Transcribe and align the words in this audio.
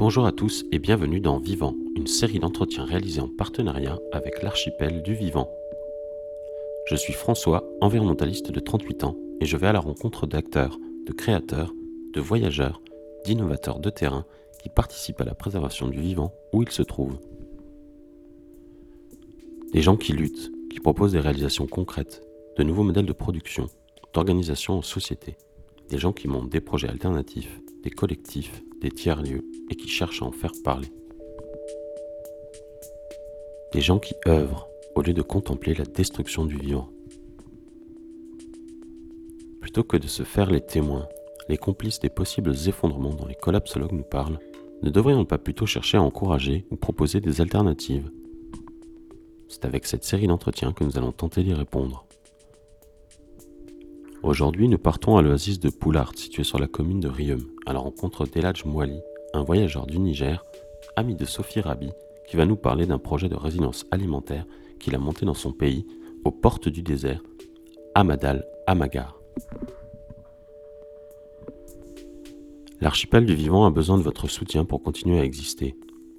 Bonjour 0.00 0.24
à 0.24 0.32
tous 0.32 0.64
et 0.72 0.78
bienvenue 0.78 1.20
dans 1.20 1.38
Vivant, 1.38 1.74
une 1.94 2.06
série 2.06 2.38
d'entretiens 2.38 2.86
réalisés 2.86 3.20
en 3.20 3.28
partenariat 3.28 3.98
avec 4.12 4.42
l'archipel 4.42 5.02
du 5.02 5.14
Vivant. 5.14 5.50
Je 6.86 6.96
suis 6.96 7.12
François, 7.12 7.68
environnementaliste 7.82 8.50
de 8.50 8.60
38 8.60 9.04
ans, 9.04 9.14
et 9.42 9.44
je 9.44 9.58
vais 9.58 9.66
à 9.66 9.74
la 9.74 9.78
rencontre 9.78 10.26
d'acteurs, 10.26 10.78
de 11.06 11.12
créateurs, 11.12 11.74
de 12.14 12.20
voyageurs, 12.22 12.80
d'innovateurs 13.26 13.78
de 13.78 13.90
terrain 13.90 14.24
qui 14.62 14.70
participent 14.70 15.20
à 15.20 15.26
la 15.26 15.34
préservation 15.34 15.86
du 15.86 16.00
vivant 16.00 16.32
où 16.54 16.62
ils 16.62 16.70
se 16.70 16.82
trouvent. 16.82 17.20
Des 19.74 19.82
gens 19.82 19.98
qui 19.98 20.14
luttent, 20.14 20.50
qui 20.70 20.80
proposent 20.80 21.12
des 21.12 21.20
réalisations 21.20 21.66
concrètes, 21.66 22.22
de 22.56 22.62
nouveaux 22.62 22.84
modèles 22.84 23.04
de 23.04 23.12
production, 23.12 23.66
d'organisation 24.14 24.78
en 24.78 24.82
société. 24.82 25.36
Des 25.90 25.98
gens 25.98 26.14
qui 26.14 26.26
montent 26.26 26.48
des 26.48 26.62
projets 26.62 26.88
alternatifs, 26.88 27.60
des 27.82 27.90
collectifs, 27.90 28.62
des 28.80 28.90
tiers-lieux 28.90 29.44
et 29.70 29.76
qui 29.76 29.88
cherchent 29.88 30.22
à 30.22 30.26
en 30.26 30.32
faire 30.32 30.52
parler. 30.64 30.88
Des 33.72 33.80
gens 33.80 33.98
qui 33.98 34.14
œuvrent 34.26 34.68
au 34.94 35.02
lieu 35.02 35.12
de 35.12 35.22
contempler 35.22 35.74
la 35.74 35.84
destruction 35.84 36.44
du 36.44 36.56
vivant. 36.56 36.90
Plutôt 39.60 39.84
que 39.84 39.96
de 39.96 40.08
se 40.08 40.24
faire 40.24 40.50
les 40.50 40.60
témoins, 40.60 41.08
les 41.48 41.56
complices 41.56 42.00
des 42.00 42.08
possibles 42.08 42.54
effondrements 42.66 43.14
dont 43.14 43.26
les 43.26 43.34
collapsologues 43.34 43.92
nous 43.92 44.02
parlent, 44.02 44.38
ne 44.82 44.90
devrions-nous 44.90 45.26
pas 45.26 45.38
plutôt 45.38 45.66
chercher 45.66 45.98
à 45.98 46.02
encourager 46.02 46.64
ou 46.70 46.76
proposer 46.76 47.20
des 47.20 47.40
alternatives 47.40 48.10
C'est 49.48 49.64
avec 49.64 49.86
cette 49.86 50.04
série 50.04 50.26
d'entretiens 50.26 50.72
que 50.72 50.84
nous 50.84 50.96
allons 50.96 51.12
tenter 51.12 51.42
d'y 51.42 51.52
répondre. 51.52 52.06
Aujourd'hui, 54.22 54.68
nous 54.68 54.76
partons 54.76 55.16
à 55.16 55.22
l'oasis 55.22 55.60
de 55.60 55.70
Poulart, 55.70 56.12
situé 56.14 56.44
sur 56.44 56.58
la 56.58 56.66
commune 56.66 57.00
de 57.00 57.08
Rium, 57.08 57.40
à 57.64 57.72
la 57.72 57.78
rencontre 57.78 58.26
d'Eladj 58.26 58.66
Mouali, 58.66 59.00
un 59.32 59.42
voyageur 59.42 59.86
du 59.86 59.98
Niger, 59.98 60.44
ami 60.94 61.14
de 61.14 61.24
Sophie 61.24 61.62
Rabi, 61.62 61.90
qui 62.28 62.36
va 62.36 62.44
nous 62.44 62.56
parler 62.56 62.84
d'un 62.84 62.98
projet 62.98 63.30
de 63.30 63.34
résidence 63.34 63.86
alimentaire 63.90 64.44
qu'il 64.78 64.94
a 64.94 64.98
monté 64.98 65.24
dans 65.24 65.32
son 65.32 65.52
pays, 65.52 65.86
aux 66.26 66.32
portes 66.32 66.68
du 66.68 66.82
désert, 66.82 67.22
Amadal 67.94 68.44
Amagar. 68.66 69.18
L'archipel 72.82 73.24
du 73.24 73.34
vivant 73.34 73.64
a 73.64 73.70
besoin 73.70 73.96
de 73.96 74.02
votre 74.02 74.28
soutien 74.28 74.66
pour 74.66 74.82
continuer 74.82 75.18
à 75.18 75.24
exister. 75.24 75.76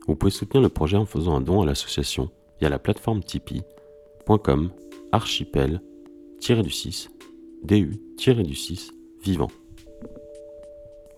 Vous 0.07 0.15
pouvez 0.15 0.31
soutenir 0.31 0.63
le 0.63 0.69
projet 0.69 0.97
en 0.97 1.05
faisant 1.05 1.35
un 1.35 1.41
don 1.41 1.61
à 1.61 1.67
l'association 1.67 2.31
via 2.59 2.69
la 2.69 2.79
plateforme 2.79 3.21
tipeee.com 3.23 4.71
archipel-du-6 5.11 7.09
DU-6 7.63 8.91
vivant. 9.23 9.49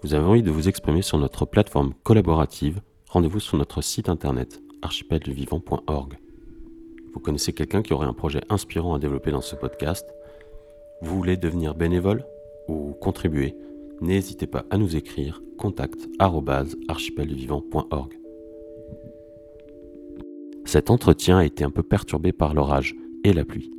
Vous 0.03 0.13
avez 0.13 0.25
envie 0.25 0.44
de 0.44 0.52
vous 0.52 0.67
exprimer 0.67 1.02
sur 1.02 1.17
notre 1.17 1.45
plateforme 1.45 1.94
collaborative, 2.03 2.81
rendez-vous 3.09 3.39
sur 3.39 3.58
notre 3.58 3.81
site 3.81 4.09
internet 4.09 4.61
archipelduvivant.org. 4.81 6.17
Vous 7.14 7.19
connaissez 7.19 7.53
quelqu'un 7.53 7.81
qui 7.81 7.94
aurait 7.94 8.08
un 8.08 8.14
projet 8.14 8.41
inspirant 8.49 8.95
à 8.95 8.99
développer 8.99 9.31
dans 9.31 9.41
ce 9.41 9.55
podcast? 9.55 10.05
Vous 11.02 11.16
voulez 11.16 11.38
devenir 11.38 11.75
bénévole 11.75 12.25
ou 12.67 12.94
contribuer? 12.99 13.55
N'hésitez 14.02 14.47
pas 14.47 14.66
à 14.71 14.77
nous 14.77 14.95
écrire 14.95 15.41
contact 15.58 16.09
archipelduvivant.org. 16.19 18.19
Cet 20.66 20.89
entretien 20.89 21.37
a 21.37 21.45
été 21.45 21.64
un 21.64 21.71
peu 21.71 21.83
perturbé 21.83 22.33
par 22.33 22.53
l'orage 22.53 22.95
et 23.23 23.32
la 23.32 23.45
pluie. 23.45 23.73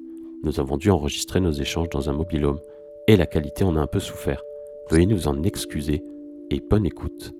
Nous 0.44 0.60
avons 0.60 0.76
dû 0.76 0.90
enregistrer 0.90 1.40
nos 1.40 1.52
échanges 1.52 1.88
dans 1.88 2.10
un 2.10 2.12
mobilhome 2.12 2.60
et 3.06 3.16
la 3.16 3.24
qualité 3.24 3.64
en 3.64 3.76
a 3.76 3.80
un 3.80 3.86
peu 3.86 3.98
souffert. 3.98 4.42
Veuillez 4.90 5.06
nous 5.06 5.26
en 5.26 5.42
excuser 5.42 6.04
et 6.50 6.60
bonne 6.60 6.84
écoute. 6.84 7.32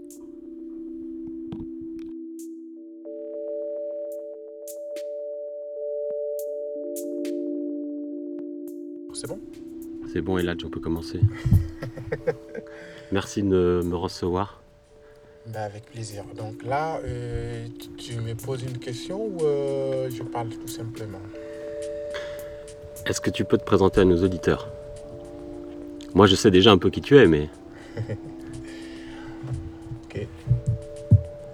C'est 9.13 9.29
bon? 9.29 9.39
C'est 10.11 10.23
bon, 10.23 10.39
Eladj, 10.39 10.65
on 10.65 10.71
peut 10.71 10.81
commencer. 10.81 11.21
Merci 13.13 13.43
de 13.43 13.83
me 13.85 13.97
recevoir. 13.97 14.63
Ben, 15.47 15.61
Avec 15.61 15.85
plaisir. 15.85 16.25
Donc 16.35 16.65
là, 16.65 17.01
euh, 17.05 17.67
tu, 17.79 18.13
tu 18.13 18.21
me 18.21 18.35
poses 18.35 18.63
une 18.63 18.79
question 18.79 19.27
ou 19.27 19.45
euh, 19.45 20.09
je 20.09 20.23
parle 20.23 20.49
tout 20.49 20.69
simplement? 20.69 21.21
Est-ce 23.07 23.21
que 23.21 23.31
tu 23.31 23.45
peux 23.45 23.59
te 23.59 23.65
présenter 23.65 24.01
à 24.01 24.05
nos 24.05 24.23
auditeurs? 24.25 24.69
Moi, 26.15 26.27
je 26.27 26.37
sais 26.37 26.51
déjà 26.51 26.71
un 26.71 26.79
peu 26.79 26.91
qui 26.91 27.01
tu 27.01 27.19
es, 27.19 27.27
mais. 27.27 27.49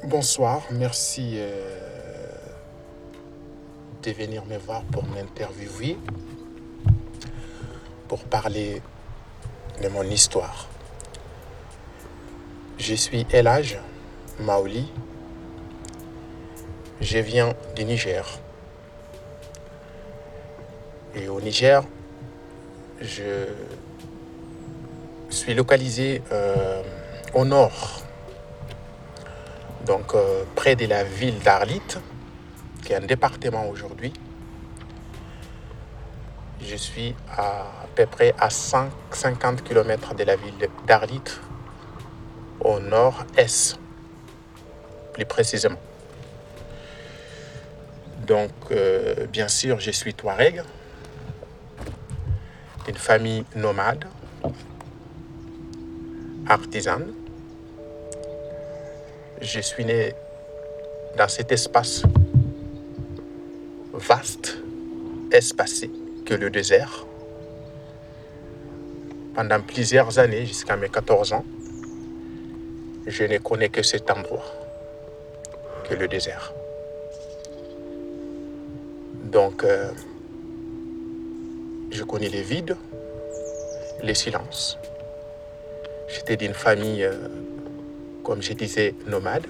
Bonsoir, 0.05 0.63
merci 0.73 1.35
euh, 1.37 1.77
de 4.03 4.11
venir 4.11 4.45
me 4.47 4.59
voir 4.59 4.83
pour 4.91 5.05
m'interviewer, 5.05 5.97
pour 8.09 8.25
parler 8.25 8.83
de 9.81 9.89
mon 9.89 10.03
histoire. 10.03 10.69
Je 12.79 12.95
suis 12.95 13.25
Elage 13.33 13.79
Maoli. 14.41 14.91
Je 17.01 17.19
viens 17.19 17.55
du 17.77 17.85
Niger. 17.85 18.41
Et 21.15 21.29
au 21.29 21.41
Niger, 21.41 21.83
je 23.01 23.47
suis 25.29 25.55
localisé 25.55 26.23
euh, 26.31 26.83
au 27.35 27.45
nord, 27.45 28.03
donc 29.87 30.15
euh, 30.15 30.45
près 30.55 30.77
de 30.77 30.87
la 30.87 31.03
ville 31.03 31.39
d'Arlit, 31.41 31.83
qui 32.85 32.93
est 32.93 32.97
un 32.97 33.01
département 33.07 33.69
aujourd'hui. 33.69 34.13
Je 36.63 36.77
suis 36.77 37.17
à, 37.37 37.67
peu 37.97 38.07
près 38.07 38.33
à 38.39 38.49
150 38.51 39.65
km 39.65 40.15
de 40.15 40.23
la 40.23 40.37
ville 40.37 40.69
d'Arlit, 40.87 41.23
au 42.61 42.79
nord-est, 42.79 43.81
plus 45.15 45.25
précisément. 45.25 45.81
Donc, 48.27 48.53
euh, 48.71 49.27
bien 49.27 49.49
sûr, 49.49 49.81
je 49.81 49.91
suis 49.91 50.15
Touareg, 50.15 50.63
d'une 52.91 52.99
famille 52.99 53.45
nomade, 53.55 54.05
artisane. 56.49 57.13
Je 59.41 59.61
suis 59.61 59.85
né 59.85 60.13
dans 61.17 61.29
cet 61.29 61.53
espace 61.53 62.03
vaste, 63.93 64.59
espacé, 65.31 65.89
que 66.27 66.35
le 66.35 66.51
désert. 66.51 67.07
Pendant 69.37 69.61
plusieurs 69.61 70.19
années, 70.19 70.45
jusqu'à 70.45 70.77
mes 70.77 70.89
14 70.89 71.33
ans, 71.33 71.45
je 73.07 73.23
ne 73.23 73.39
connais 73.39 73.69
que 73.69 73.85
cet 73.85 74.11
endroit, 74.11 74.45
que 75.89 75.95
le 75.95 76.09
désert. 76.09 76.53
Donc, 79.23 79.63
euh, 79.63 79.93
je 81.91 82.05
connais 82.05 82.29
les 82.29 82.43
vides, 82.43 82.77
les 84.03 84.15
silences. 84.15 84.79
J'étais 86.09 86.37
d'une 86.37 86.55
famille, 86.55 87.05
euh, 87.05 87.29
comme 88.25 88.43
je 88.43 88.53
disais, 88.53 88.95
nomade. 89.07 89.47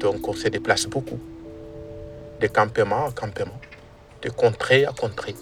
Donc, 0.00 0.26
on 0.28 0.32
se 0.32 0.48
déplace 0.48 0.86
beaucoup, 0.86 1.18
de 2.40 2.46
campement 2.46 3.06
à 3.06 3.12
campement, 3.12 3.58
de 4.22 4.30
contrée 4.30 4.84
à 4.86 4.92
contrée. 4.92 5.34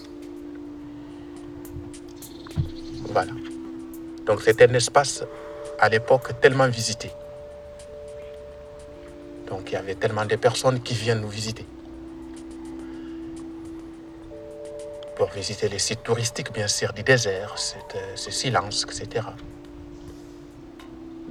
Voilà. 3.10 3.32
Donc, 4.26 4.42
c'est 4.42 4.60
un 4.62 4.74
espace 4.74 5.24
à 5.78 5.88
l'époque 5.88 6.40
tellement 6.40 6.68
visité. 6.68 7.10
Donc, 9.48 9.70
il 9.70 9.74
y 9.74 9.76
avait 9.76 9.94
tellement 9.94 10.24
de 10.24 10.36
personnes 10.36 10.80
qui 10.80 10.94
viennent 10.94 11.20
nous 11.20 11.28
visiter. 11.28 11.64
Pour 15.16 15.30
visiter 15.30 15.68
les 15.68 15.78
sites 15.78 16.02
touristiques, 16.02 16.52
bien 16.52 16.68
sûr, 16.68 16.92
du 16.92 17.02
désert, 17.02 17.54
euh, 17.94 17.98
ce 18.14 18.30
silence, 18.30 18.84
etc. 18.84 19.26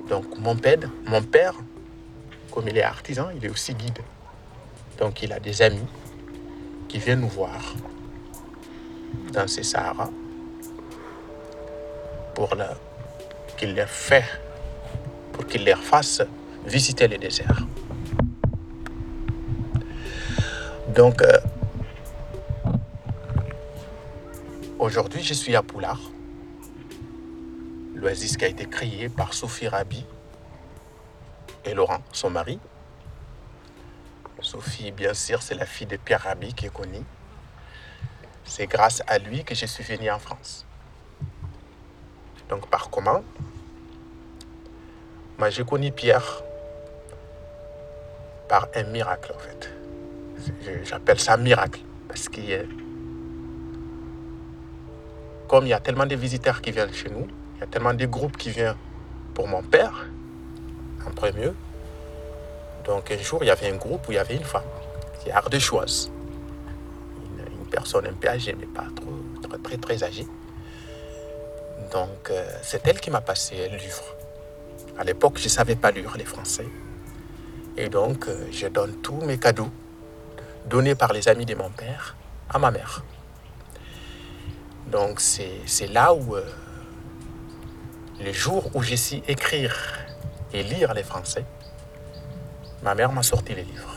Donc, 0.10 0.38
mon 0.40 0.56
père, 0.56 0.90
mon 1.06 1.22
père, 1.22 1.54
comme 2.52 2.68
il 2.68 2.78
est 2.78 2.84
artisan, 2.84 3.30
il 3.36 3.46
est 3.46 3.50
aussi 3.50 3.74
guide. 3.74 4.00
Donc, 5.00 5.22
il 5.22 5.32
a 5.34 5.40
des 5.40 5.62
amis 5.62 5.88
qui 6.88 7.00
viennent 7.00 7.22
nous 7.22 7.30
voir 7.30 7.76
dans 9.34 9.48
ces 9.48 9.64
Sahara 9.64 10.10
pour 12.34 12.56
qu'il 13.58 13.76
leur 13.76 13.90
pour 15.34 15.46
qu'il 15.48 15.66
leur 15.66 15.80
fasse 15.80 16.22
visiter 16.66 17.08
le 17.08 17.18
désert. 17.18 17.66
Donc, 20.96 21.22
euh, 21.22 21.38
aujourd'hui, 24.80 25.24
je 25.24 25.33
suis 25.33 25.56
à 25.56 25.63
Poulard, 25.63 26.01
l'oasis 27.95 28.38
qui 28.38 28.45
a 28.45 28.48
été 28.48 28.66
créée 28.66 29.10
par 29.10 29.33
Sophie 29.33 29.68
Rabi 29.68 30.06
et 31.63 31.74
Laurent, 31.74 32.04
son 32.12 32.30
mari. 32.30 32.60
Sophie, 34.42 34.92
bien 34.92 35.13
sûr, 35.13 35.42
c'est 35.42 35.56
la 35.56 35.66
fille 35.66 35.88
de 35.88 35.98
Pierre 35.98 36.22
Rabhi 36.22 36.54
qui 36.54 36.68
est 36.68 36.74
connue. 36.74 37.04
C'est 38.44 38.68
grâce 38.68 39.01
à 39.07 39.18
lui 39.18 39.44
que 39.44 39.56
je 39.56 39.66
suis 39.66 39.83
venu 39.83 40.12
en 40.12 40.19
France. 40.19 40.66
Donc 42.50 42.69
par 42.69 42.89
comment? 42.89 43.24
Moi, 45.39 45.50
j'ai 45.50 45.66
connu 45.66 45.92
Pierre 45.92 46.44
par 48.48 48.68
un 48.75 48.83
miracle, 48.83 49.33
en 49.36 49.39
fait. 49.39 49.72
J'appelle 50.83 51.19
ça 51.19 51.38
miracle 51.38 51.81
parce 52.07 52.30
que 52.30 52.66
il 55.63 55.69
y 55.69 55.74
a 55.74 55.80
tellement 55.80 56.06
de 56.06 56.16
visiteurs 56.16 56.62
qui 56.62 56.72
viennent 56.72 56.94
chez 56.94 57.10
nous, 57.10 57.28
il 57.56 57.60
y 57.62 57.63
a 57.63 57.68
tellement 57.68 57.94
de 57.94 58.06
groupes 58.06 58.38
qui 58.38 58.50
viennent 58.50 58.75
pour 59.34 59.48
mon 59.48 59.63
père, 59.63 60.07
en 61.06 61.12
premier. 61.12 61.52
Donc 62.86 63.12
un 63.12 63.18
jour, 63.18 63.44
il 63.44 63.48
y 63.48 63.52
avait 63.52 63.69
un 63.72 63.75
groupe 63.75 64.07
où 64.07 64.12
il 64.12 64.16
y 64.16 64.19
avait 64.19 64.36
une 64.36 64.44
femme 64.44 64.63
qui 65.22 65.30
est 65.30 65.31
ardéchoise. 65.31 66.12
Une, 67.38 67.60
une 67.60 67.66
personne 67.68 68.06
un 68.07 68.13
peu 68.13 68.28
âgée, 68.28 68.56
mais 68.60 68.68
pas 68.68 68.86
trop, 68.96 69.57
très, 69.63 69.78
très, 69.78 70.04
âgée. 70.04 70.28
Donc 71.92 72.30
euh, 72.30 72.46
c'est 72.62 72.86
elle 72.88 73.00
qui 73.00 73.12
m'a 73.12 73.22
passé 73.22 73.69
un 73.72 73.75
livre. 73.75 74.04
À 74.98 75.04
l'époque, 75.04 75.38
je 75.38 75.46
ne 75.46 75.50
savais 75.50 75.75
pas 75.75 75.92
lire 75.92 76.16
les 76.18 76.25
français. 76.25 76.68
Et 77.78 77.90
donc, 77.90 78.28
euh, 78.28 78.48
je 78.51 78.68
donne 78.68 78.94
tous 79.01 79.19
mes 79.22 79.38
cadeaux 79.38 79.69
donnés 80.66 80.96
par 80.96 81.12
les 81.12 81.28
amis 81.28 81.46
de 81.46 81.56
mon 81.56 81.69
père 81.69 82.16
à 82.50 82.60
ma 82.60 82.72
mère. 82.72 83.04
Donc 84.88 85.20
c'est 85.20 85.88
là 85.88 86.14
où, 86.14 86.36
euh, 86.36 86.46
le 88.20 88.32
jour 88.32 88.70
où 88.74 88.82
j'ai 88.82 88.98
su 88.98 89.22
écrire 89.28 89.76
et 90.54 90.64
lire 90.64 90.94
les 90.94 91.04
français, 91.04 91.46
ma 92.84 92.96
mère 92.96 93.12
m'a 93.12 93.24
sorti 93.24 93.56
les 93.56 93.64
livres. 93.64 93.96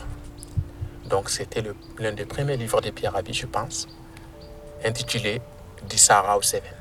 Donc 1.07 1.31
c'était 1.31 1.63
l'un 1.99 2.13
des 2.13 2.25
premiers 2.25 2.57
livres 2.57 2.81
de 2.81 2.91
Pierre 2.91 3.13
Rabhi, 3.13 3.33
je 3.33 3.47
pense, 3.47 3.87
intitulé 4.85 5.41
Sarah 5.97 6.37
au 6.37 6.43
Seven. 6.43 6.73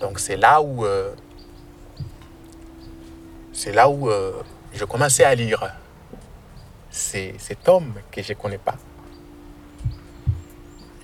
Donc 0.00 0.18
c'est 0.18 0.36
là 0.36 0.60
où 0.60 0.84
euh, 0.84 1.14
c'est 3.52 3.72
là 3.72 3.88
où 3.88 4.08
euh, 4.08 4.42
je 4.72 4.84
commençais 4.84 5.24
à 5.24 5.34
lire 5.34 5.72
cet 6.90 7.68
homme 7.68 7.94
que 8.10 8.22
je 8.22 8.32
ne 8.32 8.38
connais 8.38 8.58
pas. 8.58 8.76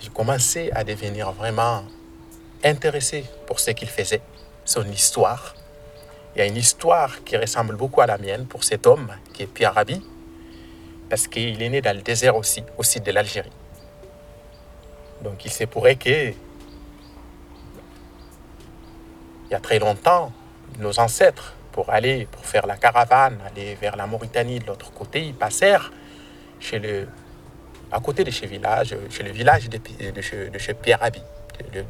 J'ai 0.05 0.11
commencé 0.11 0.71
à 0.75 0.85
devenir 0.85 1.33
vraiment 1.33 1.83
intéressé 2.63 3.25
pour 3.47 3.59
ce 3.59 3.71
qu'il 3.71 3.89
faisait, 3.89 4.21
son 4.67 4.85
histoire. 4.91 5.55
Il 6.37 6.41
y 6.41 6.43
a 6.43 6.45
une 6.45 6.59
histoire 6.59 7.25
qui 7.25 7.39
ressemble 7.39 7.75
beaucoup 7.75 8.03
à 8.03 8.07
la 8.07 8.19
mienne 8.19 8.45
pour 8.45 8.65
cet 8.65 8.87
homme 8.87 9.11
qui 9.33 9.45
est 9.45 9.47
Pierre 9.47 9.73
Rabhi, 9.73 10.03
parce 11.09 11.27
qu'il 11.27 11.63
est 11.63 11.69
né 11.71 11.81
dans 11.81 11.97
le 11.97 12.03
désert 12.03 12.37
aussi, 12.37 12.63
au 12.77 12.83
sud 12.83 13.03
de 13.03 13.13
l'Algérie. 13.13 13.49
Donc 15.23 15.43
il 15.47 15.51
se 15.51 15.65
pourrait 15.65 15.97
que, 15.97 16.29
il 16.29 16.37
y 19.53 19.55
a 19.55 19.61
très 19.61 19.79
longtemps, 19.79 20.33
nos 20.81 21.01
ancêtres, 21.01 21.55
pour 21.73 21.89
aller, 21.89 22.29
pour 22.31 22.45
faire 22.45 22.67
la 22.67 22.77
caravane, 22.77 23.39
aller 23.47 23.75
vers 23.77 23.97
la 23.97 24.07
Mauritanie 24.07 24.59
de 24.59 24.67
l'autre 24.67 24.93
côté, 24.93 25.25
ils 25.25 25.35
passèrent 25.35 25.91
chez 26.61 26.79
le, 26.79 27.09
à 27.95 28.01
côté 28.01 28.25
de 28.25 28.31
chez, 28.33 28.47
village, 28.47 28.97
chez 29.09 29.23
le 29.23 29.31
village 29.31 29.69
de, 29.69 29.79
de, 29.79 30.59
chez, 30.59 30.75
Pierre 30.75 30.99
Rabhi, 30.99 31.23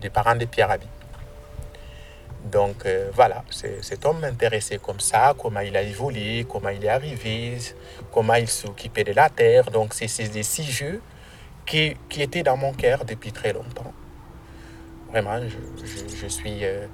des 0.03 0.11
parents 0.11 0.37
de 0.37 0.45
Pierre 0.45 0.69
Rabhi. 0.69 0.87
Donc 2.45 2.85
euh, 2.85 3.09
voilà, 3.15 3.43
cet 3.49 4.05
homme 4.05 4.21
m'intéressait 4.21 4.77
comme 4.77 5.01
ça, 5.01 5.35
comment 5.41 5.61
il 5.61 5.75
a 5.79 5.83
évolué, 5.83 6.45
comment 6.47 6.69
il 6.69 6.85
est 6.85 6.91
arrivé, 6.91 7.56
comment 8.12 8.35
il 8.35 8.49
s'occupait 8.49 9.05
de 9.05 9.12
la 9.12 9.31
terre. 9.31 9.71
Donc 9.71 9.95
c'est 9.95 10.29
des 10.29 10.43
six 10.43 10.71
jeux 10.71 11.01
qui, 11.65 11.97
qui, 12.11 12.21
étaient 12.21 12.43
dans 12.43 12.59
mon 12.59 12.75
cœur 12.75 13.07
depuis 13.07 13.33
très 13.33 13.55
longtemps. 13.55 13.95
Vraiment, 15.11 15.41
je, 15.41 15.87
je, 15.87 16.17
je 16.17 16.27
suis 16.27 16.67
euh, 16.67 16.87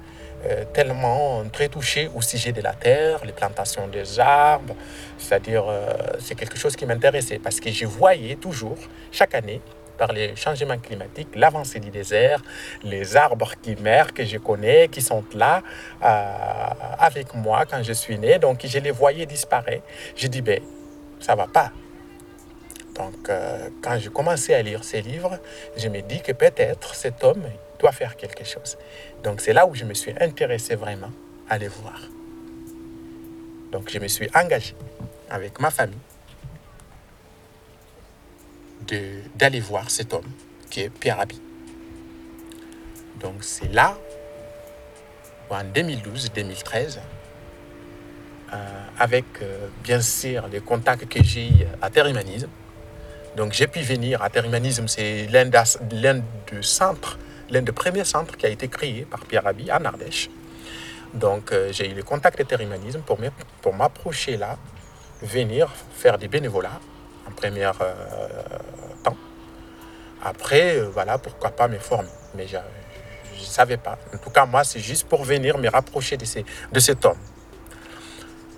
euh, 0.45 0.65
tellement 0.73 1.43
très 1.51 1.67
touché 1.67 2.09
au 2.15 2.21
sujet 2.21 2.51
de 2.51 2.61
la 2.61 2.73
terre, 2.73 3.23
les 3.23 3.31
plantations 3.31 3.87
des 3.87 4.19
arbres. 4.19 4.75
C'est-à-dire, 5.19 5.65
euh, 5.67 5.93
c'est 6.19 6.33
quelque 6.33 6.57
chose 6.57 6.75
qui 6.75 6.87
m'intéressait 6.87 7.37
parce 7.37 7.59
que 7.59 7.69
je 7.69 7.85
voyais 7.85 8.35
toujours, 8.37 8.77
chaque 9.11 9.35
année, 9.35 9.61
par 9.99 10.13
les 10.13 10.35
changements 10.35 10.79
climatiques, 10.79 11.35
l'avancée 11.35 11.79
du 11.79 11.91
désert, 11.91 12.41
les 12.81 13.15
arbres 13.15 13.53
qui 13.61 13.75
meurent, 13.75 14.13
que 14.13 14.25
je 14.25 14.39
connais, 14.39 14.87
qui 14.87 14.99
sont 14.99 15.23
là 15.35 15.61
euh, 16.03 16.25
avec 16.97 17.35
moi 17.35 17.65
quand 17.69 17.83
je 17.83 17.93
suis 17.93 18.17
né. 18.17 18.39
Donc, 18.39 18.61
je 18.65 18.79
les 18.79 18.91
voyais 18.91 19.27
disparaître. 19.27 19.83
Je 20.15 20.25
dis, 20.25 20.41
ben, 20.41 20.59
ça 21.19 21.35
va 21.35 21.45
pas. 21.45 21.71
Donc, 22.95 23.31
quand 23.81 23.97
je 23.99 24.09
commençais 24.09 24.53
à 24.53 24.61
lire 24.61 24.83
ces 24.83 25.01
livres, 25.01 25.39
je 25.77 25.87
me 25.87 26.01
dis 26.01 26.21
que 26.21 26.33
peut-être 26.33 26.93
cet 26.93 27.23
homme 27.23 27.43
doit 27.81 27.91
faire 27.91 28.15
quelque 28.15 28.43
chose. 28.43 28.77
Donc, 29.23 29.41
c'est 29.41 29.53
là 29.53 29.65
où 29.65 29.75
je 29.75 29.85
me 29.85 29.93
suis 29.93 30.13
intéressé 30.19 30.75
vraiment 30.75 31.11
à 31.49 31.57
les 31.57 31.67
voir. 31.67 32.01
Donc, 33.71 33.89
je 33.89 33.99
me 33.99 34.07
suis 34.07 34.29
engagé 34.35 34.75
avec 35.29 35.59
ma 35.59 35.71
famille 35.71 35.97
d'aller 39.35 39.59
voir 39.59 39.89
cet 39.89 40.13
homme 40.13 40.29
qui 40.69 40.81
est 40.81 40.89
Pierre 40.89 41.17
Rabhi. 41.17 41.39
Donc 43.21 43.35
c'est 43.41 43.71
là, 43.71 43.97
en 45.49 45.63
2012-2013, 45.63 46.97
euh, 48.53 48.57
avec 48.97 49.25
euh, 49.41 49.67
bien 49.83 50.01
sûr 50.01 50.47
les 50.47 50.59
contacts 50.59 51.07
que 51.07 51.23
j'ai 51.23 51.67
à 51.81 51.89
Terre-Humanisme. 51.89 52.49
Donc 53.37 53.53
j'ai 53.53 53.67
pu 53.67 53.81
venir 53.81 54.21
à 54.21 54.29
Terre-Humanisme, 54.29 54.87
c'est 54.87 55.27
l'un 55.27 55.45
des 55.45 56.61
centres, 56.61 57.19
l'un 57.51 57.61
des 57.61 57.71
premiers 57.71 58.05
centres 58.05 58.35
qui 58.37 58.45
a 58.45 58.49
été 58.49 58.67
créé 58.67 59.05
par 59.05 59.19
Pierre 59.21 59.43
Rabhi 59.43 59.71
en 59.71 59.83
Ardèche. 59.85 60.29
Donc 61.13 61.51
euh, 61.51 61.71
j'ai 61.71 61.89
eu 61.89 61.93
le 61.93 62.03
contact 62.03 62.39
de 62.39 62.43
Terre-Humanisme 62.43 63.01
pour, 63.01 63.17
pour 63.61 63.73
m'approcher 63.73 64.37
là, 64.37 64.57
venir 65.21 65.69
faire 65.93 66.17
des 66.17 66.29
bénévolats 66.29 66.79
en 67.27 67.31
premier 67.31 67.69
temps. 69.03 69.17
Après, 70.23 70.77
euh, 70.77 70.89
voilà, 70.89 71.17
pourquoi 71.17 71.51
pas 71.51 71.67
me 71.67 71.77
former. 71.77 72.09
Mais 72.35 72.47
je 72.47 72.57
ne 72.57 73.43
savais 73.43 73.77
pas. 73.77 73.97
En 74.13 74.17
tout 74.17 74.29
cas, 74.29 74.45
moi, 74.45 74.63
c'est 74.63 74.79
juste 74.79 75.07
pour 75.07 75.23
venir 75.23 75.57
me 75.57 75.69
rapprocher 75.69 76.15
de, 76.15 76.25
ces, 76.25 76.45
de 76.71 76.79
cet 76.79 77.03
homme. 77.05 77.17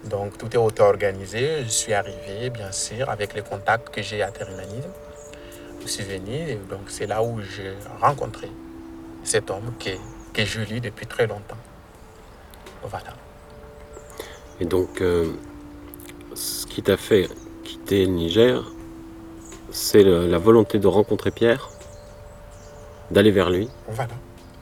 Donc, 0.04 0.38
tout 0.38 0.54
est 0.54 0.58
auto-organisé. 0.58 1.64
Je 1.64 1.70
suis 1.70 1.94
arrivé, 1.94 2.50
bien 2.50 2.72
sûr, 2.72 3.10
avec 3.10 3.34
les 3.34 3.42
contacts 3.42 3.90
que 3.90 4.02
j'ai 4.02 4.22
à 4.22 4.32
Terhumanisme. 4.32 4.92
Je 5.82 5.88
suis 5.88 6.04
venu, 6.04 6.56
donc 6.70 6.82
c'est 6.88 7.08
là 7.08 7.24
où 7.24 7.42
j'ai 7.42 7.74
rencontré 8.00 8.50
cet 9.24 9.50
homme 9.50 9.74
que, 9.80 9.92
que 10.34 10.46
je 10.46 10.62
lis 10.62 10.82
depuis 10.82 11.08
très 11.08 11.28
longtemps. 11.28 11.58
Voilà. 12.84 13.14
Et 14.60 14.66
donc, 14.66 15.02
euh, 15.02 15.32
ce 16.34 16.66
qui 16.66 16.84
t'a 16.84 16.98
fait 16.98 17.30
quitter 17.64 18.06
le 18.06 18.12
Niger, 18.12 18.64
c'est 19.72 20.04
la 20.04 20.38
volonté 20.38 20.80
de 20.80 20.88
rencontrer 20.88 21.32
Pierre, 21.32 21.70
d'aller 23.10 23.32
vers 23.32 23.50
lui. 23.50 23.70
Voilà. 23.88 24.14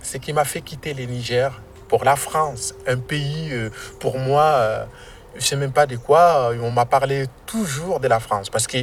Ce 0.02 0.18
qui 0.18 0.34
m'a 0.34 0.46
fait 0.46 0.62
quitter 0.62 0.94
le 0.94 1.04
Niger 1.06 1.62
pour 1.90 2.06
la 2.06 2.16
France, 2.16 2.74
un 2.88 2.98
pays, 2.98 3.50
euh, 3.52 3.70
pour 4.00 4.18
moi, 4.18 4.44
euh, 4.44 4.86
je 5.34 5.40
ne 5.40 5.44
sais 5.44 5.56
même 5.58 5.74
pas 5.74 5.86
de 5.86 5.98
quoi, 5.98 6.52
on 6.62 6.72
m'a 6.72 6.86
parlé 6.86 7.26
toujours 7.46 8.00
de 8.00 8.08
la 8.08 8.20
France, 8.20 8.50
parce 8.50 8.68
que 8.68 8.78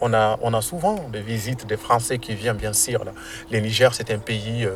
on 0.00 0.12
a, 0.12 0.62
souvent 0.62 1.08
des 1.08 1.20
visites 1.20 1.66
des 1.66 1.76
Français 1.76 2.18
qui 2.18 2.34
viennent, 2.34 2.56
bien 2.56 2.72
sûr. 2.72 3.04
Le 3.50 3.58
Niger, 3.60 3.94
c'est 3.94 4.10
un 4.10 4.18
pays 4.18 4.66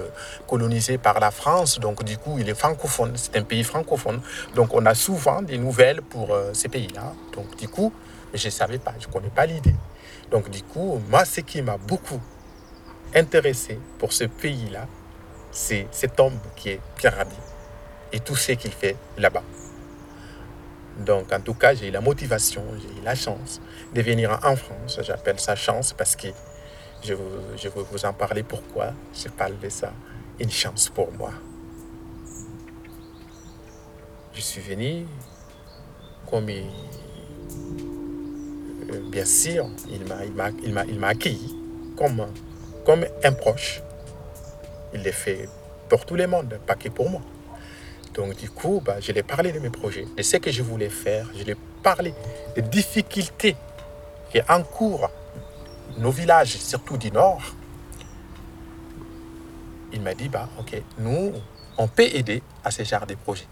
colonisé 0.46 0.98
par 0.98 1.20
la 1.20 1.30
France, 1.30 1.78
donc 1.80 2.04
du 2.04 2.16
coup, 2.18 2.38
il 2.38 2.48
est 2.48 2.54
francophone, 2.54 3.12
c'est 3.16 3.36
un 3.36 3.42
pays 3.42 3.64
francophone. 3.64 4.20
Donc 4.54 4.74
on 4.74 4.84
a 4.86 4.94
souvent 4.94 5.42
des 5.42 5.58
nouvelles 5.58 6.02
pour 6.02 6.36
ces 6.52 6.68
pays-là. 6.68 7.12
Donc 7.32 7.56
du 7.56 7.68
coup, 7.68 7.92
je 8.32 8.46
ne 8.46 8.50
savais 8.50 8.78
pas, 8.78 8.94
je 9.00 9.06
ne 9.06 9.12
connais 9.12 9.30
pas 9.30 9.46
l'idée. 9.46 9.74
Donc 10.30 10.50
du 10.50 10.62
coup, 10.62 11.00
moi, 11.08 11.24
ce 11.24 11.40
qui 11.40 11.62
m'a 11.62 11.76
beaucoup 11.76 12.20
intéressé 13.14 13.78
pour 13.98 14.12
ce 14.12 14.24
pays-là, 14.24 14.86
c'est 15.50 15.86
cet 15.92 16.18
homme 16.18 16.38
qui 16.56 16.70
est 16.70 16.80
Pierre 16.96 17.16
Rabhi 17.16 17.36
et 18.12 18.20
tout 18.20 18.36
ce 18.36 18.52
qu'il 18.52 18.72
fait 18.72 18.96
là-bas. 19.18 19.42
Donc 20.98 21.32
en 21.32 21.40
tout 21.40 21.54
cas, 21.54 21.74
j'ai 21.74 21.88
eu 21.88 21.90
la 21.90 22.00
motivation, 22.00 22.62
j'ai 22.78 23.00
eu 23.00 23.04
la 23.04 23.14
chance 23.14 23.60
de 23.94 24.00
venir 24.00 24.38
en 24.42 24.56
France. 24.56 25.00
J'appelle 25.02 25.40
ça 25.40 25.56
chance 25.56 25.92
parce 25.92 26.14
que 26.14 26.28
je, 27.02 27.14
veux 27.14 27.84
vous 27.90 28.04
en 28.04 28.12
parler 28.12 28.42
pourquoi 28.42 28.92
je 29.14 29.28
parle 29.28 29.58
de 29.58 29.68
ça? 29.68 29.92
Une 30.38 30.50
chance 30.50 30.88
pour 30.88 31.12
moi. 31.12 31.32
Je 34.32 34.40
suis 34.40 34.60
venu 34.60 35.06
comme 36.30 36.48
euh, 36.48 36.62
bien 39.10 39.24
sûr, 39.24 39.68
il 39.88 40.98
m'a 40.98 41.08
accueilli 41.08 41.56
comme, 41.96 42.26
comme 42.84 43.06
un 43.22 43.32
proche. 43.32 43.82
Il 44.92 45.02
l'a 45.02 45.12
fait 45.12 45.48
pour 45.88 46.04
tout 46.06 46.16
le 46.16 46.26
monde, 46.26 46.58
pas 46.66 46.74
que 46.74 46.88
pour 46.88 47.10
moi. 47.10 47.20
Donc 48.14 48.36
du 48.36 48.48
coup, 48.48 48.80
bah, 48.84 49.00
je 49.00 49.10
lui 49.10 49.18
ai 49.18 49.22
parlé 49.22 49.52
de 49.52 49.58
mes 49.58 49.70
projets, 49.70 50.06
de 50.16 50.22
ce 50.22 50.36
que 50.36 50.50
je 50.50 50.62
voulais 50.62 50.88
faire. 50.88 51.28
Je 51.36 51.42
lui 51.42 51.50
ai 51.52 51.56
parlé 51.82 52.14
des 52.54 52.62
difficultés 52.62 53.56
qui 54.30 54.40
encourent 54.48 55.10
nos 55.98 56.10
villages, 56.10 56.56
surtout 56.56 56.96
du 56.96 57.10
Nord. 57.10 57.42
Il 59.92 60.00
m'a 60.00 60.14
dit, 60.14 60.28
bah, 60.28 60.48
ok, 60.58 60.80
nous, 60.98 61.32
on 61.76 61.88
peut 61.88 62.04
aider 62.04 62.42
à 62.62 62.70
ce 62.70 62.84
genre 62.84 63.06
de 63.06 63.14
projets. 63.14 63.46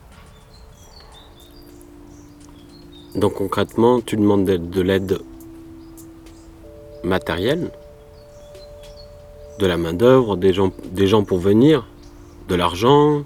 Donc 3.14 3.34
concrètement, 3.34 4.00
tu 4.00 4.16
demandes 4.16 4.44
de, 4.44 4.56
de 4.56 4.80
l'aide 4.80 5.18
matérielle, 7.04 7.70
de 9.58 9.66
la 9.66 9.76
main-d'œuvre, 9.76 10.36
des 10.36 11.06
gens 11.06 11.24
pour 11.24 11.38
venir, 11.38 11.86
de 12.48 12.54
l'argent, 12.54 13.24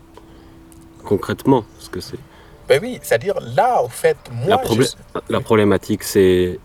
concrètement, 1.06 1.64
ce 1.78 1.88
que 1.88 2.00
c'est. 2.00 2.18
Ben 2.68 2.80
oui, 2.82 2.98
c'est-à-dire 3.02 3.38
là, 3.40 3.80
au 3.82 3.88
fait, 3.88 4.16
moi, 4.30 4.60
La, 4.62 4.74
je- 4.74 5.20
la 5.32 5.40
problématique, 5.40 6.02
c'est 6.02 6.58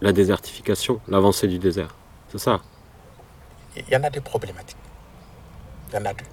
la 0.00 0.12
désertification, 0.12 1.00
l'avancée 1.08 1.46
du 1.48 1.58
désert. 1.58 1.94
C'est 2.30 2.38
ça. 2.38 2.60
il 3.76 3.88
y 3.90 3.96
en 3.96 4.02
a 4.02 4.10
des 4.10 4.20
problématiques. 4.20 4.76
Il 5.88 5.94
y 5.94 5.98
en 5.98 6.04
a 6.04 6.12
deux. 6.12 6.24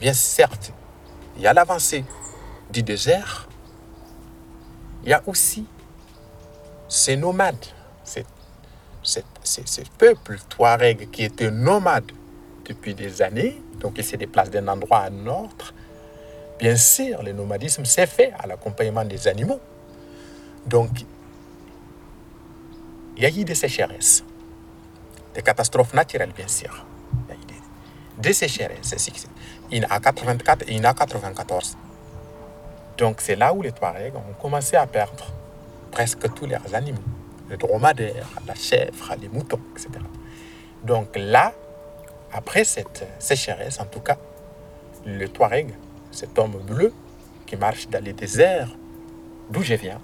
Bien 0.00 0.12
certes, 0.12 0.72
il 1.36 1.42
y 1.42 1.46
a 1.46 1.52
l'avancée 1.54 2.04
du 2.72 2.82
désert. 2.82 3.48
Il 5.04 5.10
y 5.10 5.12
a 5.12 5.22
aussi 5.26 5.64
ces 6.88 7.16
nomades, 7.16 7.64
ces, 8.04 8.24
ces- 9.02 9.24
ces- 9.44 9.66
ces 9.66 9.84
peuples 9.96 10.38
Touareg 10.48 11.08
qui 11.10 11.22
étaient 11.24 11.50
nomades 11.52 12.10
depuis 12.68 12.94
des 12.94 13.22
années, 13.22 13.62
donc 13.80 13.94
ils 13.96 14.04
se 14.04 14.16
déplacent 14.16 14.50
d'un 14.50 14.66
endroit 14.68 14.98
à 14.98 15.10
un 15.10 15.26
autre. 15.28 15.72
Bien 16.62 16.76
sûr, 16.76 17.22
le 17.22 17.32
nomadisme 17.32 17.84
s'est 17.84 18.06
fait 18.06 18.32
à 18.38 18.46
l'accompagnement 18.46 19.04
des 19.04 19.28
animaux. 19.28 19.60
Donc, 20.64 20.90
il 23.16 23.22
y 23.22 23.26
a 23.26 23.28
eu 23.28 23.44
des 23.44 23.54
sécheresses 23.54 24.24
des 25.34 25.42
catastrophes 25.42 25.94
naturelles, 25.94 26.32
bien 26.36 26.48
sûr. 26.48 26.84
Il 27.28 27.34
y 27.34 27.36
a 27.36 27.40
eu 27.40 27.44
des, 27.46 28.28
des 28.28 28.32
sécheresses. 28.32 28.94
en 29.72 29.94
a 29.94 30.00
84 30.00 30.64
et 30.68 30.78
en 30.78 30.84
a 30.84 30.94
94. 30.94 31.76
Donc 32.98 33.20
c'est 33.20 33.36
là 33.36 33.52
où 33.54 33.62
les 33.62 33.72
Touaregs 33.72 34.14
ont 34.14 34.34
commencé 34.40 34.76
à 34.76 34.86
perdre 34.86 35.26
presque 35.90 36.32
tous 36.34 36.46
leurs 36.46 36.74
animaux. 36.74 37.02
Le 37.48 37.56
dromadaire, 37.56 38.28
la 38.46 38.54
chèvre, 38.54 39.14
les 39.20 39.28
moutons, 39.28 39.60
etc. 39.72 39.88
Donc 40.84 41.08
là, 41.16 41.52
après 42.32 42.64
cette 42.64 43.06
sécheresse, 43.18 43.80
en 43.80 43.86
tout 43.86 44.00
cas, 44.00 44.16
le 45.04 45.28
Touareg, 45.28 45.74
cet 46.12 46.38
homme 46.38 46.58
bleu 46.66 46.92
qui 47.46 47.56
marche 47.56 47.88
dans 47.88 48.02
les 48.02 48.12
déserts 48.12 48.70
d'où 49.50 49.62
je 49.62 49.74
viens, 49.74 50.00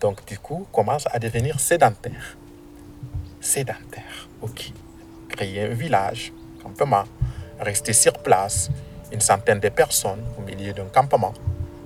donc 0.00 0.24
du 0.26 0.38
coup, 0.38 0.66
commence 0.72 1.06
à 1.12 1.18
devenir 1.18 1.60
sédentaire 1.60 2.36
sédentaire. 3.42 4.28
Ok. 4.40 4.72
Créer 5.28 5.62
un 5.62 5.74
village, 5.74 6.32
campement, 6.62 7.04
rester 7.60 7.92
sur 7.92 8.14
place, 8.14 8.70
une 9.12 9.20
centaine 9.20 9.60
de 9.60 9.68
personnes 9.68 10.22
au 10.38 10.42
milieu 10.42 10.72
d'un 10.72 10.86
campement. 10.86 11.34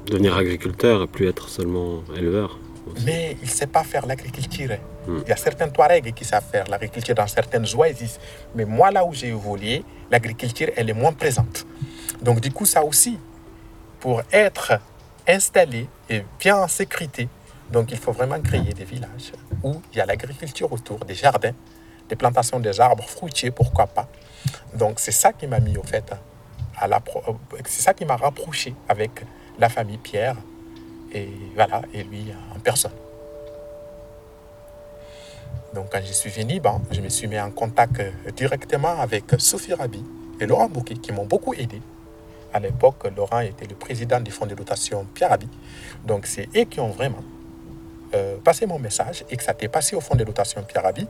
Devenir 0.07 0.37
agriculteur 0.37 1.03
et 1.03 1.07
plus 1.07 1.29
être 1.29 1.49
seulement 1.49 2.03
éleveur. 2.17 2.59
aussi. 2.87 3.05
Mais 3.05 3.37
il 3.43 3.47
ne 3.47 3.51
sait 3.51 3.67
pas 3.67 3.83
faire 3.83 4.07
l'agriculture. 4.07 4.77
Hmm. 5.07 5.21
Il 5.25 5.29
y 5.29 5.33
a 5.33 5.37
certains 5.37 5.69
Touaregs 5.69 6.13
qui 6.15 6.25
savent 6.25 6.45
faire 6.51 6.67
l'agriculture 6.69 7.15
dans 7.15 7.27
certaines 7.27 7.67
oasis. 7.77 8.19
Mais 8.55 8.65
moi, 8.65 8.91
là 8.91 9.05
où 9.05 9.13
j'ai 9.13 9.29
évolué, 9.29 9.85
l'agriculture, 10.11 10.69
elle 10.77 10.91
est 10.91 10.95
moins 10.95 11.13
présente. 11.13 11.67
Donc, 12.23 12.41
du 12.41 12.51
coup, 12.51 12.65
ça 12.67 12.85
aussi, 12.85 13.19
pour 14.01 14.23
être 14.33 14.81
installé 15.27 15.89
et 16.09 16.25
bien 16.39 16.57
en 16.57 16.69
sécurité, 16.69 17.29
donc 17.71 17.91
il 17.91 17.99
faut 17.99 18.13
vraiment 18.13 18.41
créer 18.41 18.73
des 18.73 18.85
villages 18.85 19.33
où 19.63 19.81
il 19.93 19.99
y 19.99 20.01
a 20.01 20.07
l'agriculture 20.07 20.73
autour, 20.73 21.05
des 21.05 21.15
jardins, 21.15 21.55
des 22.09 22.17
plantations 22.17 22.61
des 22.61 22.81
arbres 22.81 23.09
fruitiers, 23.09 23.51
pourquoi 23.51 23.87
pas. 23.87 24.09
Donc, 24.75 25.01
c'est 25.01 25.13
ça 25.13 25.33
qui 25.33 25.47
m'a 25.47 25.59
mis, 25.59 25.77
au 25.77 25.83
fait, 25.83 26.13
à 26.79 26.87
euh, 26.87 27.33
c'est 27.65 27.83
ça 27.83 27.95
qui 27.95 28.05
m'a 28.05 28.17
rapproché 28.17 28.75
avec 28.89 29.11
la 29.59 29.69
famille 29.69 29.99
Pierre 29.99 30.37
et 31.13 31.29
voilà, 31.55 31.83
et 31.93 32.05
lui 32.05 32.33
en 32.55 32.59
personne. 32.61 32.93
Donc 35.77 35.89
quand 35.93 36.01
je 36.03 36.13
suis 36.15 36.31
venu, 36.31 36.59
bon, 36.59 36.81
je 36.91 37.03
me 37.03 37.11
suis 37.11 37.29
mis 37.29 37.39
en 37.39 37.51
contact 37.51 38.01
euh, 38.01 38.31
directement 38.35 38.99
avec 38.99 39.25
Sophie 39.37 39.75
Rabi 39.75 40.03
et 40.41 40.47
Laurent 40.47 40.71
Bouquet 40.71 40.95
qui 40.95 41.13
m'ont 41.13 41.27
beaucoup 41.27 41.53
aidé. 41.53 41.83
À 42.55 42.61
l'époque, 42.61 43.07
Laurent 43.15 43.41
était 43.41 43.67
le 43.67 43.75
président 43.75 44.19
du 44.19 44.31
fonds 44.31 44.47
de 44.47 44.55
dotation 44.55 45.07
Pierre 45.13 45.29
Rabi. 45.29 45.47
Donc 46.03 46.25
c'est 46.25 46.49
eux 46.57 46.65
qui 46.65 46.81
ont 46.81 46.89
vraiment 46.89 47.23
euh, 48.15 48.39
passé 48.39 48.65
mon 48.65 48.79
message 48.79 49.27
et 49.29 49.37
que 49.37 49.43
ça 49.43 49.53
t'est 49.53 49.69
passé 49.69 49.95
au 49.95 50.01
fonds 50.01 50.15
de 50.15 50.25
dotation 50.25 50.63
Pierre 50.63 50.85
Rabi 50.85 51.07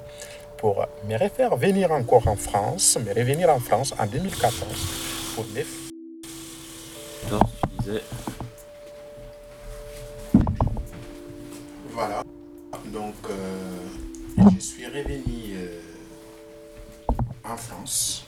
pour 0.58 0.84
me 1.08 1.16
refaire 1.16 1.54
venir 1.54 1.92
encore 1.92 2.26
en 2.26 2.34
France, 2.34 2.98
me 3.06 3.14
revenir 3.14 3.48
en 3.50 3.60
France 3.60 3.94
en 3.96 4.06
2014 4.06 4.66
pour 5.36 5.44
me 5.44 5.62
Alors, 7.28 7.50
tu 7.70 7.84
disais. 7.84 8.02
Voilà. 11.92 12.24
Donc, 12.86 13.14
euh, 13.30 13.85
je 14.38 14.60
suis 14.60 14.86
revenu 14.86 15.56
en 17.44 17.56
France 17.56 18.26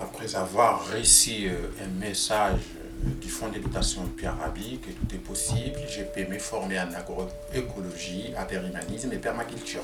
après 0.00 0.34
avoir 0.34 0.90
reçu 0.92 1.48
euh, 1.48 1.84
un 1.84 2.00
message 2.00 2.60
euh, 3.04 3.10
du 3.20 3.28
Fonds 3.28 3.48
d'éducation 3.48 4.02
Pierre 4.16 4.36
Rabhi 4.38 4.78
que 4.78 4.90
tout 4.90 5.14
est 5.14 5.18
possible. 5.18 5.78
Je 5.88 6.02
peux 6.02 6.30
me 6.30 6.38
former 6.38 6.80
en 6.80 6.92
agroécologie, 6.92 8.32
agrimanisme 8.36 9.12
et 9.12 9.18
permaculture. 9.18 9.82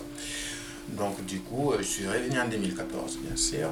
Donc, 0.89 1.25
du 1.27 1.41
coup, 1.41 1.73
euh, 1.73 1.79
je 1.79 1.85
suis 1.85 2.09
revenu 2.09 2.39
en 2.39 2.49
2014, 2.49 3.19
bien 3.19 3.37
sûr. 3.37 3.71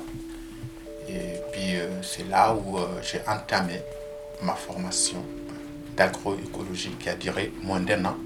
Et 1.08 1.40
puis, 1.52 1.74
c'est 2.02 2.26
là 2.30 2.54
où 2.54 2.78
j'ai 3.02 3.20
entamé 3.28 3.82
ma 4.42 4.54
formation 4.54 5.22
d'agroécologie 5.94 6.92
qui 6.98 7.10
a 7.10 7.14
duré 7.14 7.52
moins 7.62 7.80
d'un 7.80 8.06
an 8.06 8.16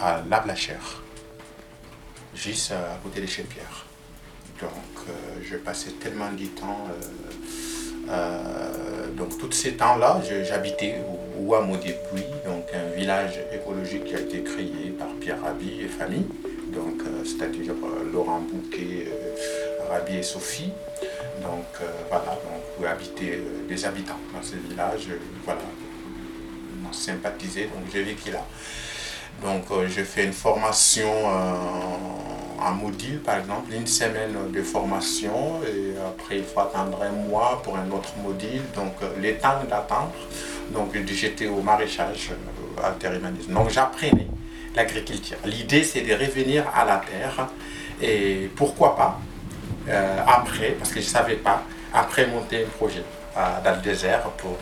à 0.00 0.20
La 0.28 0.40
Blachère, 0.40 1.04
juste 2.36 2.70
euh, 2.70 2.94
à 2.94 2.98
côté 3.02 3.20
de 3.20 3.26
chez 3.26 3.42
Pierre. 3.42 3.86
Donc, 4.60 4.70
euh, 5.08 5.12
je 5.42 5.56
passais 5.56 5.90
tellement 5.92 6.30
de 6.32 6.46
temps. 6.46 6.86
euh, 8.08 9.08
donc, 9.16 9.38
tous 9.38 9.52
ces 9.52 9.72
temps-là, 9.72 10.20
j'habitais 10.44 10.96
au 11.08 11.44
Ouamo 11.44 11.76
des 11.76 11.94
Puits, 12.10 12.22
donc 12.44 12.66
un 12.74 12.94
village 12.96 13.40
écologique 13.52 14.04
qui 14.04 14.14
a 14.14 14.20
été 14.20 14.42
créé 14.42 14.94
par 14.98 15.08
Pierre 15.20 15.40
Rabi 15.42 15.80
et 15.80 15.88
famille, 15.88 16.26
donc 16.68 17.02
c'est-à-dire 17.24 17.74
Laurent 18.12 18.40
Bouquet, 18.40 19.08
Rabi 19.88 20.16
et 20.16 20.22
Sophie. 20.22 20.70
Donc, 21.42 21.66
voilà, 22.08 22.30
donc 22.30 22.62
vous 22.78 22.86
habitez 22.86 23.42
des 23.68 23.84
habitants 23.84 24.18
dans 24.34 24.42
ce 24.42 24.56
village, 24.56 25.08
euh, 25.10 25.18
voilà, 25.44 25.60
on 26.84 26.88
a 26.88 26.92
sympathisé, 26.92 27.64
donc 27.64 27.84
j'ai 27.92 28.02
vécu 28.02 28.30
là. 28.30 28.44
Donc, 29.42 29.64
euh, 29.70 29.86
je 29.88 30.02
fais 30.02 30.24
une 30.24 30.32
formation 30.32 31.08
euh, 31.08 32.66
en 32.66 32.72
module, 32.72 33.18
par 33.20 33.38
exemple, 33.38 33.72
une 33.72 33.86
semaine 33.86 34.34
de 34.50 34.62
formation, 34.62 35.60
et 35.62 35.94
après, 35.98 36.38
il 36.38 36.44
faut 36.44 36.60
attendre 36.60 36.98
un 37.02 37.10
mois 37.10 37.60
pour 37.62 37.76
un 37.76 37.88
autre 37.90 38.14
module. 38.22 38.62
Donc, 38.74 38.94
euh, 39.02 39.08
le 39.20 39.36
temps 39.36 39.62
d'attendre, 39.68 40.14
donc 40.72 40.96
j'étais 41.06 41.46
au 41.46 41.60
maraîchage, 41.60 42.30
euh, 42.30 42.86
altérimanisme. 42.86 43.52
Donc, 43.52 43.70
j'apprenais 43.70 44.26
l'agriculture. 44.74 45.36
L'idée, 45.44 45.84
c'est 45.84 46.00
de 46.00 46.12
revenir 46.12 46.64
à 46.74 46.84
la 46.84 46.96
terre, 46.96 47.48
et 48.00 48.50
pourquoi 48.56 48.96
pas, 48.96 49.20
après, 50.26 50.72
parce 50.72 50.90
que 50.90 51.00
je 51.00 51.06
ne 51.06 51.10
savais 51.10 51.36
pas, 51.36 51.62
après 51.94 52.26
monter 52.26 52.64
un 52.64 52.68
projet 52.76 53.04
dans 53.64 53.74
le 53.74 53.80
désert 53.80 54.24
pour 54.36 54.58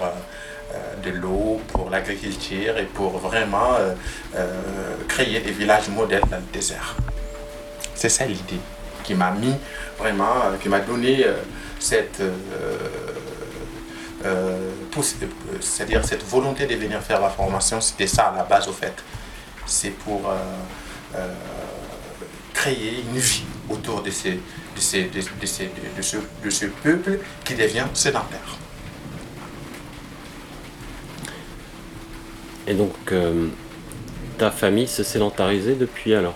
de 1.05 1.11
l'eau, 1.11 1.61
pour 1.69 1.91
l'agriculture 1.91 2.77
et 2.79 2.85
pour 2.85 3.19
vraiment 3.19 3.75
euh, 3.75 3.95
euh, 4.37 4.53
créer 5.09 5.41
des 5.41 5.53
villages 5.53 5.89
modèles 5.89 6.23
dans 6.31 6.39
le 6.39 6.53
désert. 6.53 6.97
C'est 7.95 8.09
ça 8.09 8.25
l'idée 8.27 8.61
qui 9.03 9.15
m'a 9.15 9.31
mis 9.31 9.55
vraiment, 9.99 10.37
euh, 10.45 10.57
qui 10.61 10.69
m'a 10.69 10.81
donné 10.81 11.25
euh, 11.25 11.35
cette, 11.79 12.21
euh, 12.21 12.33
euh, 14.25 14.71
euh, 14.97 15.11
c'est-à-dire 15.61 16.05
cette 16.05 16.25
volonté 16.25 16.67
de 16.67 16.75
venir 16.75 17.01
faire 17.03 17.21
la 17.21 17.29
formation. 17.29 17.81
C'était 17.81 18.07
ça 18.07 18.29
à 18.29 18.37
la 18.37 18.45
base 18.45 18.67
au 18.69 18.73
fait. 18.73 18.95
C'est 19.67 19.91
pour 19.91 20.29
euh, 20.29 20.35
euh, 21.17 21.29
créer 22.53 23.05
une 23.09 23.19
vie 23.19 23.45
autour 23.69 24.03
de, 24.03 24.11
de, 24.11 24.31
de, 25.03 26.45
de 26.45 26.51
ce 26.51 26.67
peuple 26.67 27.19
qui 27.45 27.55
devient 27.55 27.87
sédentaire. 27.93 28.57
Et 32.67 32.75
donc, 32.75 32.95
euh, 33.13 33.49
ta 34.39 34.51
famille 34.51 34.89
s'est 34.89 35.05
sédentarisée 35.05 35.75
depuis 35.75 36.15
alors 36.15 36.35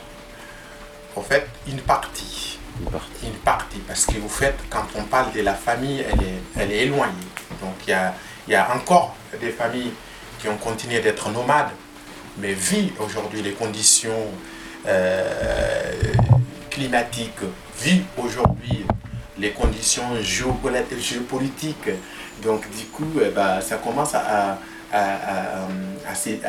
En 1.16 1.23
fait, 1.23 1.47
une 1.66 1.80
partie. 1.80 2.58
Une 2.80 2.90
partie. 2.90 3.26
Une 3.26 3.32
partie. 3.32 3.78
Parce 3.87 4.06
que 4.06 4.18
vous 4.18 4.28
faites, 4.28 4.58
quand 4.70 4.87
on 4.97 5.04
parle 5.04 5.32
de 5.32 5.40
la 5.40 5.54
famille, 5.54 6.00
elle 6.00 6.23
est, 6.23 6.42
elle 6.56 6.73
est 6.73 6.82
éloignée. 6.82 7.12
Donc 7.61 7.75
il 7.87 7.90
y 7.90 7.94
a, 7.94 8.14
y 8.47 8.54
a 8.54 8.75
encore 8.75 9.16
des 9.40 9.50
familles 9.50 9.92
qui 10.38 10.49
ont 10.49 10.56
continué 10.56 11.00
d'être 11.00 11.30
nomades, 11.30 11.70
mais 12.38 12.52
vu 12.52 12.92
aujourd'hui 13.00 13.42
les 13.42 13.52
conditions 13.52 14.26
euh, 14.87 15.90
climatiques, 16.70 17.40
vu 17.80 18.02
aujourd'hui 18.16 18.85
les 19.38 19.50
conditions 19.50 20.20
géopolitiques, 20.23 21.88
donc 22.42 22.68
du 22.70 22.85
coup, 22.87 23.11
eh 23.25 23.30
ben, 23.30 23.61
ça 23.61 23.76
commence 23.76 24.14
à, 24.14 24.58
cette, 26.14 26.45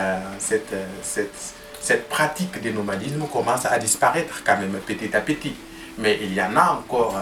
cette, 1.02 1.54
cette 1.82 2.10
pratique 2.10 2.62
du 2.62 2.72
nomadisme 2.72 3.26
commence 3.32 3.66
à 3.66 3.78
disparaître 3.78 4.44
quand 4.46 4.58
même 4.58 4.80
petit 4.86 5.16
à 5.16 5.22
petit. 5.22 5.56
Mais 5.98 6.18
il 6.22 6.34
y 6.34 6.42
en 6.42 6.56
a 6.56 6.80
encore 6.80 7.18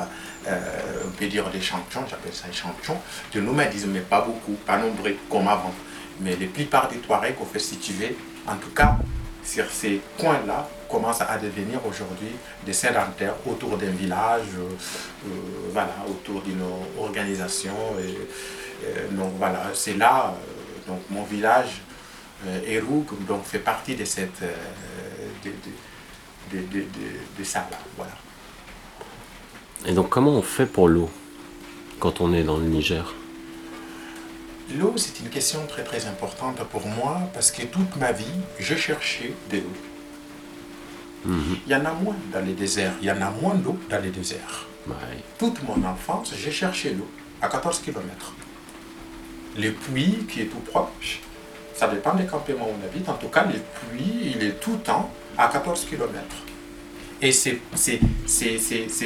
euh, 0.48 1.04
on 1.06 1.12
peut 1.12 1.26
dire 1.28 1.50
des 1.50 1.60
champions, 1.60 2.04
j'appelle 2.10 2.34
ça 2.34 2.48
des 2.48 2.54
champions, 2.54 2.98
de 3.34 3.42
nomadisme, 3.42 3.90
mais 3.92 4.00
pas 4.00 4.22
beaucoup, 4.22 4.54
pas 4.66 4.78
nombreux 4.78 5.16
comme 5.30 5.48
avant. 5.48 5.74
Mais 6.22 6.38
la 6.40 6.48
plupart 6.48 6.88
des 6.88 6.98
Touaregs 6.98 7.36
ont 7.42 7.46
fait 7.46 7.60
situer, 7.60 8.16
en 8.48 8.56
tout 8.56 8.70
cas 8.70 8.96
sur 9.44 9.70
ces 9.70 10.02
coins-là, 10.18 10.70
commencent 10.90 11.22
à 11.22 11.38
devenir 11.38 11.80
aujourd'hui 11.86 12.30
des 12.66 12.74
sédentaires 12.74 13.36
autour 13.46 13.78
d'un 13.78 13.92
village, 13.92 14.48
euh, 14.58 14.70
euh, 15.26 15.30
voilà, 15.72 15.94
autour 16.08 16.42
d'une 16.42 16.64
organisation. 16.98 17.74
Donc 19.12 19.34
voilà, 19.38 19.64
c'est 19.74 19.98
là, 19.98 20.36
donc 20.88 21.00
mon 21.10 21.24
village, 21.24 21.82
Eroug, 22.68 23.06
donc 23.28 23.44
fait 23.46 23.60
partie 23.60 23.96
de 23.96 24.06
cette, 24.06 24.42
de, 25.44 25.50
de, 26.52 26.60
de, 26.70 26.84
de 27.40 27.44
ça 27.44 27.68
là, 27.72 27.78
voilà. 27.96 28.12
Et 29.86 29.94
donc 29.94 30.10
comment 30.10 30.32
on 30.32 30.42
fait 30.42 30.66
pour 30.66 30.88
l'eau 30.88 31.10
quand 32.00 32.22
on 32.22 32.34
est 32.34 32.44
dans 32.44 32.58
le 32.58 32.66
Niger? 32.66 33.14
L'eau, 34.78 34.94
c'est 34.98 35.20
une 35.22 35.30
question 35.30 35.66
très 35.66 35.84
très 35.84 36.06
importante 36.08 36.58
pour 36.66 36.86
moi 36.88 37.22
parce 37.34 37.52
que 37.52 37.64
toute 37.64 37.96
ma 37.96 38.12
vie, 38.12 38.26
je 38.60 38.76
cherchais 38.76 39.34
de 39.52 39.58
l'eau. 39.58 39.74
Mhm. 41.26 41.58
Il 41.66 41.72
y 41.72 41.76
en 41.76 41.86
a 41.86 41.94
moins 41.94 42.16
dans 42.34 42.42
les 42.46 42.54
déserts, 42.54 42.94
il 43.02 43.08
y 43.08 43.12
en 43.12 43.22
a 43.22 43.30
moins 43.32 43.56
d'eau 43.56 43.78
dans 43.90 44.02
les 44.02 44.10
déserts. 44.12 44.66
Toute 45.38 45.62
mon 45.64 45.84
enfance, 45.86 46.34
j'ai 46.38 46.52
cherché 46.52 46.94
l'eau 46.94 47.08
à 47.42 47.48
14 47.50 47.80
km. 47.80 48.34
Le 49.58 49.72
puits 49.72 50.26
qui 50.30 50.42
est 50.42 50.46
tout 50.46 50.60
proche, 50.60 51.22
ça 51.74 51.88
dépend 51.88 52.14
des 52.14 52.26
campements 52.26 52.68
où 52.68 52.74
on 52.80 52.86
habite, 52.86 53.10
en 53.10 53.14
tout 53.14 53.30
cas 53.30 53.44
le 53.46 53.54
puits, 53.54 54.34
il 54.36 54.44
est 54.44 54.60
tout 54.60 54.74
le 54.74 54.80
temps 54.80 55.12
à 55.38 55.48
14 55.48 55.86
km. 55.86 56.12
Et 57.22 57.32
c'est 57.32 57.60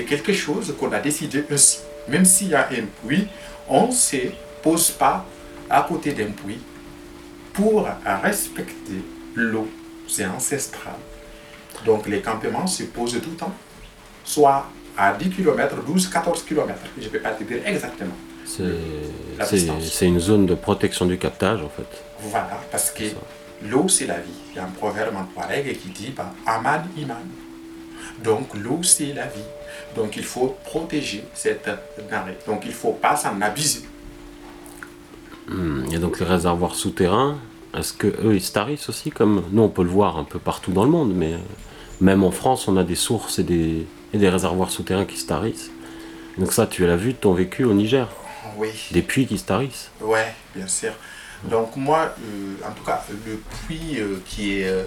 quelque 0.05 0.33
chose 0.33 0.75
qu'on 0.77 0.91
a 0.91 0.99
décidé 0.99 1.45
ainsi. 1.49 1.79
Même 2.07 2.25
s'il 2.25 2.49
y 2.49 2.55
a 2.55 2.67
un 2.67 2.85
puits, 3.05 3.27
on 3.69 3.87
ne 3.87 3.91
se 3.91 4.17
pose 4.61 4.91
pas 4.91 5.25
à 5.69 5.83
côté 5.83 6.11
d'un 6.11 6.31
puits 6.31 6.59
pour 7.53 7.87
respecter 8.21 9.03
l'eau. 9.35 9.69
C'est 10.07 10.25
ancestral. 10.25 10.95
Donc 11.85 12.07
les 12.07 12.21
campements 12.21 12.67
se 12.67 12.83
posent 12.83 13.21
tout 13.21 13.29
le 13.29 13.37
temps, 13.37 13.53
soit 14.25 14.69
à 14.97 15.13
10 15.13 15.29
km, 15.29 15.77
12, 15.85 16.09
14 16.09 16.43
km. 16.43 16.73
Je 16.97 17.05
ne 17.05 17.09
peux 17.09 17.19
pas 17.19 17.31
te 17.31 17.45
dire 17.45 17.61
exactement. 17.65 18.15
C'est 18.45 20.05
une 20.07 20.19
zone 20.19 20.45
de 20.45 20.55
protection 20.55 21.05
du 21.05 21.17
captage 21.17 21.61
en 21.61 21.69
fait. 21.69 22.03
Voilà, 22.19 22.59
parce 22.71 22.91
que 22.91 23.03
l'eau 23.63 23.87
c'est 23.87 24.05
la 24.07 24.19
vie. 24.19 24.29
Il 24.51 24.57
y 24.57 24.59
a 24.59 24.63
un 24.65 24.69
proverbe 24.69 25.15
en 25.15 25.23
Touareg 25.25 25.77
qui 25.79 25.89
dit 25.89 26.13
bah, 26.15 26.33
Aman 26.45 26.83
Iman. 26.97 27.17
Donc 28.23 28.49
l'eau, 28.55 28.79
c'est 28.83 29.13
la 29.13 29.25
vie. 29.25 29.39
Donc 29.95 30.15
il 30.17 30.23
faut 30.23 30.55
protéger 30.63 31.23
cette 31.33 31.69
denrée. 32.09 32.37
Donc 32.47 32.61
il 32.65 32.69
ne 32.69 32.73
faut 32.73 32.93
pas 32.93 33.15
s'en 33.15 33.39
abuser. 33.41 33.81
Il 35.49 35.91
y 35.91 35.95
a 35.95 35.99
donc 35.99 36.19
les 36.19 36.25
réservoirs 36.25 36.75
souterrains. 36.75 37.37
Est-ce 37.77 37.93
que 37.93 38.07
eux 38.07 38.35
ils 38.35 38.41
se 38.41 38.51
tarissent 38.51 38.89
aussi 38.89 39.11
comme 39.11 39.43
nous 39.51 39.63
on 39.63 39.69
peut 39.69 39.83
le 39.83 39.89
voir 39.89 40.17
un 40.17 40.23
peu 40.23 40.39
partout 40.39 40.71
dans 40.71 40.83
le 40.83 40.89
monde, 40.89 41.13
mais 41.15 41.33
euh, 41.33 41.37
même 42.01 42.23
en 42.23 42.31
France 42.31 42.67
on 42.67 42.75
a 42.75 42.83
des 42.83 42.95
sources 42.95 43.39
et 43.39 43.43
des, 43.43 43.85
des 44.13 44.29
réservoirs 44.29 44.71
souterrains 44.71 45.05
qui 45.05 45.17
se 45.17 45.27
tarissent. 45.27 45.71
Donc 46.37 46.51
ça 46.51 46.67
tu 46.67 46.85
l'as 46.85 46.97
vu 46.97 47.13
de 47.13 47.17
ton 47.17 47.33
vécu 47.33 47.63
au 47.63 47.73
Niger 47.73 48.07
Oui. 48.57 48.69
Des 48.91 49.01
puits 49.01 49.27
qui 49.27 49.37
se 49.37 49.45
tarissent 49.45 49.91
Oui, 49.99 50.19
bien 50.55 50.67
sûr. 50.67 50.93
Donc 51.43 51.75
moi, 51.75 52.13
euh, 52.19 52.67
en 52.67 52.71
tout 52.71 52.83
cas, 52.83 53.03
le 53.25 53.41
puits 53.65 53.99
euh, 53.99 54.21
qui 54.25 54.59
est, 54.59 54.85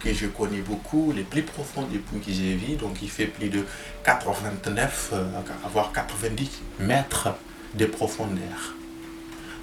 que, 0.00 0.12
je 0.12 0.26
connais 0.26 0.60
beaucoup, 0.60 1.12
les 1.14 1.22
plus 1.22 1.42
profonds 1.42 1.82
des 1.82 1.98
puits 1.98 2.20
que 2.20 2.32
j'ai 2.32 2.54
vus. 2.54 2.76
Donc 2.76 3.02
il 3.02 3.10
fait 3.10 3.26
plus 3.26 3.48
de 3.48 3.64
89, 4.04 5.10
euh, 5.12 5.24
voire 5.72 5.92
90 5.92 6.62
mètres 6.80 7.28
de 7.74 7.86
profondeur. 7.86 8.74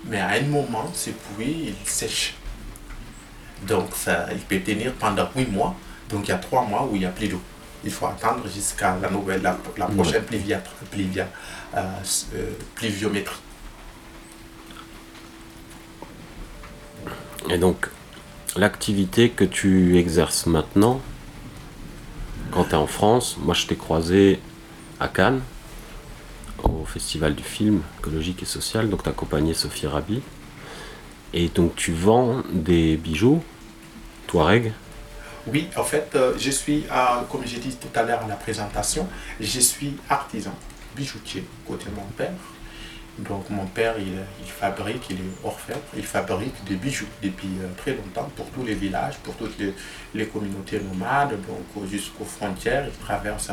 Mais 0.06 0.20
à 0.20 0.30
un 0.32 0.42
moment, 0.42 0.92
ce 0.94 1.12
puits, 1.12 1.74
il 1.84 1.90
sèche. 1.90 2.36
Donc 3.68 3.96
ça, 3.96 4.28
il 4.32 4.40
peut 4.40 4.60
tenir 4.60 4.94
pendant 4.94 5.30
8 5.36 5.46
mois. 5.48 5.76
Donc 6.10 6.28
il 6.28 6.30
y 6.30 6.34
a 6.34 6.38
3 6.38 6.66
mois 6.66 6.88
où 6.90 6.96
il 6.96 7.00
n'y 7.00 7.06
a 7.06 7.10
plus 7.10 7.28
d'eau. 7.28 7.42
Il 7.86 7.92
faut 7.92 8.08
attendre 8.08 8.44
jusqu'à 8.48 8.98
la 9.02 9.10
nouvelle, 9.10 9.42
la, 9.42 9.54
prochaine 9.88 10.24
pluvia, 10.24 10.58
euh, 10.58 11.20
euh, 11.20 11.26
pluviométrie. 12.76 13.40
Et 17.50 17.58
donc, 17.58 17.90
l'activité 18.56 19.30
que 19.30 19.44
tu 19.44 19.98
exerces 19.98 20.46
maintenant, 20.46 21.02
quand 22.52 22.66
tu 22.66 22.72
es 22.72 22.76
en 22.76 22.88
France, 22.88 23.38
moi 23.40 23.54
je 23.54 23.66
t'ai 23.66 23.76
croisé 23.76 24.40
à 25.00 25.08
Cannes, 25.08 25.42
au 26.64 26.86
Festival 26.86 27.36
du 27.36 27.44
film 27.44 27.82
écologique 28.00 28.44
et 28.44 28.46
social, 28.46 28.90
donc 28.90 29.04
tu 29.04 29.10
as 29.10 29.12
accompagné 29.12 29.54
Sophie 29.54 29.88
Rabi. 29.88 30.22
Et 31.34 31.50
donc 31.50 31.76
tu 31.76 31.92
vends 31.92 32.44
des 32.52 32.96
bijoux, 32.96 33.44
Touareg 34.28 34.72
Oui, 35.48 35.68
en 35.76 35.84
fait, 35.84 36.12
euh, 36.16 36.34
je 36.38 36.52
suis, 36.52 36.86
comme 37.32 37.42
j'ai 37.46 37.60
dit 37.60 37.76
tout 37.76 37.88
à 37.96 38.04
l'heure 38.04 38.22
à 38.24 38.28
la 38.28 38.36
présentation, 38.36 39.08
je 39.40 39.60
suis 39.60 39.98
artisan, 40.10 40.54
bijoutier, 40.96 41.44
côté 41.66 41.86
mon 41.96 42.06
père. 42.18 42.32
Donc 43.20 43.48
mon 43.52 43.66
père, 43.66 43.96
il, 44.00 44.50
fabrique, 44.50 45.08
il 45.12 45.18
est 45.18 45.46
orfèvre, 45.46 45.80
il 45.96 46.04
fabrique 46.04 46.56
des 46.68 46.76
bijoux 46.76 47.06
depuis 47.22 47.50
euh, 47.62 47.68
très 47.78 47.92
longtemps 47.92 48.28
pour 48.36 48.48
tous 48.48 48.66
les 48.66 48.74
villages, 48.74 49.18
pour 49.22 49.36
toutes 49.36 49.56
les, 50.16 50.26
communautés 50.26 50.80
nomades, 50.80 51.38
donc 51.48 51.88
jusqu'aux 51.88 52.26
frontières. 52.26 52.86
Il 52.88 53.06
traverse 53.06 53.52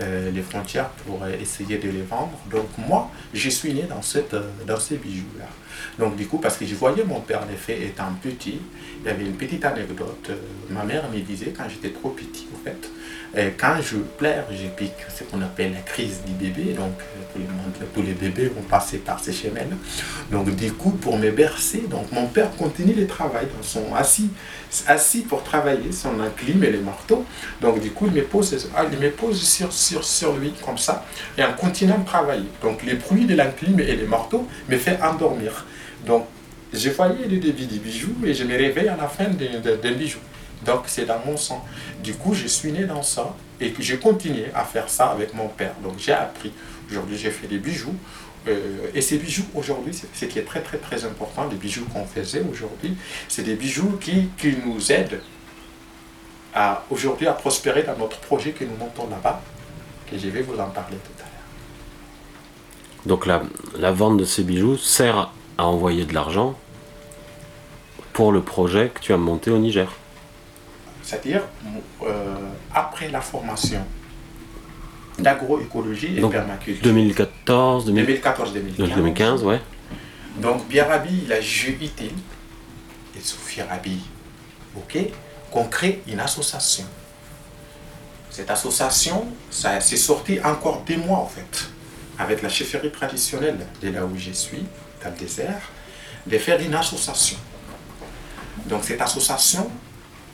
euh, 0.00 0.30
les 0.30 0.42
frontières 0.42 0.90
pour 0.90 1.22
euh, 1.22 1.32
essayer 1.40 1.78
de 1.78 1.88
les 1.88 2.02
vendre. 2.02 2.38
Donc 2.50 2.68
moi, 2.76 3.10
je 3.32 3.48
suis 3.48 3.72
né 3.72 3.84
dans, 3.84 4.02
cette, 4.02 4.36
dans 4.66 4.78
ces 4.78 4.98
bijoux-là. 4.98 5.46
Donc 5.98 6.16
du 6.16 6.26
coup, 6.26 6.36
parce 6.36 6.58
que 6.58 6.66
je 6.66 6.74
voyais 6.74 7.04
mon 7.04 7.20
père, 7.20 7.42
en 7.42 7.50
effet, 7.50 7.82
étant 7.82 8.12
petit, 8.22 8.60
il 9.00 9.06
y 9.06 9.08
avait 9.08 9.24
une 9.24 9.36
petite 9.36 9.64
anecdote. 9.64 10.30
ma 10.68 10.84
mère 10.84 11.08
me 11.10 11.20
disait, 11.20 11.54
quand 11.56 11.66
j'étais 11.70 11.90
trop 11.90 12.10
petit, 12.10 12.48
en 12.54 12.62
fait, 12.62 12.86
quand 13.58 13.76
je 13.80 13.96
pleure, 13.96 14.44
je 14.50 14.66
pique 14.68 14.92
ce 15.16 15.24
qu'on 15.24 15.40
appelle 15.40 15.72
la 15.72 15.80
crise 15.80 16.20
du 16.26 16.32
bébé. 16.32 16.72
Donc, 16.72 16.94
tous 17.94 18.02
les 18.02 18.12
bébés 18.12 18.46
vont 18.46 18.62
passer 18.62 18.98
par 18.98 19.20
ces 19.20 19.32
chemins-là. 19.32 19.76
Donc, 20.30 20.54
du 20.56 20.72
coup, 20.72 20.90
pour 20.90 21.16
me 21.16 21.30
bercer, 21.30 21.84
donc 21.88 22.10
mon 22.12 22.26
père 22.26 22.50
continue 22.56 22.94
le 22.94 23.06
travail. 23.06 23.46
dans 23.56 23.62
son 23.62 23.94
assis, 23.94 24.30
assis 24.86 25.20
pour 25.22 25.44
travailler, 25.44 25.92
son 25.92 26.18
enclume 26.20 26.64
et 26.64 26.70
les 26.70 26.78
marteaux. 26.78 27.24
Donc, 27.60 27.80
du 27.80 27.90
coup, 27.90 28.06
il 28.06 28.12
me 28.12 28.22
pose, 28.22 28.68
ah, 28.76 28.84
il 28.90 28.98
me 28.98 29.10
pose 29.10 29.40
sur, 29.40 29.72
sur, 29.72 30.04
sur 30.04 30.36
lui 30.36 30.52
comme 30.64 30.78
ça, 30.78 31.04
et 31.38 31.44
en 31.44 31.52
continuant 31.52 31.98
de 31.98 32.06
travailler. 32.06 32.48
Donc, 32.62 32.82
les 32.82 32.94
bruits 32.94 33.26
de 33.26 33.34
l'enclume 33.34 33.80
et 33.80 33.96
les 33.96 34.06
marteaux 34.06 34.48
me 34.68 34.76
fait 34.76 35.00
endormir. 35.02 35.66
Donc, 36.04 36.26
je 36.72 36.90
voyais 36.90 37.26
le 37.28 37.38
début 37.38 37.66
du 37.66 37.78
bijou 37.78 38.14
et 38.24 38.32
je 38.32 38.44
me 38.44 38.56
réveille 38.56 38.88
à 38.88 38.96
la 38.96 39.08
fin 39.08 39.24
d'un 39.24 39.92
bijou. 39.92 40.18
Donc 40.64 40.82
c'est 40.86 41.06
dans 41.06 41.20
mon 41.24 41.36
sang. 41.36 41.64
Du 42.02 42.14
coup, 42.14 42.34
je 42.34 42.46
suis 42.46 42.72
né 42.72 42.84
dans 42.84 43.02
ça 43.02 43.34
et 43.60 43.72
j'ai 43.78 43.98
continué 43.98 44.46
à 44.54 44.64
faire 44.64 44.88
ça 44.88 45.06
avec 45.06 45.34
mon 45.34 45.48
père. 45.48 45.74
Donc 45.82 45.94
j'ai 45.98 46.12
appris. 46.12 46.52
Aujourd'hui, 46.90 47.16
j'ai 47.16 47.30
fait 47.30 47.46
des 47.46 47.58
bijoux. 47.58 47.94
Euh, 48.48 48.88
et 48.94 49.02
ces 49.02 49.18
bijoux, 49.18 49.44
aujourd'hui, 49.54 49.92
ce 50.14 50.24
qui 50.24 50.38
est 50.38 50.42
très 50.44 50.60
très 50.60 50.78
très 50.78 51.04
important, 51.04 51.46
les 51.50 51.56
bijoux 51.56 51.84
qu'on 51.92 52.06
faisait 52.06 52.42
aujourd'hui, 52.50 52.96
c'est 53.28 53.42
des 53.42 53.54
bijoux 53.54 53.98
qui, 54.00 54.28
qui 54.38 54.56
nous 54.64 54.90
aident 54.90 55.20
à 56.54 56.84
aujourd'hui 56.90 57.26
à 57.26 57.32
prospérer 57.32 57.82
dans 57.82 57.96
notre 57.96 58.18
projet 58.18 58.52
que 58.52 58.64
nous 58.64 58.76
montons 58.76 59.08
là-bas, 59.08 59.42
et 60.12 60.18
je 60.18 60.28
vais 60.28 60.42
vous 60.42 60.58
en 60.58 60.70
parler 60.70 60.96
tout 60.96 61.22
à 61.22 61.24
l'heure. 61.24 63.06
Donc 63.06 63.26
la, 63.26 63.42
la 63.78 63.92
vente 63.92 64.16
de 64.16 64.24
ces 64.24 64.42
bijoux 64.42 64.76
sert 64.78 65.30
à 65.58 65.66
envoyer 65.66 66.06
de 66.06 66.14
l'argent 66.14 66.58
pour 68.14 68.32
le 68.32 68.40
projet 68.40 68.90
que 68.92 69.00
tu 69.00 69.12
as 69.12 69.18
monté 69.18 69.50
au 69.50 69.58
Niger 69.58 69.92
c'est-à-dire 71.10 71.42
euh, 72.04 72.36
après 72.72 73.08
la 73.08 73.20
formation 73.20 73.84
d'agroécologie 75.18 76.16
et 76.16 76.20
permaculture. 76.20 76.84
2014, 76.84 77.86
2014, 77.86 78.52
2015. 78.52 78.88
2015, 78.94 79.44
ouais. 79.44 79.60
Donc 80.40 80.68
Biarabi, 80.68 81.22
il 81.24 81.32
a 81.32 81.40
utile, 81.40 82.12
et 83.16 83.20
Sophie 83.20 83.62
Rabi, 83.62 83.98
ok, 84.76 84.98
qu'on 85.50 85.64
crée 85.64 86.00
une 86.06 86.20
association. 86.20 86.84
Cette 88.30 88.50
association, 88.50 89.26
ça 89.50 89.80
c'est 89.80 89.96
sorti 89.96 90.38
encore 90.44 90.82
des 90.86 90.96
mois 90.96 91.18
en 91.18 91.26
fait. 91.26 91.70
avec 92.20 92.42
la 92.42 92.50
chefferie 92.50 92.92
traditionnelle 92.92 93.66
de 93.82 93.88
là 93.88 94.04
où 94.04 94.16
je 94.16 94.30
suis, 94.30 94.64
dans 95.02 95.10
le 95.10 95.16
désert, 95.16 95.62
de 96.26 96.38
faire 96.38 96.60
une 96.60 96.74
association. 96.74 97.38
Donc 98.66 98.84
cette 98.84 99.00
association 99.00 99.70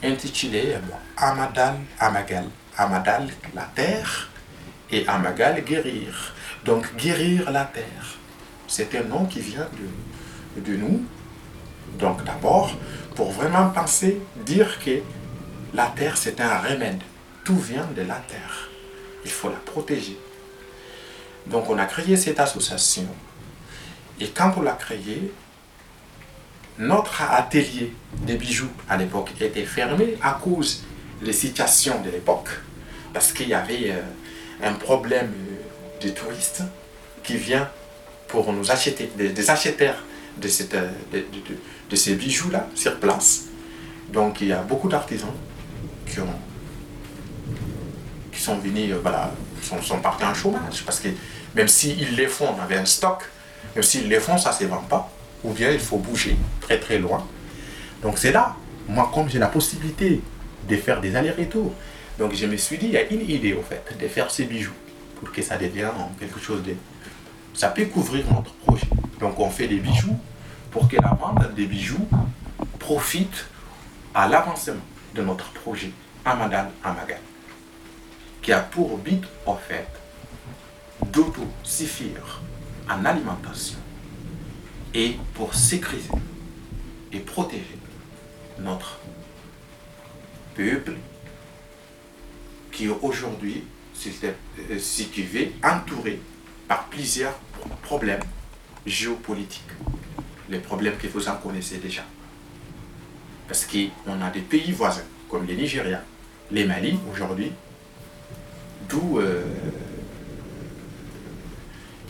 intitulée 0.03 0.77
Amadal 1.17 1.77
Amagal. 1.99 2.45
Amadal, 2.77 3.29
la 3.55 3.69
terre, 3.75 4.29
et 4.91 5.07
Amagal, 5.09 5.63
guérir. 5.65 6.35
Donc 6.65 6.95
guérir 6.97 7.51
la 7.51 7.65
terre. 7.65 8.19
C'est 8.69 8.95
un 8.97 9.05
nom 9.05 9.25
qui 9.25 9.41
vient 9.41 9.69
de, 10.57 10.61
de 10.61 10.77
nous. 10.77 11.05
Donc 11.99 12.23
d'abord, 12.25 12.77
pour 13.15 13.33
vraiment 13.33 13.71
penser, 13.71 14.21
dire 14.45 14.79
que 14.85 15.01
la 15.73 15.87
terre, 15.87 16.17
c'est 16.17 16.41
un 16.41 16.59
remède. 16.59 17.01
Tout 17.45 17.59
vient 17.59 17.89
de 17.97 18.03
la 18.03 18.17
terre. 18.17 18.69
Il 19.25 19.31
faut 19.31 19.49
la 19.49 19.57
protéger. 19.57 20.19
Donc 21.47 21.71
on 21.71 21.79
a 21.79 21.87
créé 21.87 22.17
cette 22.17 22.41
association. 22.41 23.07
Et 24.21 24.29
quand 24.29 24.55
on 24.57 24.63
l'a 24.63 24.73
créée, 24.73 25.33
notre 26.79 27.23
atelier 27.23 27.93
de 28.27 28.35
bijoux 28.35 28.71
à 28.89 28.97
l'époque 28.97 29.31
était 29.41 29.65
fermé 29.65 30.17
à 30.23 30.39
cause 30.43 30.85
des 31.23 31.33
situations 31.33 32.01
de 32.03 32.11
l'époque. 32.11 32.49
Parce 33.12 33.33
qu'il 33.33 33.49
y 33.49 33.55
avait 33.55 33.91
euh, 33.91 34.03
un 34.62 34.75
problème 34.75 35.33
de 36.03 36.11
touristes 36.11 36.62
qui 37.23 37.37
vient 37.37 37.69
pour 38.29 38.53
nous 38.53 38.71
acheter, 38.71 39.11
des, 39.17 39.51
acheteurs 39.51 40.05
euh, 40.45 40.89
de, 41.91 41.97
ces 41.97 42.15
bijoux-là 42.15 42.69
sur 42.75 42.99
place. 42.99 43.45
Donc 44.12 44.41
il 44.41 44.49
y 44.49 44.53
a 44.53 44.61
beaucoup 44.61 44.89
d'artisans 44.89 45.33
qui, 46.07 46.21
ont, 46.21 46.27
qui 48.31 48.41
sont 48.41 48.59
venus, 48.59 48.93
euh, 48.93 48.99
voilà, 49.01 49.33
sont, 49.62 49.81
sont 49.81 50.01
partis 50.01 50.25
en 50.25 50.35
chômage. 50.35 50.85
Parce 50.85 51.01
que 51.01 51.09
même 51.55 51.69
s'ils 51.69 52.15
les 52.17 52.27
font, 52.29 52.55
on 52.57 52.62
avait 52.62 52.77
un 52.77 52.85
stock, 52.85 53.25
même 53.75 53.83
s'ils 53.83 54.09
les 54.09 54.21
font, 54.21 54.37
ça 54.37 54.51
ne 54.51 54.57
se 54.57 54.65
vend 54.65 54.83
pas. 54.83 55.11
Ou 55.47 55.53
bien 55.53 55.71
il 55.71 55.79
faut 55.79 55.99
bouger 55.99 56.37
très 56.61 56.79
très 56.79 56.99
loin. 56.99 57.27
Donc 58.03 58.19
c'est 58.19 58.33
là, 58.33 58.57
moi 58.89 59.11
comme 59.15 59.29
j'ai 59.31 59.39
la 59.39 59.47
possibilité 59.47 60.21
de 60.69 60.77
faire 60.77 61.01
des 61.01 61.15
allers-retours, 61.17 61.73
donc 62.19 62.35
je 62.35 62.47
me 62.47 62.57
suis 62.57 62.77
dit, 62.79 62.87
il 62.87 62.93
y 62.93 62.97
a 62.97 63.09
une 63.09 63.31
idée 63.31 63.53
au 63.53 63.63
fait, 63.63 63.97
de 63.99 64.09
faire 64.09 64.31
ces 64.31 64.45
bijoux 64.45 64.75
pour 65.21 65.31
que 65.31 65.41
ça 65.43 65.57
devienne 65.57 65.91
quelque 66.19 66.41
chose 66.41 66.63
de... 66.63 66.75
Ça 67.55 67.69
peut 67.69 67.87
couvrir 67.87 68.25
notre 68.31 68.53
projet. 68.55 68.89
Donc 69.21 69.39
on 69.39 69.49
fait 69.49 69.69
des 69.69 69.79
bijoux 69.79 70.19
pour 70.71 70.89
que 70.89 70.97
la 70.97 71.15
vente 71.15 71.55
des 71.55 71.67
bijoux 71.67 72.07
profite 72.79 73.47
à 74.15 74.29
l'avancement 74.29 74.75
de 75.15 75.23
notre 75.23 75.51
projet 75.53 75.91
Amadal 76.25 76.71
Amagal, 76.83 77.21
qui 78.43 78.53
a 78.53 78.61
pour 78.61 78.99
but 78.99 79.23
en 79.47 79.57
fait 79.57 79.87
d'auto-suffire 81.13 82.43
en 82.91 83.05
alimentation 83.05 83.79
et 84.97 85.15
pour 85.35 85.55
sécuriser 85.55 86.09
et 87.13 87.19
protéger 87.21 87.77
notre 88.59 88.99
peuple 90.55 90.95
qui 92.73 92.89
aujourd'hui, 92.89 93.63
euh, 94.07 94.79
si 94.79 95.09
tu 95.09 95.23
veux, 95.23 95.49
entouré 95.63 96.19
par 96.67 96.87
plusieurs 96.87 97.39
problèmes 97.83 98.23
géopolitiques. 98.87 99.63
Les 100.49 100.61
problèmes 100.61 100.97
que 100.97 101.09
vous 101.09 101.29
en 101.29 101.37
connaissez 101.37 101.77
déjà. 101.77 102.05
Parce 103.49 103.67
qu'on 103.67 104.23
a 104.23 104.31
des 104.31 104.41
pays 104.41 104.73
voisins, 104.73 105.05
comme 105.29 105.47
le 105.47 105.55
Nigeria, 105.55 106.03
les 106.51 106.65
Mali 106.65 106.99
aujourd'hui, 107.13 107.53
d'où 108.89 109.19
euh, 109.19 109.45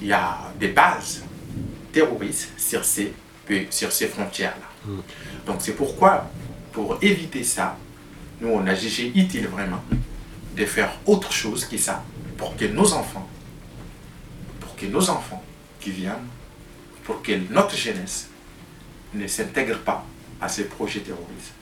il 0.01 0.07
y 0.07 0.13
a 0.13 0.53
des 0.61 0.69
bases 0.69 1.25
terroristes 1.97 2.51
sur 2.59 2.85
ces, 2.85 3.15
sur 3.71 3.91
ces 3.91 4.09
frontières-là. 4.09 4.69
Mm. 4.85 5.01
Donc 5.47 5.57
c'est 5.61 5.73
pourquoi, 5.73 6.31
pour 6.73 6.99
éviter 7.01 7.43
ça, 7.43 7.79
nous 8.41 8.51
on 8.51 8.67
a 8.67 8.75
jugé 8.75 9.13
utile 9.15 9.47
vraiment 9.49 9.83
de 10.55 10.65
faire 10.67 10.93
autre 11.07 11.33
chose 11.33 11.65
que 11.65 11.79
ça 11.79 12.05
pour 12.37 12.55
que 12.55 12.67
nos 12.67 12.93
enfants, 12.93 13.27
pour 14.61 14.77
que 14.77 14.85
nos 14.85 15.09
enfants 15.09 15.43
qui 15.81 15.91
viennent, 15.91 16.29
pour 17.05 17.23
que 17.23 17.33
notre 17.51 17.75
jeunesse 17.75 18.29
ne 19.15 19.27
s'intègre 19.27 19.79
pas 19.79 20.05
à 20.39 20.49
ces 20.51 20.65
projets 20.65 21.01
terroristes 21.01 21.55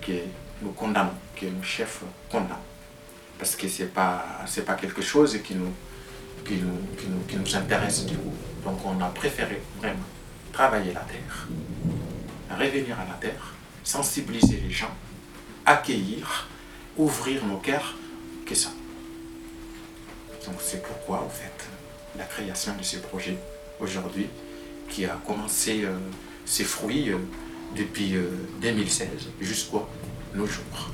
que 0.00 0.16
nous 0.62 0.70
condamnons, 0.70 1.18
que 1.34 1.46
nos 1.46 1.64
chefs 1.64 2.02
condamnent. 2.30 2.68
Parce 3.36 3.56
que 3.56 3.66
ce 3.68 3.82
n'est 3.82 3.88
pas, 3.88 4.44
pas 4.64 4.74
quelque 4.74 5.02
chose 5.02 5.36
qui 5.42 5.56
nous, 5.56 5.72
qui, 6.44 6.54
nous, 6.54 6.78
qui, 6.98 7.06
nous, 7.08 7.20
qui 7.28 7.36
nous 7.36 7.56
intéresse 7.56 8.06
du 8.06 8.16
coup. 8.16 8.32
Donc 8.64 8.78
on 8.84 9.00
a 9.00 9.08
préféré 9.08 9.60
vraiment 9.78 10.04
travailler 10.52 10.92
la 10.92 11.00
terre, 11.00 11.48
revenir 12.50 12.98
à 12.98 13.04
la 13.04 13.14
terre, 13.20 13.54
sensibiliser 13.84 14.60
les 14.66 14.70
gens, 14.70 14.94
accueillir, 15.64 16.48
ouvrir 16.96 17.44
nos 17.44 17.58
cœurs 17.58 17.94
que 18.44 18.54
ça. 18.54 18.70
Donc 20.46 20.56
c'est 20.60 20.82
pourquoi, 20.82 21.22
en 21.22 21.28
fait, 21.28 21.68
la 22.16 22.24
création 22.24 22.74
de 22.76 22.82
ce 22.82 22.96
projet 22.98 23.36
aujourd'hui, 23.80 24.28
qui 24.88 25.04
a 25.04 25.18
commencé 25.26 25.84
euh, 25.84 25.96
ses 26.44 26.64
fruits 26.64 27.10
euh, 27.10 27.18
depuis 27.76 28.14
2016 28.60 29.08
euh, 29.08 29.44
jusqu'à 29.44 29.78
nos 30.34 30.46
jours. 30.46 30.90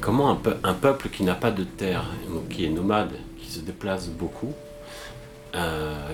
Comment 0.00 0.30
un, 0.30 0.40
un 0.62 0.74
peuple 0.74 1.08
qui 1.08 1.24
n'a 1.24 1.34
pas 1.34 1.50
de 1.50 1.64
terre, 1.64 2.10
qui 2.50 2.64
est 2.64 2.70
nomade, 2.70 3.12
se 3.54 3.60
déplace 3.60 4.08
beaucoup, 4.08 4.52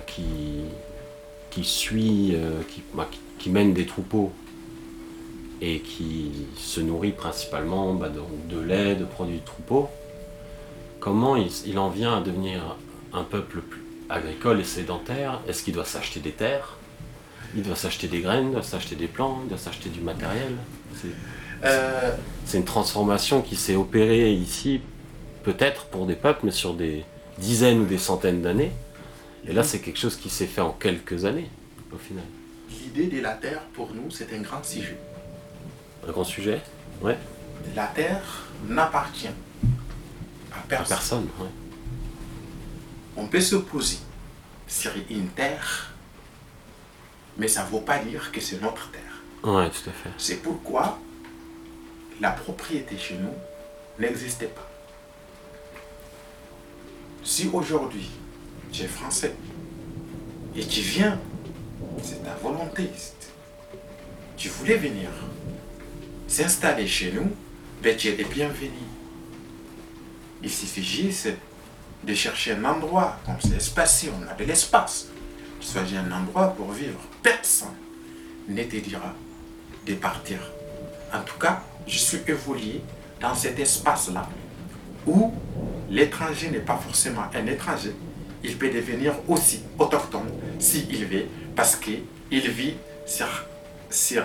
qui, 0.06 0.64
qui 1.50 1.64
suit, 1.64 2.36
bah, 2.94 3.08
qui, 3.10 3.20
qui, 3.38 3.50
mène 3.50 3.72
des 3.72 3.86
troupeaux 3.86 4.32
et 5.60 5.80
qui 5.80 6.32
se 6.56 6.80
nourrit 6.80 7.12
principalement 7.12 7.94
bah, 7.94 8.10
de, 8.48 8.60
lait, 8.60 8.94
de 8.94 9.04
produits 9.04 9.40
de 9.40 9.44
troupeau, 9.44 9.88
comment 11.00 11.36
il, 11.36 11.78
en 11.78 11.88
vient 11.88 12.18
à 12.18 12.20
devenir 12.20 12.76
un 13.12 13.24
peuple 13.24 13.60
plus 13.60 13.82
agricole 14.08 14.60
et 14.60 14.64
sédentaire? 14.64 15.40
Est-ce 15.48 15.62
qu'il 15.62 15.74
doit 15.74 15.84
s'acheter 15.84 16.20
des 16.20 16.32
terres? 16.32 16.76
Il 17.56 17.62
doit 17.62 17.76
s'acheter 17.76 18.08
des 18.08 18.20
graines, 18.20 18.48
il 18.48 18.52
doit 18.52 18.62
s'acheter 18.62 18.94
des 18.94 19.08
plants, 19.08 19.40
il 19.44 19.48
doit 19.48 19.58
s'acheter 19.58 19.88
du 19.88 20.00
matériel. 20.00 20.54
Euh, 21.64 22.12
C'est 22.44 22.58
une 22.58 22.64
transformation 22.64 23.42
qui 23.42 23.56
s'est 23.56 23.76
opérée 23.76 24.32
ici, 24.32 24.80
peut-être 25.42 25.86
pour 25.86 26.06
des 26.06 26.14
peuples, 26.14 26.40
mais 26.44 26.52
sur 26.52 26.74
des 26.74 27.04
dizaines 27.40 27.80
ou 27.80 27.86
des 27.86 27.98
centaines 27.98 28.42
d'années. 28.42 28.72
Et 29.46 29.52
là, 29.52 29.64
c'est 29.64 29.80
quelque 29.80 29.98
chose 29.98 30.16
qui 30.16 30.30
s'est 30.30 30.46
fait 30.46 30.60
en 30.60 30.72
quelques 30.72 31.24
années, 31.24 31.50
au 31.92 31.96
final. 31.96 32.24
L'idée 32.70 33.06
de 33.06 33.20
la 33.20 33.32
terre, 33.32 33.62
pour 33.72 33.92
nous, 33.94 34.10
c'est 34.10 34.32
un 34.34 34.42
grand 34.42 34.62
sujet. 34.64 34.96
Un 36.06 36.12
grand 36.12 36.24
sujet 36.24 36.60
Ouais. 37.02 37.16
La 37.74 37.86
terre 37.86 38.46
n'appartient 38.68 39.28
à 40.52 40.58
personne. 40.68 40.96
personne 40.96 41.28
On 43.16 43.26
peut 43.26 43.40
se 43.40 43.56
poser 43.56 43.98
sur 44.68 44.92
une 45.08 45.28
terre, 45.28 45.92
mais 47.38 47.48
ça 47.48 47.64
ne 47.64 47.70
veut 47.70 47.82
pas 47.82 47.98
dire 47.98 48.30
que 48.32 48.40
c'est 48.40 48.60
notre 48.60 48.90
terre. 48.90 49.22
Ouais, 49.42 49.68
tout 49.70 49.88
à 49.88 49.92
fait. 49.92 50.10
C'est 50.18 50.42
pourquoi 50.42 50.98
la 52.20 52.30
propriété 52.30 52.96
chez 52.98 53.14
nous 53.14 53.34
n'existait 53.98 54.46
pas. 54.46 54.69
Si 57.22 57.48
aujourd'hui 57.52 58.08
tu 58.72 58.82
es 58.82 58.86
français 58.86 59.34
et 60.56 60.64
tu 60.64 60.80
viens, 60.80 61.18
c'est 62.02 62.24
ta 62.24 62.34
volonté, 62.34 62.90
tu 64.36 64.48
voulais 64.48 64.76
venir, 64.76 65.10
s'installer 66.26 66.86
chez 66.86 67.12
nous, 67.12 67.30
ben, 67.82 67.96
tu 67.96 68.08
es 68.08 68.24
bienvenu. 68.24 68.70
Il 70.42 70.50
suffit 70.50 70.82
juste 70.82 71.28
de 72.02 72.14
chercher 72.14 72.52
un 72.52 72.64
endroit, 72.64 73.18
comme 73.26 73.36
c'est 73.40 73.56
espacé, 73.56 74.10
on 74.18 74.30
a 74.30 74.34
de 74.34 74.44
l'espace. 74.44 75.08
Choisis 75.60 75.98
un 75.98 76.10
endroit 76.10 76.48
pour 76.48 76.72
vivre. 76.72 77.00
Personne 77.22 77.76
ne 78.48 78.62
te 78.64 78.76
dira 78.76 79.14
de 79.86 79.94
partir. 79.94 80.38
En 81.12 81.20
tout 81.20 81.38
cas, 81.38 81.62
je 81.86 81.98
suis 81.98 82.20
évolué 82.26 82.80
dans 83.20 83.34
cet 83.34 83.58
espace-là 83.58 84.26
où 85.06 85.32
l'étranger 85.88 86.50
n'est 86.50 86.58
pas 86.58 86.76
forcément 86.76 87.22
un 87.34 87.46
étranger. 87.46 87.94
Il 88.42 88.56
peut 88.56 88.70
devenir 88.70 89.14
aussi 89.28 89.62
autochtone 89.78 90.30
s'il 90.58 91.06
veut, 91.06 91.26
parce 91.54 91.76
qu'il 91.76 92.02
vit 92.30 92.74
sur, 93.06 93.28
sur, 93.90 94.24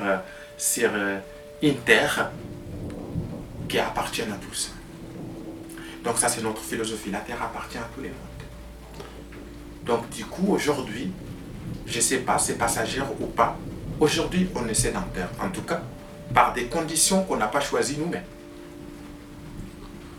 sur 0.58 0.92
une 1.62 1.76
terre 1.78 2.32
qui 3.68 3.80
appartient 3.80 4.22
à 4.22 4.38
tous. 4.50 4.72
Donc 6.04 6.18
ça, 6.18 6.30
c'est 6.30 6.42
notre 6.42 6.62
philosophie. 6.62 7.10
La 7.12 7.20
terre 7.20 7.42
appartient 7.42 7.78
à 7.78 7.90
tous 7.94 8.02
les 8.02 8.10
mondes. 8.10 8.26
Donc 9.86 10.10
du 10.10 10.24
coup, 10.26 10.54
aujourd'hui, 10.54 11.12
je 11.86 11.98
ne 11.98 12.02
sais 12.02 12.20
pas, 12.20 12.38
c'est 12.38 12.58
passager 12.58 13.02
ou 13.20 13.26
pas. 13.26 13.58
Aujourd'hui, 14.00 14.48
on 14.56 14.68
est 14.68 14.74
sédentaire. 14.74 15.30
En 15.42 15.50
tout 15.50 15.62
cas, 15.64 15.82
par 16.34 16.54
des 16.54 16.66
conditions 16.66 17.24
qu'on 17.24 17.38
n'a 17.38 17.48
pas 17.48 17.60
choisies 17.60 17.98
nous-mêmes. 17.98 18.24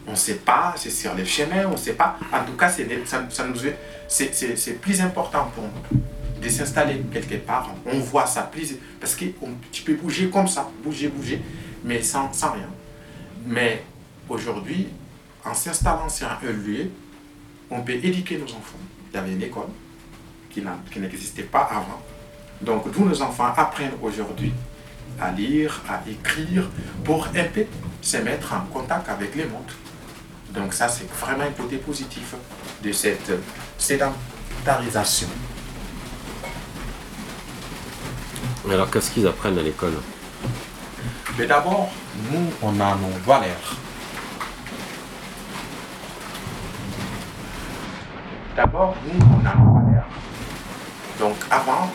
On 0.06 0.12
ne 0.12 0.16
sait 0.16 0.36
pas, 0.36 0.74
c'est 0.76 0.90
sur 0.90 1.14
les 1.14 1.24
chemins, 1.24 1.66
on 1.66 1.72
ne 1.72 1.76
sait 1.76 1.94
pas. 1.94 2.16
En 2.32 2.44
tout 2.44 2.52
cas, 2.52 2.68
c'est, 2.68 2.86
ça, 3.06 3.24
ça 3.28 3.44
c'est, 4.08 4.80
plus 4.80 5.00
important 5.00 5.50
pour 5.54 5.64
nous 5.64 6.00
de 6.40 6.48
s'installer 6.48 7.02
quelque 7.12 7.36
part. 7.36 7.70
On 7.86 7.98
voit 7.98 8.26
ça, 8.26 8.42
plus, 8.42 8.76
parce 9.00 9.14
que 9.14 9.24
tu 9.72 9.82
peux 9.82 9.94
bouger 9.94 10.28
comme 10.28 10.46
ça, 10.46 10.68
bouger, 10.82 11.08
bouger, 11.08 11.40
mais 11.84 12.02
sans, 12.02 12.30
rien. 12.30 12.68
Mais 13.44 13.84
aujourd'hui, 14.28 14.88
en 15.44 15.54
s'installant 15.54 16.08
sur 16.08 16.28
un 16.28 16.52
lieu, 16.52 16.90
on 17.70 17.80
peut 17.80 17.94
éduquer 17.94 18.38
nos 18.38 18.44
enfants. 18.44 18.78
Il 19.12 19.16
y 19.16 19.18
avait 19.18 19.32
une 19.32 19.42
école 19.42 19.68
qui, 20.50 20.62
n'existait 20.98 21.42
pas 21.42 21.68
avant. 21.70 22.00
Donc, 22.60 22.90
tous 22.92 23.04
nos 23.04 23.22
enfants 23.22 23.52
apprennent 23.56 23.92
aujourd'hui 24.02 24.52
à 25.20 25.30
lire, 25.30 25.82
à 25.88 26.02
écrire, 26.08 26.68
pour 27.04 27.26
un 27.26 27.44
peu 27.52 27.64
se 28.00 28.18
mettre 28.18 28.52
en 28.52 28.60
contact 28.72 29.08
avec 29.08 29.34
le 29.34 29.48
monde. 29.48 29.70
Donc 30.56 30.72
ça, 30.72 30.88
c'est 30.88 31.08
vraiment 31.20 31.44
un 31.44 31.50
côté 31.50 31.76
positif 31.76 32.34
de 32.82 32.90
cette 32.90 33.30
sédentarisation. 33.76 35.28
Alors, 38.68 38.90
qu'est-ce 38.90 39.10
qu'ils 39.10 39.26
apprennent 39.26 39.58
à 39.58 39.62
l'école? 39.62 39.92
Mais 41.38 41.46
d'abord, 41.46 41.90
nous, 42.32 42.50
on 42.62 42.80
a 42.80 42.96
nos 42.96 43.18
valeurs. 43.26 43.76
D'abord, 48.56 48.96
nous, 49.04 49.26
on 49.26 49.46
a 49.46 49.54
nos 49.54 49.74
valeurs. 49.74 50.08
Donc, 51.20 51.36
avant, 51.50 51.90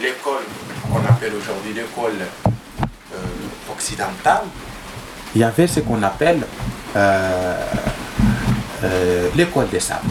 l'école 0.00 0.44
qu'on 0.82 1.04
appelle 1.08 1.32
aujourd'hui 1.34 1.72
l'école 1.72 2.20
euh, 3.14 3.16
occidentale, 3.72 4.44
il 5.34 5.40
y 5.40 5.44
avait 5.44 5.66
ce 5.66 5.80
qu'on 5.80 6.02
appelle 6.02 6.46
euh, 6.94 7.66
euh, 8.84 9.28
l'école 9.36 9.68
des 9.68 9.80
sables. 9.80 10.08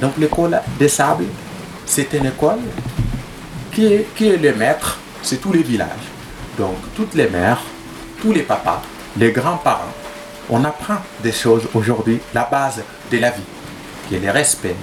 Donc 0.00 0.12
l'école 0.18 0.60
des 0.78 0.88
sables, 0.88 1.26
c'est 1.84 2.12
une 2.12 2.26
école 2.26 2.58
qui 3.72 3.86
est, 3.86 4.06
le 4.20 4.54
maître, 4.54 4.98
c'est 5.22 5.40
tous 5.40 5.52
les 5.52 5.62
villages. 5.62 6.08
Donc 6.58 6.76
toutes 6.94 7.14
les 7.14 7.28
mères, 7.28 7.60
tous 8.20 8.32
les 8.32 8.42
papas, 8.42 8.82
les 9.18 9.32
grands-parents, 9.32 9.94
on 10.48 10.64
apprend 10.64 10.98
des 11.22 11.32
choses 11.32 11.68
aujourd'hui, 11.74 12.20
la 12.32 12.44
base 12.44 12.82
de 13.10 13.18
la 13.18 13.30
vie, 13.30 13.42
qui 14.08 14.16
est 14.16 14.20
le 14.20 14.30
respect, 14.30 14.76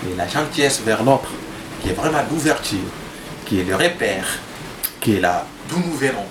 qui 0.00 0.12
est 0.12 0.16
la 0.16 0.26
gentillesse 0.26 0.80
vers 0.84 1.02
l'autre, 1.02 1.30
qui 1.82 1.90
est 1.90 1.94
vraiment 1.94 2.20
l'ouverture, 2.30 2.78
qui 3.44 3.60
est 3.60 3.64
le 3.64 3.74
repère, 3.74 4.26
qui 5.00 5.16
est 5.16 5.20
là 5.20 5.46
d'où 5.68 5.78
nous 5.78 5.96
venons. 5.96 6.26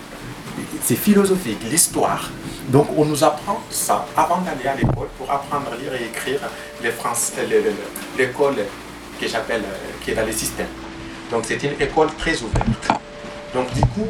C'est 0.84 0.96
philosophique, 0.96 1.60
l'histoire. 1.70 2.30
Donc 2.70 2.88
on 2.96 3.06
nous 3.06 3.24
apprend 3.24 3.62
ça 3.70 4.06
avant 4.16 4.38
d'aller 4.38 4.68
à 4.68 4.76
l'école 4.76 5.08
pour 5.18 5.30
apprendre 5.30 5.72
à 5.74 5.76
lire 5.76 5.94
et 5.96 6.06
écrire 6.06 6.40
français, 6.98 7.48
l'école 8.18 8.56
que 9.20 9.28
j'appelle, 9.28 9.64
qui 10.02 10.12
est 10.12 10.16
dans 10.16 10.26
les 10.26 10.32
systèmes. 10.32 10.68
Donc 11.32 11.44
c'est 11.46 11.62
une 11.64 11.82
école 11.82 12.10
très 12.16 12.40
ouverte. 12.42 12.92
Donc 13.54 13.74
du 13.74 13.82
coup, 13.82 14.08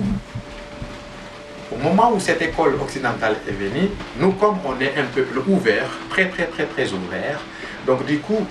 au 1.72 1.78
moment 1.78 2.12
où 2.14 2.20
cette 2.20 2.42
école 2.42 2.76
occidentale 2.82 3.38
est 3.48 3.54
venue, 3.54 3.90
nous 4.18 4.34
comme 4.34 4.58
on 4.66 4.80
est 4.82 4.98
un 4.98 5.06
peuple 5.06 5.40
ouvert, 5.48 5.90
très 6.10 6.28
très 6.28 6.48
très 6.48 6.66
très 6.66 6.92
ouvert, 6.92 7.40
donc 7.88 8.06
du 8.06 8.20
coup, 8.20 8.46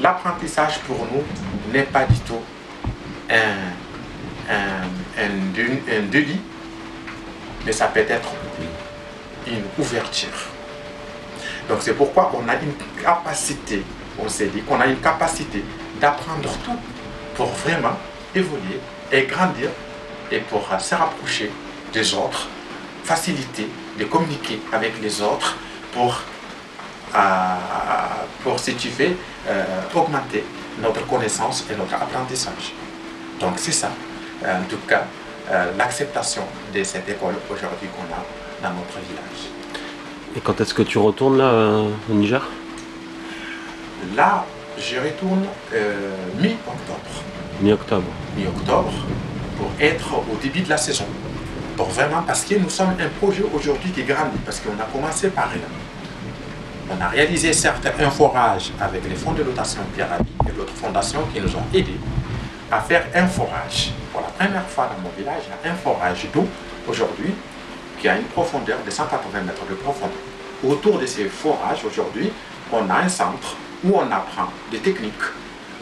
l'apprentissage 0.00 0.78
pour 0.80 0.98
nous 1.12 1.24
n'est 1.72 1.82
pas 1.82 2.04
du 2.04 2.18
tout 2.20 2.40
un 4.48 4.86
délit, 6.10 6.40
mais 7.66 7.72
ça 7.72 7.88
peut 7.88 8.06
être 8.08 8.30
une 9.50 9.64
ouverture. 9.78 10.28
Donc 11.68 11.78
c'est 11.80 11.94
pourquoi 11.94 12.32
on 12.34 12.48
a 12.48 12.54
une 12.54 12.74
capacité, 13.02 13.82
on 14.18 14.28
s'est 14.28 14.46
dit 14.46 14.62
qu'on 14.62 14.80
a 14.80 14.86
une 14.86 15.00
capacité 15.00 15.64
d'apprendre 16.00 16.50
tout 16.64 16.76
pour 17.34 17.46
vraiment 17.46 17.96
évoluer 18.34 18.80
et 19.12 19.22
grandir 19.24 19.70
et 20.30 20.38
pour 20.38 20.66
se 20.78 20.94
rapprocher 20.94 21.50
des 21.92 22.14
autres, 22.14 22.48
faciliter 23.04 23.68
de 23.98 24.04
communiquer 24.04 24.60
avec 24.72 25.00
les 25.02 25.20
autres 25.20 25.56
pour, 25.92 26.20
euh, 27.14 27.18
pour 28.42 28.58
si 28.58 28.74
tu 28.74 28.88
veux, 28.88 29.16
euh, 29.48 29.64
augmenter 29.94 30.44
notre 30.80 31.06
connaissance 31.06 31.64
et 31.70 31.76
notre 31.76 31.94
apprentissage. 31.94 32.72
Donc 33.40 33.54
c'est 33.56 33.72
ça, 33.72 33.90
en 34.44 34.62
tout 34.68 34.78
cas, 34.88 35.04
euh, 35.50 35.72
l'acceptation 35.76 36.42
de 36.72 36.84
cette 36.84 37.08
école 37.08 37.34
aujourd'hui 37.50 37.88
qu'on 37.88 38.14
a 38.14 38.22
dans 38.62 38.70
notre 38.70 38.98
village. 39.08 39.50
Et 40.36 40.40
quand 40.40 40.60
est-ce 40.60 40.74
que 40.74 40.82
tu 40.82 40.98
retournes 40.98 41.38
là 41.38 41.44
euh, 41.44 41.88
au 42.10 42.14
Niger? 42.14 42.46
Là, 44.16 44.44
je 44.78 44.96
retourne 44.96 45.44
euh, 45.74 46.10
mi-octobre. 46.38 47.22
Mi-octobre. 47.60 48.10
Mi-octobre 48.36 48.92
pour 49.60 49.70
être 49.78 50.14
au 50.14 50.36
début 50.42 50.60
de 50.60 50.70
la 50.70 50.78
saison. 50.78 51.04
Pour 51.76 51.88
vraiment, 51.88 52.22
parce 52.26 52.44
que 52.44 52.54
nous 52.54 52.70
sommes 52.70 52.94
un 52.98 53.08
projet 53.20 53.44
aujourd'hui 53.54 53.90
qui 53.90 54.02
grandit, 54.04 54.38
parce 54.44 54.60
qu'on 54.60 54.78
a 54.80 54.86
commencé 54.90 55.28
par 55.28 55.46
là. 55.48 55.68
On 56.90 57.00
a 57.00 57.08
réalisé 57.08 57.52
certes 57.52 57.86
un 58.00 58.10
forage 58.10 58.72
avec 58.80 59.02
les 59.08 59.14
fonds 59.14 59.32
de 59.32 59.42
dotation 59.42 59.80
Pierre 59.94 60.18
et 60.48 60.52
d'autres 60.52 60.74
fondations 60.74 61.20
qui 61.32 61.40
nous 61.40 61.54
ont 61.54 61.66
aidés 61.74 62.00
à 62.70 62.80
faire 62.80 63.06
un 63.14 63.26
forage. 63.26 63.92
Pour 64.12 64.22
la 64.22 64.28
première 64.28 64.66
fois 64.66 64.90
dans 64.94 65.02
mon 65.02 65.10
village, 65.16 65.42
il 65.46 65.66
y 65.66 65.68
a 65.68 65.72
un 65.72 65.76
forage 65.76 66.26
d'eau 66.32 66.46
aujourd'hui 66.88 67.32
qui 68.00 68.08
a 68.08 68.16
une 68.16 68.24
profondeur 68.24 68.78
de 68.84 68.90
180 68.90 69.42
mètres 69.42 69.66
de 69.68 69.74
profondeur. 69.74 70.16
Autour 70.66 70.98
de 70.98 71.06
ces 71.06 71.26
forages, 71.26 71.84
aujourd'hui, 71.84 72.32
on 72.72 72.88
a 72.88 72.96
un 72.96 73.08
centre 73.08 73.56
où 73.84 73.94
on 73.94 74.10
apprend 74.10 74.48
des 74.70 74.78
techniques 74.78 75.14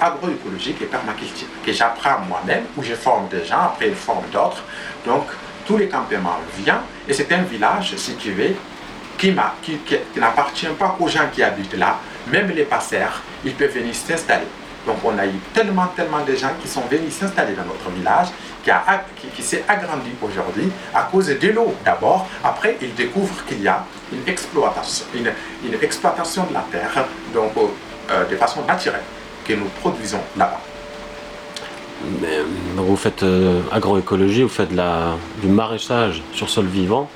agroécologiques 0.00 0.82
et 0.82 0.86
permaculture 0.86 1.48
que 1.64 1.72
j'apprends 1.72 2.20
moi-même, 2.28 2.64
où 2.76 2.82
je 2.82 2.94
forme 2.94 3.28
des 3.28 3.44
gens, 3.44 3.62
après 3.62 3.88
ils 3.88 3.94
forment 3.94 4.28
d'autres. 4.32 4.62
Donc, 5.04 5.24
tous 5.66 5.76
les 5.76 5.88
campements 5.88 6.38
viennent 6.56 6.76
et 7.08 7.12
c'est 7.12 7.30
un 7.32 7.42
village 7.42 7.96
situé 7.96 8.56
qui, 9.16 9.34
qui, 9.62 9.78
qui 9.78 10.20
n'appartient 10.20 10.66
pas 10.78 10.96
aux 11.00 11.08
gens 11.08 11.28
qui 11.32 11.42
habitent 11.42 11.76
là, 11.76 11.98
même 12.28 12.50
les 12.50 12.64
passeurs, 12.64 13.22
ils 13.44 13.54
peuvent 13.54 13.72
venir 13.72 13.94
s'installer. 13.94 14.46
Donc 14.88 14.96
on 15.04 15.18
a 15.18 15.26
eu 15.26 15.38
tellement, 15.52 15.88
tellement 15.94 16.24
de 16.24 16.34
gens 16.34 16.48
qui 16.62 16.66
sont 16.66 16.80
venus 16.90 17.12
s'installer 17.12 17.52
dans 17.52 17.64
notre 17.66 17.90
village, 17.94 18.28
qui, 18.64 18.70
a, 18.70 19.04
qui, 19.36 19.42
s'est 19.42 19.62
agrandi 19.68 20.08
aujourd'hui 20.22 20.70
à 20.94 21.02
cause 21.02 21.26
de 21.26 21.48
l'eau 21.48 21.74
d'abord. 21.84 22.26
Après, 22.42 22.78
ils 22.80 22.94
découvrent 22.94 23.44
qu'il 23.44 23.60
y 23.60 23.68
a 23.68 23.84
une 24.10 24.26
exploitation, 24.26 25.04
une, 25.14 25.30
une 25.62 25.78
exploitation 25.82 26.44
de 26.46 26.54
la 26.54 26.64
terre, 26.72 27.04
donc 27.34 27.52
euh, 27.58 28.24
de 28.24 28.36
façon 28.36 28.64
naturelle, 28.64 29.02
que 29.46 29.52
nous 29.52 29.66
produisons 29.80 30.22
là-bas. 30.38 30.60
Mais, 32.22 32.38
vous 32.76 32.96
faites 32.96 33.22
euh, 33.22 33.60
agroécologie, 33.70 34.42
vous 34.42 34.48
faites 34.48 34.72
de 34.72 34.76
la, 34.78 35.16
du 35.42 35.48
maraîchage 35.48 36.22
sur 36.32 36.48
sol 36.48 36.64
vivant 36.64 37.10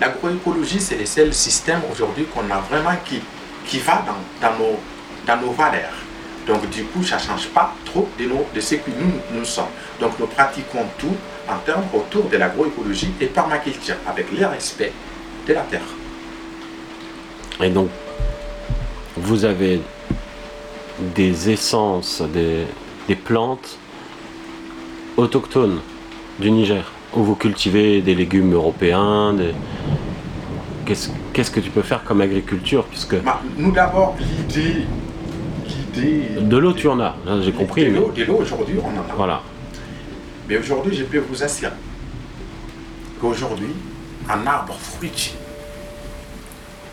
L'agroécologie, 0.00 0.78
c'est 0.78 0.98
le 0.98 1.06
seul 1.06 1.34
système 1.34 1.80
aujourd'hui 1.90 2.26
qu'on 2.26 2.48
a 2.48 2.60
vraiment 2.70 2.96
qui, 3.04 3.20
qui 3.66 3.80
va 3.80 4.04
dans, 4.06 4.48
dans, 4.48 4.56
nos, 4.56 4.78
dans 5.26 5.36
nos 5.44 5.50
valeurs. 5.50 6.07
Donc 6.48 6.68
du 6.70 6.84
coup, 6.84 7.02
ça 7.04 7.16
ne 7.16 7.20
change 7.20 7.48
pas 7.48 7.74
trop 7.84 8.08
de, 8.18 8.24
nos, 8.24 8.46
de 8.54 8.60
ce 8.60 8.76
que 8.76 8.90
nous, 8.90 9.38
nous 9.38 9.44
sommes. 9.44 9.66
Donc 10.00 10.18
nous 10.18 10.26
pratiquons 10.26 10.86
tout 10.98 11.14
en 11.46 11.58
termes 11.58 11.84
autour 11.92 12.24
de 12.30 12.38
l'agroécologie 12.38 13.10
et 13.20 13.26
permaculture, 13.26 13.96
avec 14.06 14.26
le 14.32 14.46
respect 14.46 14.92
de 15.46 15.52
la 15.52 15.60
terre. 15.60 15.82
Et 17.62 17.68
donc, 17.70 17.90
vous 19.16 19.44
avez 19.44 19.80
des 21.14 21.50
essences, 21.50 22.22
des, 22.22 22.64
des 23.06 23.14
plantes 23.14 23.78
autochtones 25.16 25.80
du 26.38 26.50
Niger, 26.50 26.90
où 27.14 27.22
vous 27.22 27.34
cultivez 27.34 28.00
des 28.00 28.14
légumes 28.14 28.54
européens, 28.54 29.34
des... 29.34 29.52
Qu'est-ce 31.34 31.50
que 31.50 31.60
tu 31.60 31.70
peux 31.70 31.82
faire 31.82 32.02
comme 32.04 32.22
agriculture 32.22 32.84
puisque... 32.84 33.16
Bah, 33.22 33.42
nous 33.58 33.70
d'abord, 33.72 34.16
l'idée 34.18 34.86
de 36.02 36.56
l'eau, 36.56 36.72
tu 36.72 36.88
en 36.88 37.00
as, 37.00 37.16
hein, 37.26 37.40
j'ai 37.42 37.52
compris. 37.52 37.90
De 37.90 38.24
l'eau, 38.24 38.36
aujourd'hui, 38.40 38.76
on 38.82 38.88
en 38.88 39.10
a. 39.10 39.14
Voilà. 39.16 39.42
Mais 40.48 40.56
aujourd'hui, 40.56 40.96
je 40.96 41.04
peux 41.04 41.18
vous 41.18 41.42
assurer 41.42 41.72
qu'aujourd'hui, 43.20 43.74
un 44.28 44.46
arbre 44.46 44.74
fruitier, 44.74 45.34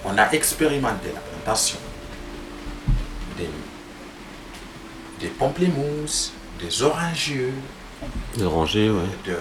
on 0.03 0.17
a 0.17 0.31
expérimenté 0.31 1.09
la 1.13 1.19
plantation 1.19 1.77
des, 3.37 3.49
des 5.19 5.31
pamplemousses, 5.31 6.33
des 6.61 6.83
orangiers, 6.83 7.53
des 8.37 8.43
orangers, 8.43 8.89
ouais. 8.89 9.03
de, 9.25 9.37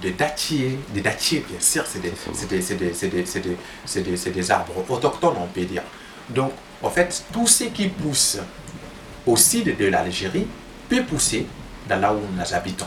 des 0.00 0.12
dattiers, 0.12 0.78
des 0.92 1.00
dattiers 1.00 1.44
bien 1.48 1.60
sûr, 1.60 1.84
c'est 1.86 2.00
des, 2.00 2.12
des, 4.02 4.30
des, 4.30 4.50
arbres 4.50 4.84
autochtones, 4.88 5.34
on 5.40 5.46
peut 5.46 5.64
dire. 5.64 5.82
Donc, 6.30 6.52
en 6.82 6.90
fait, 6.90 7.24
tout 7.32 7.46
ce 7.46 7.64
qui 7.64 7.88
pousse 7.88 8.38
au 9.26 9.36
sud 9.36 9.76
de 9.76 9.86
l'Algérie 9.86 10.46
peut 10.88 11.02
pousser 11.02 11.46
dans 11.88 12.00
là 12.00 12.12
où 12.12 12.20
nous 12.20 12.54
habitons. 12.54 12.86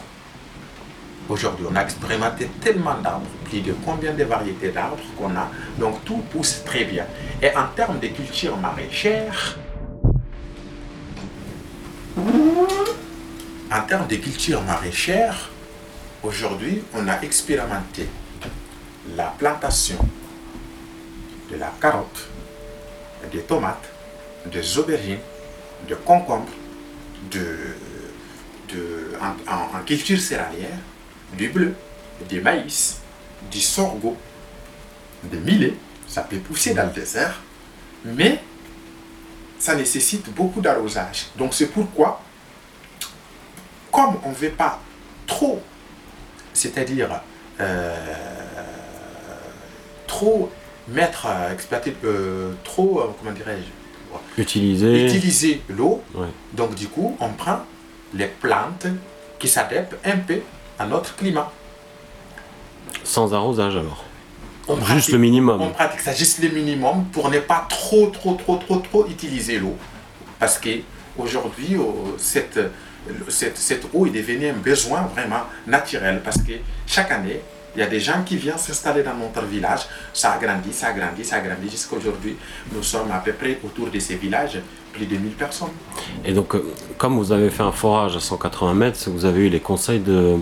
Aujourd'hui, 1.30 1.66
on 1.70 1.76
a 1.76 1.82
expérimenté 1.82 2.50
tellement 2.62 2.96
d'arbres, 2.96 3.28
plus 3.44 3.60
de 3.60 3.74
combien 3.86 4.14
de 4.14 4.24
variétés 4.24 4.70
d'arbres 4.70 5.04
qu'on 5.18 5.36
a. 5.36 5.52
Donc 5.78 6.04
tout 6.06 6.24
pousse 6.32 6.64
très 6.64 6.86
bien. 6.86 7.06
Et 7.42 7.50
en 7.56 7.68
termes 7.76 8.00
de 8.00 8.08
culture 8.08 8.56
maraîchère, 8.58 9.58
en 13.70 13.82
termes 13.82 14.08
de 14.08 14.16
culture 14.16 14.62
maraîchère, 14.64 15.50
aujourd'hui, 16.24 16.82
on 16.94 17.08
a 17.10 17.22
expérimenté 17.22 18.08
la 19.16 19.34
plantation 19.38 19.98
de 21.52 21.58
la 21.58 21.74
carotte, 21.82 22.30
des 23.32 23.42
tomates, 23.42 23.90
des 24.46 24.78
aubergines, 24.78 25.20
de 25.88 25.96
concombres, 25.96 26.52
de, 27.32 27.58
de, 28.74 29.14
en, 29.20 29.84
culture 29.86 30.20
céréalière, 30.20 30.80
du 31.38 31.50
bleu, 31.50 31.74
du 32.30 32.42
maïs, 32.42 33.00
du 33.52 33.60
sorgho, 33.60 34.18
du 35.24 35.38
millet. 35.38 35.74
Ça 36.08 36.22
peut 36.22 36.38
pousser 36.38 36.74
dans 36.74 36.86
le 36.86 36.92
désert, 36.92 37.40
mais 38.06 38.40
ça 39.60 39.76
nécessite 39.76 40.30
beaucoup 40.30 40.62
d'arrosage. 40.62 41.28
Donc 41.38 41.54
c'est 41.54 41.68
pourquoi, 41.68 42.22
comme 43.92 44.18
on 44.24 44.30
ne 44.30 44.36
veut 44.36 44.52
pas 44.52 44.80
trop, 45.26 45.62
c'est-à-dire 46.54 47.22
euh, 47.60 47.96
trop 50.08 50.50
mettre, 50.88 51.28
euh, 51.28 51.54
exploiter, 51.54 51.96
euh, 52.04 52.54
trop, 52.64 53.14
comment 53.20 53.34
dirais-je, 53.34 53.70
Utiliser. 54.38 55.06
utiliser 55.06 55.62
l'eau, 55.70 56.02
Ouais. 56.16 56.28
donc 56.54 56.76
du 56.76 56.88
coup 56.88 57.16
on 57.20 57.30
prend 57.30 57.60
les 58.14 58.28
plantes 58.28 58.88
qui 59.40 59.48
s'adaptent 59.48 59.96
un 60.06 60.18
peu 60.18 60.40
à 60.80 60.86
notre 60.86 61.16
climat. 61.16 61.52
Sans 63.04 63.34
arrosage 63.34 63.76
alors. 63.76 64.04
On 64.68 64.76
Juste 64.76 64.88
pratique- 64.88 65.12
le 65.14 65.18
minimum. 65.20 65.62
On 65.62 65.70
pratique 65.70 66.02
ça 66.02 66.14
juste 66.14 66.42
le 66.44 66.50
minimum 66.50 67.06
pour 67.12 67.30
ne 67.30 67.40
pas 67.40 67.66
trop, 67.70 68.08
trop, 68.08 68.34
trop, 68.36 68.58
trop, 68.58 68.78
trop 68.80 69.08
utiliser 69.08 69.60
l'eau. 69.60 69.76
Parce 70.40 70.58
que 70.60 70.70
aujourd'hui, 71.18 71.76
euh, 71.76 71.82
cette, 72.18 72.60
cette, 73.30 73.58
cette 73.58 73.86
eau 73.94 74.06
est 74.06 74.10
devenue 74.10 74.50
un 74.50 74.54
besoin 74.54 75.02
vraiment 75.04 75.44
naturel. 75.66 76.22
Parce 76.24 76.38
que 76.42 76.52
chaque 76.86 77.12
année, 77.12 77.40
il 77.78 77.82
y 77.82 77.84
a 77.84 77.88
des 77.88 78.00
gens 78.00 78.24
qui 78.26 78.38
viennent 78.38 78.58
s'installer 78.58 79.04
dans 79.04 79.14
notre 79.14 79.46
village. 79.46 79.82
Ça 80.12 80.32
a 80.32 80.40
grandi, 80.40 80.74
ça 80.74 80.88
a 80.88 80.94
grandi, 80.94 81.24
ça 81.24 81.36
a 81.36 81.42
grandi. 81.42 81.70
Jusqu'à 81.70 81.96
aujourd'hui, 81.96 82.36
nous 82.74 82.82
sommes 82.82 83.12
à 83.12 83.20
peu 83.20 83.34
près 83.34 83.60
autour 83.64 83.92
de 83.92 84.00
ces 84.00 84.16
villages, 84.16 84.58
plus 84.92 85.06
de 85.06 85.16
1000 85.16 85.34
personnes. 85.34 85.70
Et 86.26 86.34
donc, 86.34 86.56
euh, 86.56 86.74
comme 86.98 87.18
vous 87.18 87.32
avez 87.32 87.52
fait 87.52 87.62
un 87.62 87.72
forage 87.72 88.16
à 88.16 88.20
180 88.20 88.74
mètres, 88.74 88.98
vous 89.12 89.26
avez 89.26 89.46
eu 89.46 89.50
les 89.50 89.60
conseils 89.60 90.00
de, 90.00 90.38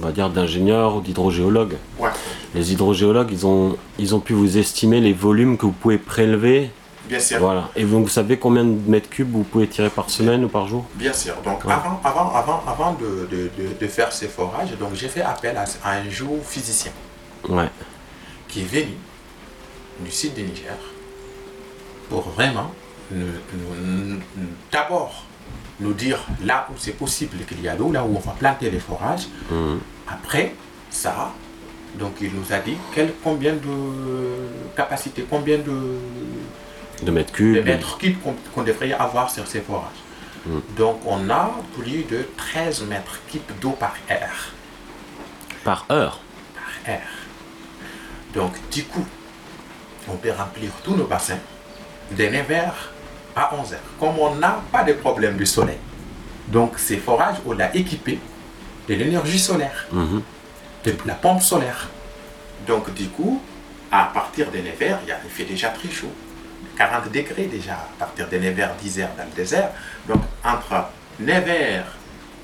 on 0.00 0.04
va 0.04 0.10
dire, 0.10 0.30
d'ingénieurs 0.30 0.96
ou 0.96 1.00
d'hydrogéologues. 1.00 1.76
Ouais, 2.00 2.10
Les 2.56 2.72
hydrogéologues, 2.72 3.30
ils 3.30 3.46
ont, 3.46 3.76
ils 4.00 4.16
ont 4.16 4.20
pu 4.20 4.32
vous 4.32 4.58
estimer 4.58 5.00
les 5.00 5.12
volumes 5.12 5.58
que 5.58 5.64
vous 5.64 5.70
pouvez 5.70 5.98
prélever. 5.98 6.70
Bien 7.08 7.18
sûr. 7.20 7.38
Voilà. 7.40 7.70
Et 7.74 7.84
donc, 7.84 8.02
vous 8.04 8.08
savez 8.08 8.38
combien 8.38 8.64
de 8.64 8.78
mètres 8.90 9.08
cubes 9.08 9.30
vous 9.32 9.42
pouvez 9.44 9.66
tirer 9.66 9.90
par 9.90 10.08
semaine 10.10 10.44
ou 10.44 10.48
par 10.48 10.66
jour? 10.68 10.84
Bien 10.94 11.12
sûr. 11.12 11.34
Donc, 11.44 11.64
Ouais. 11.64 11.72
avant, 11.72 12.00
avant, 12.04 12.32
avant, 12.34 12.62
avant 12.66 12.92
de, 12.92 13.26
de, 13.30 13.50
de, 13.58 13.74
de 13.80 13.86
faire 13.86 14.12
ces 14.12 14.28
forages, 14.28 14.70
donc 14.78 14.90
j'ai 14.94 15.08
fait 15.08 15.22
appel 15.22 15.56
à, 15.56 15.64
à 15.84 15.92
un 15.98 16.08
géophysicien. 16.08 16.92
Ouais. 17.48 17.68
qui 18.48 18.62
est 18.62 18.64
venu 18.64 18.94
du 20.00 20.10
sud 20.10 20.34
du 20.34 20.42
Niger 20.42 20.76
pour 22.10 22.22
vraiment 22.30 22.70
d'abord 24.72 25.24
nous 25.80 25.92
dire 25.92 26.18
là 26.44 26.66
où 26.70 26.74
c'est 26.76 26.92
possible 26.92 27.36
qu'il 27.48 27.60
y 27.62 27.68
a 27.68 27.76
l'eau, 27.76 27.92
là 27.92 28.04
où 28.04 28.16
on 28.16 28.20
va 28.20 28.32
planter 28.32 28.70
les 28.70 28.80
forages. 28.80 29.28
Mhm. 29.50 29.78
Après 30.08 30.54
ça, 30.90 31.32
donc 31.98 32.14
il 32.20 32.32
nous 32.34 32.52
a 32.52 32.58
dit 32.58 32.76
combien 33.22 33.52
de 33.54 33.74
capacité, 34.76 35.24
combien 35.28 35.58
de, 35.58 35.76
De 37.02 37.10
mètres 37.10 37.32
de 37.32 37.36
cubes. 37.36 37.64
mètres 37.64 37.98
cubes 37.98 38.16
qu'on 38.54 38.62
devrait 38.62 38.92
avoir 38.92 39.30
sur 39.30 39.46
ces 39.46 39.60
forages. 39.60 39.90
Mhm. 40.46 40.62
Donc 40.76 41.00
on 41.06 41.28
a 41.30 41.50
plus 41.78 42.04
de 42.04 42.26
13 42.36 42.82
mètres 42.82 43.20
cubes 43.30 43.42
d'eau 43.60 43.70
par 43.70 43.94
heure. 44.10 44.52
Par 45.64 45.86
heure. 45.90 46.20
par 46.54 46.92
air. 46.94 47.02
Donc, 48.34 48.52
du 48.70 48.84
coup, 48.84 49.04
on 50.08 50.16
peut 50.16 50.30
remplir 50.36 50.70
tous 50.84 50.94
nos 50.94 51.04
bassins 51.06 51.38
de 52.12 52.24
9h 52.24 52.70
à 53.36 53.54
11h. 53.54 53.76
Comme 53.98 54.18
on 54.18 54.34
n'a 54.36 54.60
pas 54.72 54.84
de 54.84 54.92
problème 54.92 55.36
de 55.36 55.44
soleil. 55.44 55.78
Donc, 56.48 56.78
ces 56.78 56.96
forages, 56.98 57.36
on 57.46 57.52
l'a 57.52 57.74
équipé 57.74 58.18
de 58.88 58.94
l'énergie 58.94 59.38
solaire, 59.38 59.86
Mhm. 59.92 60.22
de 60.84 60.94
la 61.06 61.14
pompe 61.14 61.42
solaire. 61.42 61.88
Donc, 62.66 62.92
du 62.94 63.08
coup, 63.08 63.40
à 63.90 64.04
partir 64.14 64.50
de 64.50 64.58
9h, 64.58 64.98
il, 65.04 65.08
y 65.08 65.12
a- 65.12 65.20
il 65.24 65.30
fait 65.30 65.44
déjà 65.44 65.68
très 65.68 65.90
chaud. 65.90 66.12
40 66.78 67.10
degrés 67.12 67.46
déjà 67.46 67.72
à 67.74 67.88
partir 67.98 68.28
de 68.28 68.36
9h, 68.36 68.68
10h 68.82 69.08
dans 69.16 69.24
le 69.24 69.34
désert. 69.36 69.70
Donc, 70.08 70.20
entre 70.44 70.84
9h 71.20 71.82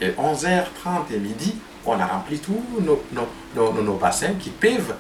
et 0.01 0.09
11h30 0.09 1.15
et 1.15 1.19
midi, 1.19 1.55
on 1.87 1.99
a 2.01 2.05
rempli 2.07 2.39
tous 2.41 2.61
nos, 2.81 3.03
nos- 3.13 3.29
nos- 3.55 3.73
nos- 3.73 3.83
nos 3.83 3.95
bassins 3.95 4.35
qui 4.41 4.51
peuvent 4.51 4.95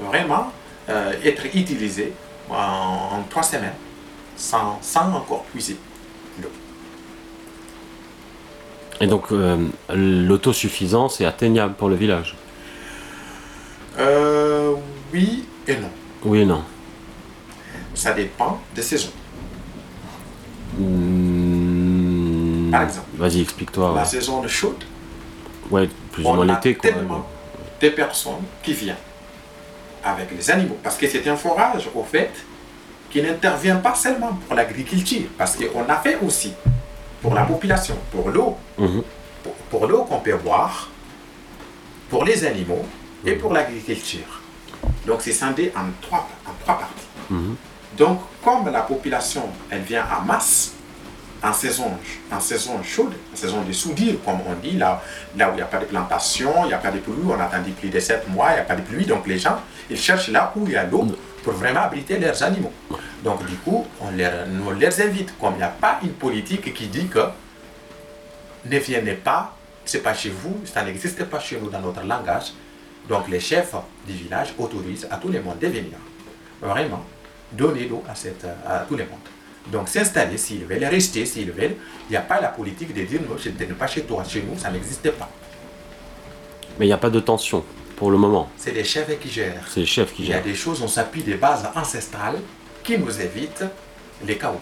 vraiment 0.00 0.50
euh, 0.88 1.12
être 1.24 1.46
utilisés 1.54 2.12
en, 2.50 2.54
en 2.56 3.22
trois 3.30 3.44
semaines 3.44 3.74
sans, 4.36 4.78
sans 4.82 5.12
encore 5.14 5.44
puiser 5.44 5.76
l'eau. 6.42 6.50
Et 9.00 9.06
donc, 9.06 9.30
euh, 9.30 9.56
l'autosuffisance 9.94 11.20
est 11.20 11.26
atteignable 11.26 11.74
pour 11.74 11.88
le 11.88 11.94
village? 11.94 12.34
Euh, 13.98 14.74
oui 15.12 15.44
et 15.68 15.76
non. 15.76 15.90
Oui 16.24 16.40
et 16.40 16.44
non. 16.44 16.64
Ça 17.94 18.12
dépend 18.12 18.60
des 18.74 18.82
saisons. 18.82 19.12
Hmm. 20.78 22.70
Par 22.70 22.82
exemple. 22.82 23.06
Vas-y, 23.14 23.40
explique-toi. 23.42 23.92
La 23.94 24.02
Ouais. 24.02 24.06
saison 24.06 24.46
chaude, 24.48 24.84
Ouais, 25.70 25.88
plus 26.12 26.24
ou 26.24 26.32
moins 26.32 26.48
a 26.48 26.54
l'été, 26.54 26.74
quoi. 26.74 26.90
tellement 26.90 27.26
de 27.80 27.88
personnes 27.90 28.42
qui 28.62 28.72
viennent 28.72 28.96
avec 30.02 30.30
les 30.36 30.50
animaux. 30.50 30.76
Parce 30.82 30.96
que 30.96 31.08
c'est 31.08 31.26
un 31.28 31.36
forage, 31.36 31.88
au 31.94 32.02
fait, 32.02 32.30
qui 33.10 33.22
n'intervient 33.22 33.76
pas 33.76 33.94
seulement 33.94 34.32
pour 34.46 34.54
l'agriculture, 34.54 35.28
parce 35.38 35.56
qu'on 35.56 35.84
a 35.88 35.96
fait 35.96 36.18
aussi 36.24 36.52
pour 37.22 37.34
la 37.34 37.42
population, 37.44 37.96
pour 38.12 38.30
l'eau, 38.30 38.56
Mhm. 38.78 39.02
pour, 39.42 39.52
pour 39.70 39.86
l'eau 39.86 40.04
qu'on 40.04 40.20
peut 40.20 40.36
boire, 40.36 40.88
pour 42.08 42.24
les 42.24 42.44
animaux 42.44 42.84
et 43.24 43.32
pour 43.32 43.52
l'agriculture. 43.52 44.40
Donc 45.06 45.20
c'est 45.22 45.32
scindé 45.32 45.72
en 45.76 45.86
trois, 46.00 46.28
en 46.46 46.52
trois 46.62 46.78
parties. 46.78 47.06
Mhm. 47.30 47.56
Donc 48.00 48.18
comme 48.42 48.72
la 48.72 48.80
population, 48.80 49.42
elle 49.68 49.82
vient 49.82 50.06
en 50.18 50.24
masse, 50.24 50.72
en 51.42 51.52
saison, 51.52 51.90
en 52.32 52.40
saison 52.40 52.82
chaude, 52.82 53.12
en 53.30 53.36
saison 53.36 53.60
de 53.60 53.72
soudure, 53.72 54.14
comme 54.24 54.38
on 54.48 54.54
dit, 54.54 54.78
là, 54.78 55.02
là 55.36 55.50
où 55.50 55.52
il 55.52 55.56
n'y 55.56 55.60
a 55.60 55.66
pas 55.66 55.76
de 55.76 55.84
plantation, 55.84 56.64
il 56.64 56.68
n'y 56.68 56.72
a 56.72 56.78
pas 56.78 56.92
de 56.92 56.98
pluie, 56.98 57.12
on 57.26 57.38
a 57.38 57.44
attendu 57.44 57.72
plus 57.72 57.90
de 57.90 58.00
7 58.00 58.26
mois, 58.28 58.52
il 58.52 58.54
n'y 58.54 58.60
a 58.60 58.64
pas 58.64 58.76
de 58.76 58.80
pluie, 58.80 59.04
donc 59.04 59.26
les 59.26 59.38
gens, 59.38 59.60
ils 59.90 59.98
cherchent 59.98 60.28
là 60.28 60.50
où 60.56 60.64
il 60.64 60.72
y 60.72 60.76
a 60.76 60.84
l'eau 60.84 61.04
pour 61.44 61.52
vraiment 61.52 61.80
abriter 61.80 62.18
leurs 62.18 62.42
animaux. 62.42 62.72
Donc 63.22 63.44
du 63.44 63.56
coup, 63.56 63.86
on 64.00 64.10
les, 64.12 64.30
on 64.66 64.70
les 64.70 65.02
invite, 65.02 65.38
comme 65.38 65.52
il 65.56 65.58
n'y 65.58 65.62
a 65.62 65.68
pas 65.68 65.98
une 66.02 66.14
politique 66.14 66.72
qui 66.72 66.86
dit 66.86 67.06
que 67.06 67.20
ne 68.64 68.78
venez 68.78 69.12
pas, 69.12 69.54
c'est 69.84 70.02
pas 70.02 70.14
chez 70.14 70.30
vous, 70.30 70.58
ça 70.64 70.82
n'existe 70.82 71.22
pas 71.24 71.38
chez 71.38 71.60
nous 71.60 71.68
dans 71.68 71.80
notre 71.80 72.02
langage. 72.02 72.54
Donc 73.10 73.28
les 73.28 73.40
chefs 73.40 73.74
du 74.06 74.14
village 74.14 74.54
autorisent 74.56 75.06
à 75.10 75.18
tout 75.18 75.28
le 75.28 75.42
monde 75.42 75.58
de 75.58 75.66
venir. 75.66 75.98
Vraiment, 76.62 77.04
donner 77.52 77.86
l'eau 77.88 78.02
à, 78.08 78.14
cette, 78.14 78.44
à 78.66 78.80
tout 78.88 78.96
le 78.96 79.04
monde. 79.04 79.18
Donc 79.70 79.88
s'installer 79.88 80.38
s'ils 80.38 80.64
veulent, 80.64 80.84
rester 80.84 81.26
s'ils 81.26 81.50
veulent. 81.52 81.76
Il 82.08 82.12
n'y 82.12 82.16
a 82.16 82.22
pas 82.22 82.40
la 82.40 82.48
politique 82.48 82.94
de 82.94 83.02
dire 83.04 83.20
non, 83.28 83.36
ce 83.38 83.48
n'est 83.50 83.66
pas 83.66 83.86
chez 83.86 84.02
toi, 84.02 84.24
chez 84.24 84.42
nous, 84.42 84.58
ça 84.58 84.70
n'existe 84.70 85.10
pas. 85.12 85.28
Mais 86.78 86.86
il 86.86 86.88
n'y 86.88 86.94
a 86.94 86.98
pas 86.98 87.10
de 87.10 87.20
tension 87.20 87.64
pour 87.96 88.10
le 88.10 88.16
moment. 88.16 88.48
C'est 88.56 88.72
les 88.72 88.84
chefs 88.84 89.18
qui 89.20 89.28
gèrent. 89.30 89.62
C'est 89.68 89.80
les 89.80 89.86
chefs 89.86 90.14
qui 90.14 90.22
Il 90.22 90.28
y 90.28 90.32
a 90.32 90.36
gèrent. 90.36 90.44
des 90.44 90.54
choses, 90.54 90.80
on 90.82 90.88
s'appuie 90.88 91.22
des 91.22 91.34
bases 91.34 91.68
ancestrales 91.74 92.38
qui 92.82 92.98
nous 92.98 93.20
évitent 93.20 93.64
les 94.26 94.36
chaos. 94.38 94.60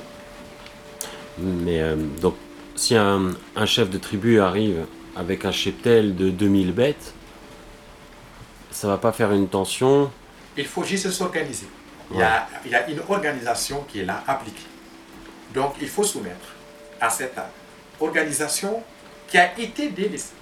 Mais 1.39 1.81
euh, 1.81 1.95
donc, 2.21 2.35
si 2.75 2.97
un, 2.97 3.31
un 3.55 3.67
chef 3.67 3.89
de 3.91 3.99
tribu 3.99 4.41
arrive 4.41 4.87
avec 5.15 5.45
un 5.45 5.53
cheptel 5.53 6.17
de 6.17 6.31
2000 6.31 6.73
bêtes, 6.73 7.15
ça 8.73 8.89
va 8.89 8.99
pas 8.99 9.13
faire 9.13 9.31
une 9.33 9.49
tension. 9.49 10.11
Il 10.57 10.67
faut 10.67 10.83
juste 10.83 11.09
s'organiser. 11.11 11.67
Il, 12.11 12.19
y 12.19 12.23
a, 12.23 12.49
il 12.65 12.71
y 12.71 12.75
a 12.75 12.89
une 12.89 13.01
organisation 13.09 13.85
qui 13.89 14.01
est 14.01 14.05
là 14.05 14.23
appliquée. 14.27 14.67
Donc 15.55 15.75
il 15.81 15.89
faut 15.89 16.05
soumettre 16.05 16.55
à 17.01 17.11
cette 17.11 17.39
organisation 18.01 18.83
qui 19.29 19.39
a 19.39 19.59
été 19.59 19.93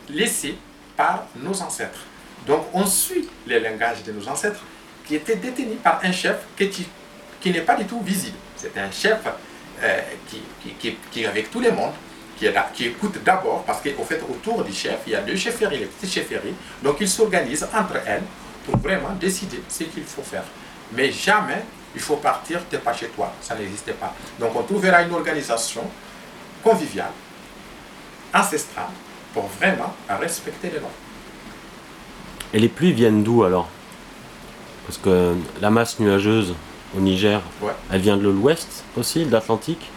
laissée 0.09 0.57
par 0.97 1.25
nos 1.37 1.61
ancêtres. 1.62 1.99
Donc 2.47 2.67
on 2.73 2.87
suit 2.87 3.29
les 3.47 3.61
langages 3.61 4.03
de 4.05 4.12
nos 4.12 4.29
ancêtres 4.29 4.61
qui 5.07 5.17
étaient 5.17 5.37
détenus 5.37 5.79
par 5.83 6.01
un 6.05 6.12
chef 6.12 6.37
qui, 6.57 6.69
qui- 7.41 7.51
n'est 7.53 7.61
pas 7.61 7.77
du 7.77 7.85
tout 7.85 8.01
visible. 8.01 8.37
C'est 8.57 8.77
un 8.79 8.91
chef 8.91 9.19
euh, 9.83 10.01
qui, 10.29 10.43
qui, 10.79 10.97
qui- 11.11 11.23
est 11.23 11.27
avec 11.27 11.51
tout 11.51 11.61
le 11.61 11.71
monde, 11.71 11.93
qui 12.39 12.85
écoute 12.87 13.23
d'abord, 13.25 13.64
parce 13.64 13.81
qu'au 13.83 14.05
fait, 14.05 14.21
autour 14.29 14.64
du 14.64 14.73
chef, 14.73 14.99
il 15.07 15.12
y 15.12 15.17
a 15.17 15.21
deux 15.23 15.37
chefferies, 15.37 15.79
les 15.79 15.87
petites 15.87 16.12
chefferies. 16.12 16.55
Donc, 16.83 16.97
ils 17.01 17.09
s'organisent 17.09 17.67
entre 17.75 17.97
elles 18.07 18.23
pour 18.64 18.77
vraiment 18.79 19.11
décider 19.12 19.62
ce 19.69 19.85
qu'il 19.85 20.05
faut 20.05 20.23
faire. 20.23 20.45
Mais 20.93 21.11
jamais 21.11 21.64
il 21.95 22.01
faut 22.01 22.16
partir, 22.16 22.61
tu 22.68 22.76
n'es 22.76 22.82
pas 22.82 22.93
chez 22.93 23.09
toi. 23.09 23.32
Ça 23.41 23.55
n'existait 23.55 23.93
pas. 23.95 24.14
Donc, 24.39 24.55
on 24.55 24.62
trouvera 24.62 25.03
une 25.03 25.12
organisation 25.14 25.82
conviviale, 26.62 27.11
ancestrale, 28.34 28.91
pour 29.32 29.47
vraiment 29.61 29.95
respecter 30.09 30.68
les 30.68 30.80
normes. 30.80 30.93
Et 32.53 32.59
les 32.59 32.68
pluies 32.68 32.93
viennent 32.93 33.22
d'où 33.22 33.45
alors? 33.45 33.68
Parce 34.87 34.99
que 34.99 35.34
la 35.61 35.70
masse 35.70 35.99
nuageuse 35.99 36.55
au 36.97 37.01
Niger, 37.01 37.41
Ouais. 37.61 37.72
elle 37.91 38.01
vient 38.01 38.16
de 38.16 38.28
l'ouest 38.28 38.84
aussi, 38.97 39.24
de 39.24 39.32
l'Atlantique? 39.32 39.91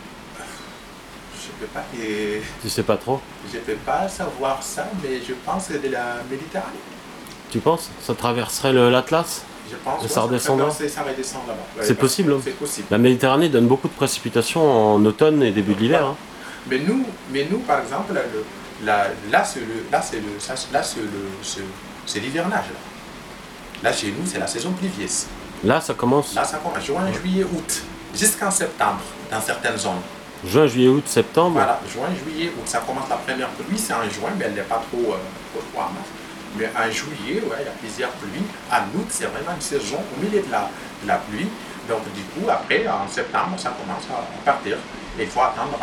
Je 1.35 1.47
ne 1.47 1.67
peux 1.67 1.73
pas, 1.73 1.83
et 2.01 2.41
Tu 2.61 2.69
sais 2.69 2.83
pas 2.83 2.97
trop? 2.97 3.21
je 3.53 3.59
peux 3.59 3.75
pas 3.75 4.07
savoir 4.07 4.63
ça, 4.63 4.87
mais 5.03 5.19
je 5.27 5.33
pense 5.45 5.67
que 5.67 5.73
de 5.77 5.89
la 5.89 6.17
Méditerranée. 6.29 6.79
Tu 7.51 7.59
penses? 7.59 7.89
Ça 8.01 8.13
traverserait 8.15 8.73
l'Atlas? 8.73 9.43
Je 9.71 9.75
pense 9.77 10.03
Et 10.05 10.07
ça 10.07 10.21
redescend 10.21 10.59
là 10.59 10.69
Ça 10.69 10.87
ça 10.89 11.03
redescend 11.03 11.41
là-bas. 11.47 11.83
C'est 11.83 11.95
possible, 11.95 12.33
hein. 12.33 12.41
C'est 12.43 12.51
possible. 12.57 12.87
La 12.91 12.97
Méditerranée 12.97 13.49
donne 13.49 13.67
beaucoup 13.67 13.87
de 13.87 13.93
précipitations 13.93 14.95
en 14.95 15.05
automne 15.05 15.43
et 15.43 15.51
début 15.51 15.73
de 15.75 15.79
l'hiver. 15.79 16.05
hein. 16.05 16.15
Mais 16.67 16.79
nous, 16.79 17.05
mais 17.31 17.47
nous, 17.49 17.59
par 17.59 17.81
exemple, 17.81 18.13
là, 18.13 18.21
le- 18.33 18.85
là, 18.85 19.07
là, 19.31 19.43
c'est 19.43 19.59
le, 19.61 19.85
là, 19.91 20.01
c'est 20.01 20.17
le, 20.17 20.39
ça, 20.39 20.53
là, 20.73 20.83
c'est 20.83 20.99
le, 21.01 21.07
c'est- 21.41 21.61
c'est 22.05 22.19
l'hivernage. 22.19 22.65
Là. 23.83 23.93
chez 23.93 24.07
nous, 24.07 24.25
c'est 24.25 24.39
la 24.39 24.47
saison 24.47 24.71
pluvieuse. 24.71 25.25
Là, 25.63 25.79
ça 25.79 25.93
commence 25.93 26.33
Là, 26.35 26.43
ça 26.43 26.57
commence 26.57 26.83
juin, 26.85 27.09
juillet, 27.13 27.43
août, 27.45 27.81
jusqu'en 28.13 28.51
septembre, 28.51 28.99
dans 29.31 29.39
certaines 29.41 29.77
zones. 29.77 30.01
juin, 30.45 30.67
juillet, 30.67 30.89
août, 30.89 31.03
septembre. 31.05 31.51
Voilà, 31.53 31.79
juin, 31.93 32.07
juillet, 32.23 32.51
août, 32.57 32.63
ça 32.65 32.79
commence 32.85 33.09
la 33.09 33.15
première 33.17 33.49
pluie, 33.49 33.77
c'est 33.77 33.93
en 33.93 34.03
juin, 34.03 34.31
mais 34.37 34.45
elle 34.45 34.53
n'est 34.53 34.61
pas 34.61 34.81
trop, 34.91 35.13
euh, 35.13 35.17
trop, 35.53 35.81
masse. 35.81 36.09
Mais 36.57 36.69
en 36.75 36.89
juillet, 36.91 37.41
ouais, 37.45 37.57
il 37.61 37.65
y 37.65 37.67
a 37.67 37.77
plusieurs 37.79 38.09
pluies. 38.11 38.43
En 38.71 38.81
août, 38.97 39.07
c'est 39.09 39.25
vraiment 39.25 39.53
une 39.55 39.61
saison 39.61 39.97
au 39.99 40.23
milieu 40.23 40.41
de 40.41 40.51
la, 40.51 40.69
de 41.03 41.07
la 41.07 41.17
pluie. 41.17 41.47
Donc, 41.87 42.01
du 42.13 42.21
coup, 42.23 42.49
après, 42.49 42.85
en 42.87 43.07
septembre, 43.07 43.53
ça 43.57 43.73
commence 43.79 44.03
à 44.11 44.21
partir. 44.45 44.77
Et 45.19 45.23
il 45.23 45.29
faut 45.29 45.41
attendre 45.41 45.77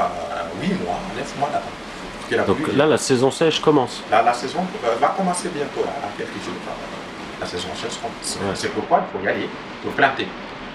8 0.63 0.69
mois, 0.85 0.99
9 1.17 1.39
mois 1.39 1.49
d'attente. 1.53 2.47
Donc 2.49 2.59
pluie- 2.63 2.75
là, 2.77 2.87
la 2.87 2.99
saison 2.99 3.31
sèche 3.31 3.61
commence. 3.61 4.03
la, 4.11 4.23
la 4.23 4.33
saison 4.35 4.67
euh, 4.85 4.95
va 5.01 5.09
commencer 5.17 5.49
bientôt, 5.49 5.83
là, 5.85 5.93
dans 6.03 6.17
quelques 6.19 6.43
jours. 6.45 6.55
La 7.41 7.47
saison 7.47 7.69
sèche 7.75 7.99
commence. 8.01 8.37
Ouais. 8.41 8.55
C'est 8.57 8.71
pourquoi 8.73 9.05
il 9.07 9.19
faut 9.19 9.25
y 9.25 9.29
aller 9.29 9.49
pour 9.83 9.93
planter. 9.93 10.27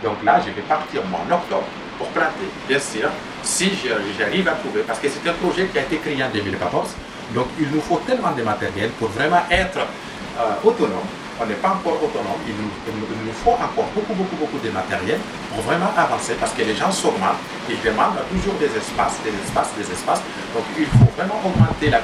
Donc 0.04 0.24
là, 0.24 0.40
je 0.40 0.52
vais 0.52 0.62
partir 0.62 1.02
moi, 1.08 1.20
en 1.30 1.34
octobre 1.36 1.66
pour 1.98 2.08
planter. 2.10 2.48
Bien 2.70 2.80
sûr, 2.80 3.10
si 3.44 3.72
j'arrive 4.18 4.48
à 4.48 4.54
trouver, 4.54 4.82
parce 4.88 5.00
que 5.00 5.08
c'est 5.10 5.28
un 5.30 5.34
projet 5.34 5.66
qui 5.68 5.78
a 5.78 5.82
été 5.82 5.98
créé 5.98 6.24
en 6.24 6.30
2014, 6.30 6.90
donc 7.34 7.48
il 7.60 7.68
nous 7.72 7.82
faut 7.82 8.02
tellement 8.08 8.32
de 8.32 8.44
matériel 8.44 8.90
pour 9.00 9.10
vraiment 9.10 9.42
être 9.50 9.80
euh, 9.80 10.68
autonome. 10.68 11.08
On 11.42 11.46
n'est 11.48 11.56
pas 11.58 11.70
encore 11.74 11.98
autonome, 11.98 12.38
il 12.46 12.54
nous, 12.54 12.70
il 12.86 12.94
nous- 13.26 13.34
faut 13.44 13.58
encore 13.58 13.90
beaucoup, 13.96 14.14
beaucoup, 14.14 14.36
beaucoup 14.38 14.60
de 14.64 14.70
matériel 14.70 15.18
pour 15.50 15.64
vraiment 15.66 15.90
avancer 15.98 16.36
parce 16.40 16.52
que 16.54 16.62
les 16.62 16.76
gens 16.76 16.92
s'augmentent, 16.92 17.42
ils 17.68 17.82
demandent 17.82 18.22
toujours 18.30 18.54
des 18.62 18.70
espaces, 18.70 19.18
des 19.26 19.34
espaces, 19.42 19.72
des 19.74 19.88
espaces. 19.92 20.22
Donc 20.54 20.62
il 20.78 20.86
faut 20.86 21.10
vraiment 21.18 21.42
augmenter 21.44 21.90
la 21.90 22.02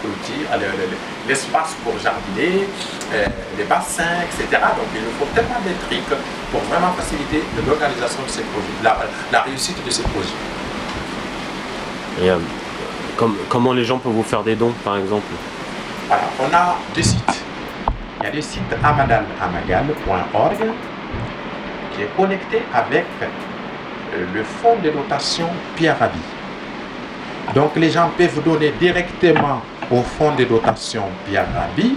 le- 0.58 0.98
l'espace 1.30 1.76
pour 1.84 1.94
jardiner, 2.02 2.66
euh, 3.14 3.28
les 3.60 3.66
bassins, 3.66 4.26
etc. 4.26 4.42
Donc 4.74 4.90
il 4.98 5.02
nous 5.06 5.14
faut 5.20 5.30
tellement 5.38 5.62
de 5.62 5.74
trucs 5.86 6.10
pour 6.50 6.62
vraiment 6.74 6.92
faciliter 6.98 7.44
l'organisation 7.68 8.24
de 8.26 8.32
ces 8.34 8.42
projets, 8.50 8.74
la, 8.82 8.98
la 9.32 9.42
réussite 9.46 9.78
de 9.86 9.92
ces 9.92 10.02
projets. 10.10 10.42
Et 12.24 12.32
euh, 12.32 12.38
comme- 13.18 13.36
comment 13.50 13.74
les 13.74 13.84
gens 13.84 13.98
peuvent 13.98 14.14
vous 14.14 14.24
faire 14.24 14.44
des 14.44 14.56
dons, 14.56 14.74
par 14.84 14.98
exemple 14.98 15.26
Voilà, 16.08 16.24
on 16.40 16.54
a 16.56 16.76
deux 16.96 17.02
sites. 17.04 17.44
Il 18.22 18.24
y 18.24 18.28
a 18.30 18.34
le 18.34 18.42
site 18.42 18.74
amadalamagal.org 18.84 20.58
qui 21.94 22.02
est 22.02 22.10
connecté 22.16 22.62
avec 22.74 23.06
euh, 23.22 24.26
le 24.34 24.44
fonds 24.44 24.78
de 24.84 24.90
dotation 24.90 25.48
Pierre 25.76 25.98
Rabhi. 26.00 26.20
Donc 27.54 27.76
les 27.76 27.90
gens 27.92 28.10
peuvent 28.18 28.42
donner 28.44 28.72
directement 28.80 29.62
au 29.92 30.02
fonds 30.02 30.34
de 30.36 30.44
dotation 30.46 31.04
Pierre 31.28 31.46
Rabhi 31.56 31.96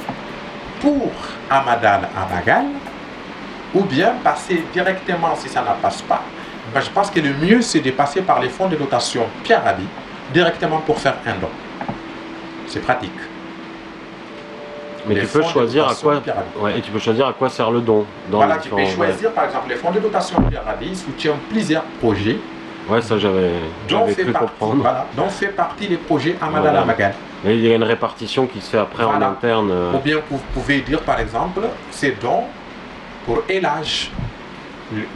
pour 0.80 1.10
Amadal 1.50 2.08
Amagal 2.16 2.64
ou 3.74 3.82
bien 3.82 4.14
passer 4.24 4.64
directement 4.72 5.34
si 5.36 5.48
ça 5.48 5.60
ne 5.60 5.80
passe 5.82 6.02
pas. 6.02 6.22
Ben, 6.74 6.80
je 6.80 6.90
pense 6.90 7.10
que 7.10 7.20
le 7.20 7.32
mieux 7.34 7.62
c'est 7.62 7.80
de 7.80 7.90
passer 7.90 8.22
par 8.22 8.40
les 8.40 8.48
fonds 8.48 8.68
de 8.68 8.76
dotation 8.76 9.26
Pierre 9.44 9.62
Rabhi 9.64 9.86
directement 10.32 10.78
pour 10.78 10.98
faire 10.98 11.16
un 11.26 11.34
don. 11.40 11.48
C'est 12.66 12.80
pratique. 12.80 13.10
Mais 15.06 15.14
Les 15.14 15.22
tu 15.22 15.26
peux 15.28 15.42
choisir 15.42 15.88
à 15.88 15.94
quoi. 15.94 16.20
Pierre 16.20 16.36
Rabhi. 16.36 16.48
Ouais, 16.62 16.78
et 16.78 16.82
tu 16.82 16.90
peux 16.90 16.98
choisir 16.98 17.26
à 17.26 17.32
quoi 17.32 17.48
sert 17.48 17.70
le 17.70 17.80
don. 17.80 18.04
Dans 18.30 18.36
Voilà, 18.38 18.58
tu 18.58 18.68
peux 18.68 18.84
choisir 18.84 19.30
par 19.32 19.44
exemple 19.46 19.68
les 19.70 19.76
fonds 19.76 19.90
de 19.90 19.98
dotation 20.00 20.40
Pierre 20.42 20.62
soutiennent 20.94 21.38
plusieurs 21.48 21.82
projets 22.00 22.38
Ouais, 22.88 23.00
ça 23.00 23.18
j'avais 23.18 23.50
dont 23.88 24.00
j'avais 24.00 24.14
fait, 24.14 24.22
cru 24.24 24.32
partie, 24.32 24.48
comprendre. 24.58 24.82
voilà, 24.82 25.06
dont 25.16 25.28
fait 25.28 25.48
partie 25.48 25.86
les 25.86 25.96
projets 25.96 26.36
Amadal 26.40 26.82
Voilà. 26.84 27.12
Mais 27.44 27.56
il 27.56 27.64
y 27.66 27.72
a 27.72 27.76
une 27.76 27.84
répartition 27.84 28.46
qui 28.46 28.60
se 28.60 28.70
fait 28.70 28.78
après 28.78 29.04
en 29.04 29.20
interne. 29.22 29.70
euh, 29.70 29.92
Ou 29.94 29.98
bien 29.98 30.18
vous 30.30 30.40
pouvez 30.52 30.80
dire 30.80 31.00
par 31.00 31.18
exemple 31.20 31.60
ces 31.90 32.12
dons 32.20 32.44
pour 33.26 33.42
élage, 33.48 34.10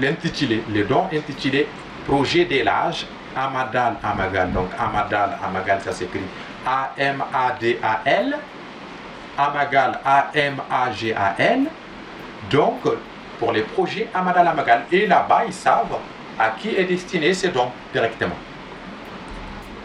l'intitulé, 0.00 0.62
les 0.72 0.84
dons 0.84 1.04
intitulés 1.12 1.66
Projet 2.06 2.44
d'élage 2.44 3.06
Amadal 3.36 3.96
Amagal. 4.02 4.52
Donc 4.52 4.68
Amadal 4.78 5.36
Amagal, 5.44 5.80
ça 5.82 5.92
s'écrit 5.92 6.22
A-M-A-D-A-L, 6.66 8.38
Amagal 9.36 10.00
A-M-A-G-A-L. 10.04 11.60
Donc 12.50 12.80
pour 13.38 13.52
les 13.52 13.62
projets 13.62 14.08
Amadal 14.14 14.48
Amagal. 14.48 14.84
Et 14.92 15.06
là-bas, 15.06 15.44
ils 15.46 15.52
savent 15.52 15.98
à 16.38 16.50
qui 16.50 16.74
est 16.74 16.84
destiné 16.84 17.32
ces 17.34 17.48
dons 17.48 17.70
directement. 17.92 18.36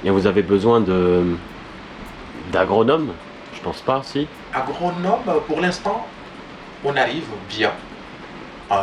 Et 0.04 0.10
vous 0.10 0.26
avez 0.26 0.42
besoin 0.42 0.80
de 0.80 1.36
d'agronomes? 2.52 3.14
Je 3.54 3.62
pense 3.62 3.82
pas, 3.82 4.02
si. 4.04 4.28
agronome, 4.54 5.42
pour 5.48 5.60
l'instant, 5.60 6.08
on 6.86 6.96
arrive 6.96 7.28
bien. 7.50 7.72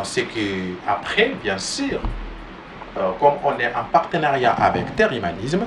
C'est 0.03 0.23
que 0.23 0.75
après, 0.87 1.33
bien 1.41 1.57
sûr, 1.57 1.99
euh, 2.97 3.11
comme 3.19 3.33
on 3.43 3.57
est 3.59 3.73
en 3.73 3.83
partenariat 3.91 4.53
avec 4.53 4.95
Terre 4.95 5.11
Humanisme, 5.13 5.65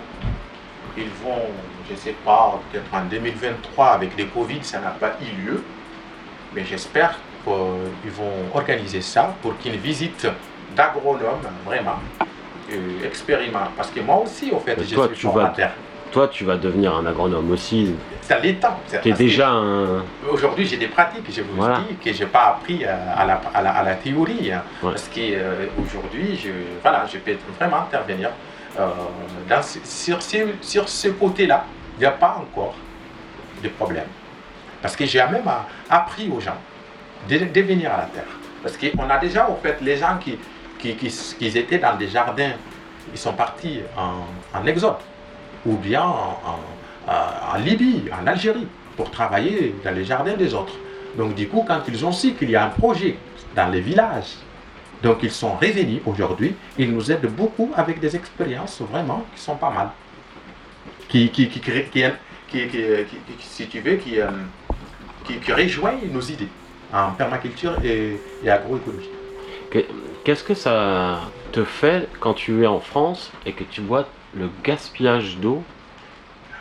ils 0.97 1.05
vont, 1.25 1.43
je 1.89 1.93
ne 1.93 1.99
sais 1.99 2.15
pas, 2.25 2.59
peut-être 2.73 2.93
en 2.93 3.05
2023 3.05 3.87
avec 3.89 4.17
les 4.17 4.27
Covid, 4.27 4.59
ça 4.63 4.81
n'a 4.81 4.91
pas 4.91 5.13
eu 5.21 5.43
lieu, 5.45 5.65
mais 6.55 6.65
j'espère 6.65 7.17
qu'ils 7.45 8.11
vont 8.13 8.33
organiser 8.55 9.01
ça 9.01 9.35
pour 9.43 9.57
qu'une 9.59 9.77
visite 9.77 10.27
d'agronome, 10.77 11.41
vraiment, 11.65 11.99
euh, 12.73 13.05
expérimente. 13.07 13.71
Parce 13.77 13.91
que 13.91 14.01
moi 14.01 14.17
aussi, 14.19 14.51
au 14.53 14.59
fait, 14.59 14.77
je 14.83 14.95
toi, 14.95 15.07
suis 15.09 15.17
tu 15.17 15.27
vas- 15.27 15.33
formateur. 15.33 15.71
Toi, 16.13 16.29
tu 16.29 16.45
vas 16.45 16.57
devenir 16.57 16.95
un 16.97 17.07
agronome 17.07 17.51
aussi. 17.53 17.95
Ça 18.23 18.39
l'étend. 18.39 18.79
c'est- 18.87 19.01
Tu 19.01 19.11
es 19.11 19.13
déjà 19.13 19.51
un. 19.51 20.05
Aujourd'hui, 20.31 20.67
j'ai 20.67 20.77
des 20.77 20.89
pratiques, 20.89 21.31
je 21.33 21.43
vous 21.43 21.55
Voilà. 21.57 21.81
dis, 21.89 21.95
que 21.97 22.13
je 22.13 22.25
n'ai 22.25 22.31
pas 22.31 22.47
appris 22.57 22.85
euh, 22.85 22.95
à 23.17 23.25
la, 23.25 23.41
à 23.55 23.63
la, 23.63 23.71
à 23.73 23.83
la 23.85 23.95
théorie. 23.95 24.51
hein. 24.53 24.63
Ouais. 24.83 24.91
Parce 24.91 25.09
qu'aujourd'hui, 25.09 26.37
je, 26.37 26.51
voilà, 26.83 27.07
je 27.13 27.19
peux 27.19 27.37
vraiment 27.59 27.79
intervenir 27.83 28.31
euh, 28.79 28.89
dans 29.49 29.63
sur, 29.63 30.21
ce- 30.23 30.55
sur 30.61 30.89
ce 30.89 31.09
côté-là. 31.09 31.65
Il 31.97 32.01
n'y 32.01 32.07
a 32.07 32.11
pas 32.13 32.37
encore 32.41 32.75
de 33.63 33.69
problème. 33.69 34.07
Parce 34.83 34.97
que 34.97 35.05
j'ai 35.07 35.19
même 35.19 35.47
euh, 35.47 35.89
appris 35.89 36.29
aux 36.35 36.41
gens 36.41 36.57
de, 37.29 37.39
de 37.39 37.61
venir 37.61 37.93
à 37.93 37.99
la 37.99 38.05
terre. 38.07 38.25
Parce 38.63 38.77
qu'on 38.77 39.09
a 39.09 39.19
déjà, 39.19 39.49
au 39.49 39.57
fait, 39.63 39.79
les 39.81 39.97
gens 39.97 40.17
qui, 40.19 40.39
qui, 40.79 40.95
qui, 40.97 41.09
qui 41.39 41.47
étaient 41.59 41.79
dans 41.79 41.95
des 41.97 42.09
jardins, 42.09 42.53
ils 43.13 43.19
sont 43.19 43.33
partis 43.33 43.81
en, 43.97 44.59
en 44.59 44.67
exode, 44.67 44.95
ou 45.67 45.77
bien 45.77 46.03
en, 46.03 46.39
en- 47.09 47.59
Libye, 47.59 48.05
en 48.13 48.27
Algérie, 48.27 48.67
pour 48.97 49.11
travailler 49.11 49.75
dans 49.85 49.91
les 49.95 50.05
jardins 50.05 50.35
des 50.37 50.55
autres. 50.55 50.75
Donc 51.17 51.35
du 51.35 51.49
coup, 51.49 51.65
quand 51.67 51.81
ils 51.89 52.05
ont 52.07 52.13
su 52.13 52.33
qu'il 52.35 52.51
y 52.51 52.57
a 52.57 52.65
un 52.65 52.69
projet 52.69 53.17
dans 53.57 53.69
les 53.69 53.81
villages, 53.81 54.37
donc 55.03 55.19
ils 55.23 55.31
sont 55.31 55.55
revenus 55.55 56.01
aujourd'hui, 56.07 56.55
ils 56.79 56.93
nous 56.93 57.11
aident 57.11 57.27
beaucoup 57.35 57.71
avec 57.77 57.99
des 58.01 58.15
expériences 58.15 58.81
vraiment 58.83 59.25
qui 59.35 59.43
sont 59.43 59.57
pas 59.57 59.71
mal. 59.71 59.91
Qui, 61.09 61.29
qui, 61.31 61.49
qui, 61.49 61.61
si 63.41 63.67
tu 63.67 63.81
veux, 63.81 63.97
qui, 63.97 64.21
euh, 64.21 64.29
qui, 65.25 65.53
rejoignent 65.53 66.07
nos 66.13 66.21
idées 66.21 66.49
en 66.93 67.11
permaculture 67.13 67.77
et, 67.85 68.21
et 68.45 68.51
agroécologie. 68.51 69.11
Que- 69.71 69.85
Qu'est-ce 70.25 70.45
que 70.45 70.55
ça 70.55 71.21
te 71.53 71.65
fait 71.65 72.09
quand 72.21 72.35
tu 72.35 72.63
es 72.63 72.67
en 72.67 72.79
France 72.81 73.33
et 73.47 73.53
que 73.53 73.65
tu 73.65 73.81
vois 73.81 74.07
le 74.35 74.49
gaspillage 74.65 75.37
d'eau 75.39 75.63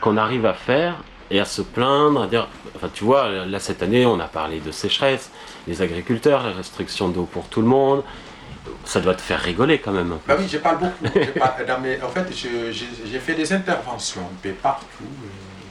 qu'on 0.02 0.18
arrive 0.18 0.46
à 0.46 0.54
faire 0.54 0.96
et 1.32 1.40
à 1.40 1.46
se 1.46 1.62
plaindre, 1.62 2.24
à 2.24 2.28
dire, 2.28 2.48
enfin 2.76 2.90
tu 2.94 3.04
vois, 3.04 3.30
là 3.46 3.60
cette 3.60 3.84
année 3.84 4.06
on 4.06 4.20
a 4.20 4.28
parlé 4.28 4.60
de 4.60 4.72
sécheresse, 4.72 5.30
les 5.68 5.82
agriculteurs, 5.82 6.48
les 6.48 6.54
restrictions 6.54 7.10
d'eau 7.10 7.24
pour 7.32 7.48
tout 7.48 7.62
le 7.62 7.68
monde, 7.68 8.04
ça 8.86 9.00
doit 9.00 9.14
te 9.16 9.22
faire 9.22 9.40
rigoler 9.40 9.80
quand 9.80 9.92
même. 9.92 10.18
Bah 10.28 10.36
oui, 10.40 10.48
je 10.52 10.58
parle 10.58 10.78
beaucoup. 10.80 11.14
Mes- 11.82 12.02
en 12.02 12.10
fait, 12.10 12.28
j'ai 12.34 13.20
fait 13.20 13.36
des 13.36 13.54
interventions 13.54 14.22
un 14.22 14.36
peu 14.42 14.52
partout. 14.52 14.86
euh, 15.02 15.28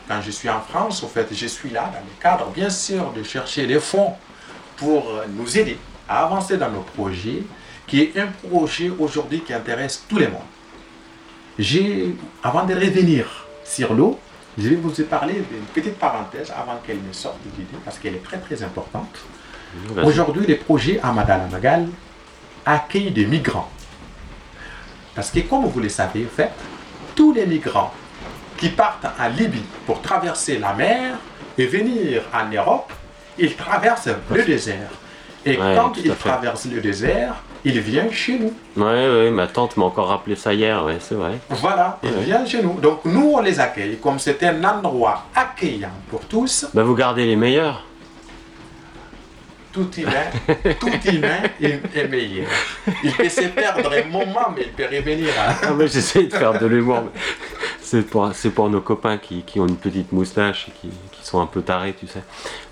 quand 0.09 0.20
je 0.22 0.30
suis 0.30 0.49
en 0.49 0.61
France, 0.61 1.03
au 1.03 1.07
fait, 1.09 1.26
je 1.32 1.46
suis 1.46 1.70
là 1.70 1.90
dans 1.92 2.01
le 2.01 2.22
cadre, 2.22 2.46
bien 2.51 2.70
sûr, 2.70 3.12
de 3.12 3.22
chercher 3.22 3.66
des 3.66 3.80
fonds 3.80 4.14
pour 4.76 5.11
euh, 5.11 5.24
nous 5.28 5.59
aider 5.59 5.76
à 6.09 6.24
avancer 6.24 6.57
dans 6.57 6.70
nos 6.70 6.80
projets, 6.80 7.42
qui 7.86 8.03
est 8.03 8.18
un 8.18 8.28
projet 8.49 8.90
aujourd'hui 8.99 9.40
qui 9.40 9.53
intéresse 9.53 10.05
tout 10.09 10.16
le 10.18 10.28
monde. 10.28 10.42
J'ai, 11.59 12.14
avant 12.42 12.64
de 12.64 12.74
revenir 12.74 13.46
sur 13.64 13.92
l'eau, 13.92 14.18
je 14.56 14.68
vais 14.68 14.76
vous 14.76 14.90
parler 15.04 15.34
d'une 15.34 15.64
petite 15.74 15.98
parenthèse 15.98 16.50
avant 16.50 16.78
qu'elle 16.86 16.98
ne 17.06 17.12
sorte 17.12 17.38
d'idée, 17.44 17.66
parce 17.84 17.98
qu'elle 17.98 18.14
est 18.14 18.22
très 18.24 18.38
très 18.38 18.62
importante. 18.62 19.18
Aujourd'hui, 20.04 20.46
les 20.46 20.54
projets 20.54 20.98
à 21.02 21.12
Madalamagal 21.12 21.88
accueillent 22.64 23.11
des 23.11 23.26
migrants. 23.26 23.70
Parce 25.14 25.30
que 25.30 25.40
comme 25.40 25.66
vous 25.66 25.80
le 25.80 25.88
savez, 25.88 26.24
en 26.24 26.34
fait, 26.36 26.50
tous 27.14 27.32
les 27.32 27.46
migrants 27.46 27.92
qui 28.56 28.68
partent 28.68 29.06
en 29.18 29.28
Libye 29.28 29.64
pour 29.86 30.00
traverser 30.00 30.59
la 30.59 30.72
mer 30.74 31.16
et 31.56 31.66
venir 31.66 32.22
en 32.32 32.48
Europe, 32.54 32.92
ils 33.38 33.54
traversent 33.56 34.09
le 34.30 34.44
désert. 34.44 34.90
Et 35.44 35.56
Ouais, 35.56 35.74
quand 35.76 35.90
tout 35.90 36.00
ils 36.04 36.14
traversent 36.14 36.66
le 36.66 36.80
désert, 36.80 37.34
ils 37.64 37.80
viennent 37.80 38.12
chez 38.12 38.38
nous. 38.38 38.52
Ouais, 38.76 39.09
ouais, 39.09 39.30
ma 39.30 39.46
tante 39.46 39.76
m'a 39.76 39.84
encore 39.86 40.09
rappelé 40.09 40.36
ça 40.36 40.52
hier, 40.54 40.84
ouais, 40.84 40.98
c'est 41.00 41.14
vrai. 41.14 41.38
Voilà, 41.50 41.98
Ouais. 42.02 42.11
viennent 42.24 42.46
chez 42.46 42.62
nous. 42.62 42.74
Donc 42.80 43.04
nous, 43.04 43.32
on 43.34 43.40
les 43.40 43.59
accueille. 43.61 43.98
Comme 44.02 44.18
c'est 44.18 44.42
un 44.44 44.62
endroit 44.64 45.24
accueillant 45.34 45.90
pour 46.11 46.20
tous, 46.26 46.66
Bah, 46.74 46.82
vous 46.82 46.94
gardez 46.94 47.26
les 47.26 47.36
meilleurs. 47.36 47.84
tout 49.72 49.90
humain, 49.96 50.26
tout 50.80 51.09
humain 51.11 51.40
est, 51.61 51.80
est 51.94 52.09
meilleur. 52.09 52.48
Il 53.04 53.12
peut 53.12 53.28
se 53.28 53.42
perdre 53.48 53.92
un 53.92 54.09
moment, 54.11 54.52
mais 54.56 54.62
il 54.62 54.72
peut 54.72 54.86
revenir. 54.90 55.28
hein. 55.38 55.54
Ah, 55.62 55.70
mais 55.76 55.86
j'essaie 55.88 56.24
de 56.24 56.32
faire 56.34 56.59
de 56.59 56.66
l'humour. 56.66 57.02
mais 57.04 57.20
C'est 57.82 58.02
pour, 58.02 58.30
pour 58.54 58.70
nos 58.70 58.80
copains 58.80 59.18
qui, 59.18 59.42
qui 59.42 59.61
ont 59.61 59.66
une 59.66 59.76
petite 59.76 60.11
moustache 60.11 60.68
et 60.68 60.72
qui, 60.80 60.88
qui 61.12 61.24
sont 61.26 61.40
un 61.40 61.46
peu 61.46 61.62
tarés, 61.62 61.94
tu 61.98 62.06
sais. 62.06 62.22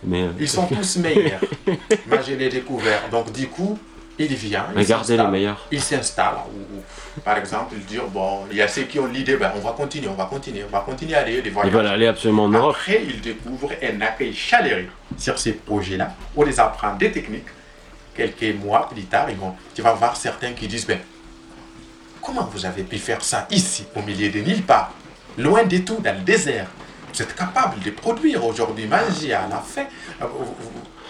Mais, 0.04 0.22
euh, 0.22 0.28
Ils 0.40 0.48
sont 0.48 0.66
tous 0.66 0.96
meilleurs. 0.96 1.40
Moi, 2.08 2.18
je 2.26 2.34
l'ai 2.34 2.48
découvert. 2.48 3.02
Donc, 3.12 3.30
du 3.30 3.46
coup, 3.48 3.78
il 4.18 4.34
vient. 4.34 4.66
il 4.76 4.86
gardez 4.86 5.12
les 5.12 5.16
s'installe. 5.18 5.30
meilleurs. 5.30 5.66
Il 5.70 5.80
s'installe. 5.80 6.34
Par 7.24 7.36
exemple, 7.38 7.74
il 7.76 7.84
dit 7.84 7.98
bon, 8.12 8.46
il 8.50 8.56
y 8.56 8.62
a 8.62 8.68
ceux 8.68 8.82
qui 8.82 8.98
ont 8.98 9.06
l'idée, 9.06 9.36
ben, 9.36 9.52
on 9.54 9.60
va 9.60 9.72
continuer, 9.72 10.08
on 10.08 10.14
va 10.14 10.24
continuer, 10.24 10.64
on 10.64 10.72
va 10.72 10.80
continuer 10.80 11.14
à 11.14 11.20
aller 11.20 11.42
des 11.42 11.52
Ils 11.64 11.70
veulent 11.70 11.86
aller 11.86 12.06
absolument 12.06 12.44
en 12.44 12.48
Europe. 12.48 12.76
Après, 12.78 13.02
ils 13.06 13.20
découvrent 13.20 13.72
un 13.82 14.00
accueil 14.00 14.34
chaleureux 14.34 14.86
sur 15.18 15.38
ces 15.38 15.52
projets-là. 15.52 16.14
On 16.36 16.44
les 16.44 16.58
apprend 16.58 16.94
des 16.94 17.10
techniques. 17.10 17.46
Quelques 18.14 18.56
mois 18.56 18.88
plus 18.88 19.02
tard, 19.04 19.26
ils 19.28 19.36
vont, 19.36 19.54
tu 19.74 19.82
vas 19.82 19.92
voir 19.92 20.16
certains 20.16 20.52
qui 20.52 20.66
disent 20.66 20.86
ben, 20.86 20.98
Comment 22.22 22.48
vous 22.52 22.66
avez 22.66 22.82
pu 22.82 22.98
faire 22.98 23.22
ça 23.22 23.46
ici, 23.50 23.84
au 23.94 24.02
milieu 24.02 24.28
de 24.30 24.40
nulle 24.40 24.62
part, 24.62 24.92
loin 25.38 25.62
de 25.64 25.78
tout, 25.78 25.98
dans 26.02 26.16
le 26.16 26.22
désert? 26.22 26.66
Vous 27.14 27.22
êtes 27.22 27.36
capable 27.36 27.78
de 27.80 27.90
produire 27.90 28.44
aujourd'hui, 28.44 28.86
manger 28.86 29.32
à 29.32 29.46
la 29.48 29.58
fin. 29.58 29.84
Euh, 30.20 30.26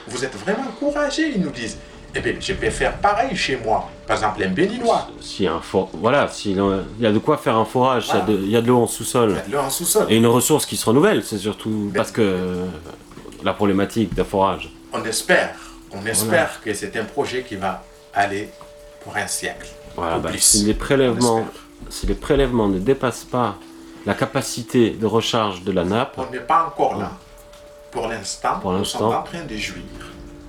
vous 0.08 0.24
êtes 0.24 0.34
vraiment 0.36 0.70
courageux, 0.78 1.30
ils 1.34 1.40
nous 1.40 1.50
disent. 1.50 1.78
Eh 2.16 2.20
bien, 2.20 2.34
je 2.40 2.52
peux 2.54 2.70
faire 2.70 2.96
pareil 2.98 3.36
chez 3.36 3.56
moi. 3.62 3.88
Par 4.06 4.16
exemple, 4.16 4.42
un 4.42 4.48
béninois. 4.48 5.08
A 5.46 5.50
un 5.50 5.60
for... 5.60 5.90
Voilà, 5.92 6.28
s'il 6.28 6.56
y 6.98 7.06
a 7.06 7.12
de 7.12 7.18
quoi 7.18 7.36
faire 7.36 7.56
un 7.56 7.64
forage, 7.66 8.06
il 8.08 8.14
y 8.14 8.18
a 8.18 8.20
de- 8.24 8.32
il 8.38 8.50
y 8.50 8.56
a 8.56 8.62
de 8.62 8.68
l'eau 8.68 8.78
en 8.82 8.86
sous-sol. 8.86 9.36
En 9.56 9.68
sous-sol. 9.68 10.06
Et 10.08 10.16
une 10.16 10.26
ressource 10.26 10.64
qui 10.64 10.76
se 10.76 10.86
renouvelle, 10.86 11.22
c'est 11.24 11.38
surtout 11.38 11.92
parce 11.94 12.10
que 12.10 12.22
euh, 12.22 12.66
la 13.44 13.52
problématique 13.52 14.14
d'un 14.14 14.24
forage. 14.24 14.70
On 14.92 15.04
espère, 15.04 15.54
on 15.92 16.06
espère 16.06 16.60
que 16.62 16.72
c'est 16.72 16.96
un 16.96 17.04
projet 17.04 17.42
qui 17.42 17.56
va 17.56 17.82
aller 18.14 18.48
pour 19.02 19.14
un 19.16 19.26
siècle. 19.26 19.68
Voilà, 19.96 20.18
bah, 20.18 20.30
si 20.38 20.64
les 20.64 20.74
prélèvements, 20.74 21.46
si 21.90 22.06
les 22.06 22.14
prélèvements 22.14 22.68
ne 22.68 22.78
dépassent 22.78 23.24
pas 23.30 23.56
la 24.06 24.14
capacité 24.14 24.90
de 24.90 25.04
recharge 25.06 25.62
de 25.64 25.72
la 25.72 25.84
nappe, 25.84 26.14
On 26.16 26.30
n'est 26.32 26.38
pas 26.40 26.66
encore 26.68 26.96
là. 26.98 27.10
Pour 27.90 28.08
l'instant, 28.08 28.58
Pour 28.60 28.72
nous 28.72 28.84
sommes 28.84 29.12
en 29.14 29.22
train 29.22 29.42
de 29.44 29.56
jouir 29.56 29.82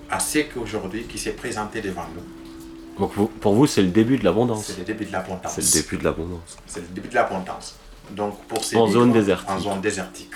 à 0.10 0.20
ce 0.20 0.39
qu'aujourd'hui 0.39 1.03
qui 1.03 1.18
s'est 1.18 1.32
présenté 1.34 1.82
devant 1.82 2.05
nous. 2.16 2.99
donc 2.99 3.12
vous- 3.16 3.28
pour 3.28 3.53
vous 3.55 3.68
c'est 3.68 3.82
le 3.82 3.89
début 3.89 4.18
de 4.18 4.24
l'abondance. 4.24 4.66
C'est 4.68 4.78
le 4.80 4.86
début 4.86 5.05
de 5.05 5.12
l'abondance. 5.12 5.53
C'est 5.58 5.62
le 5.78 5.82
début 5.84 5.97
de 5.97 6.03
l'abondance. 6.03 6.58
C'est 6.66 6.80
le 6.82 6.88
début 6.88 7.08
de 7.10 7.16
l'abondance. 7.16 7.76
Donc 8.12 8.41
pour 8.47 8.64
ces 8.64 8.76
En 8.78 8.86
migrants, 8.88 9.01
zone 9.01 9.12
désertique. 9.14 9.49
En 9.49 9.60
zone 9.60 9.82
désertique. 9.82 10.32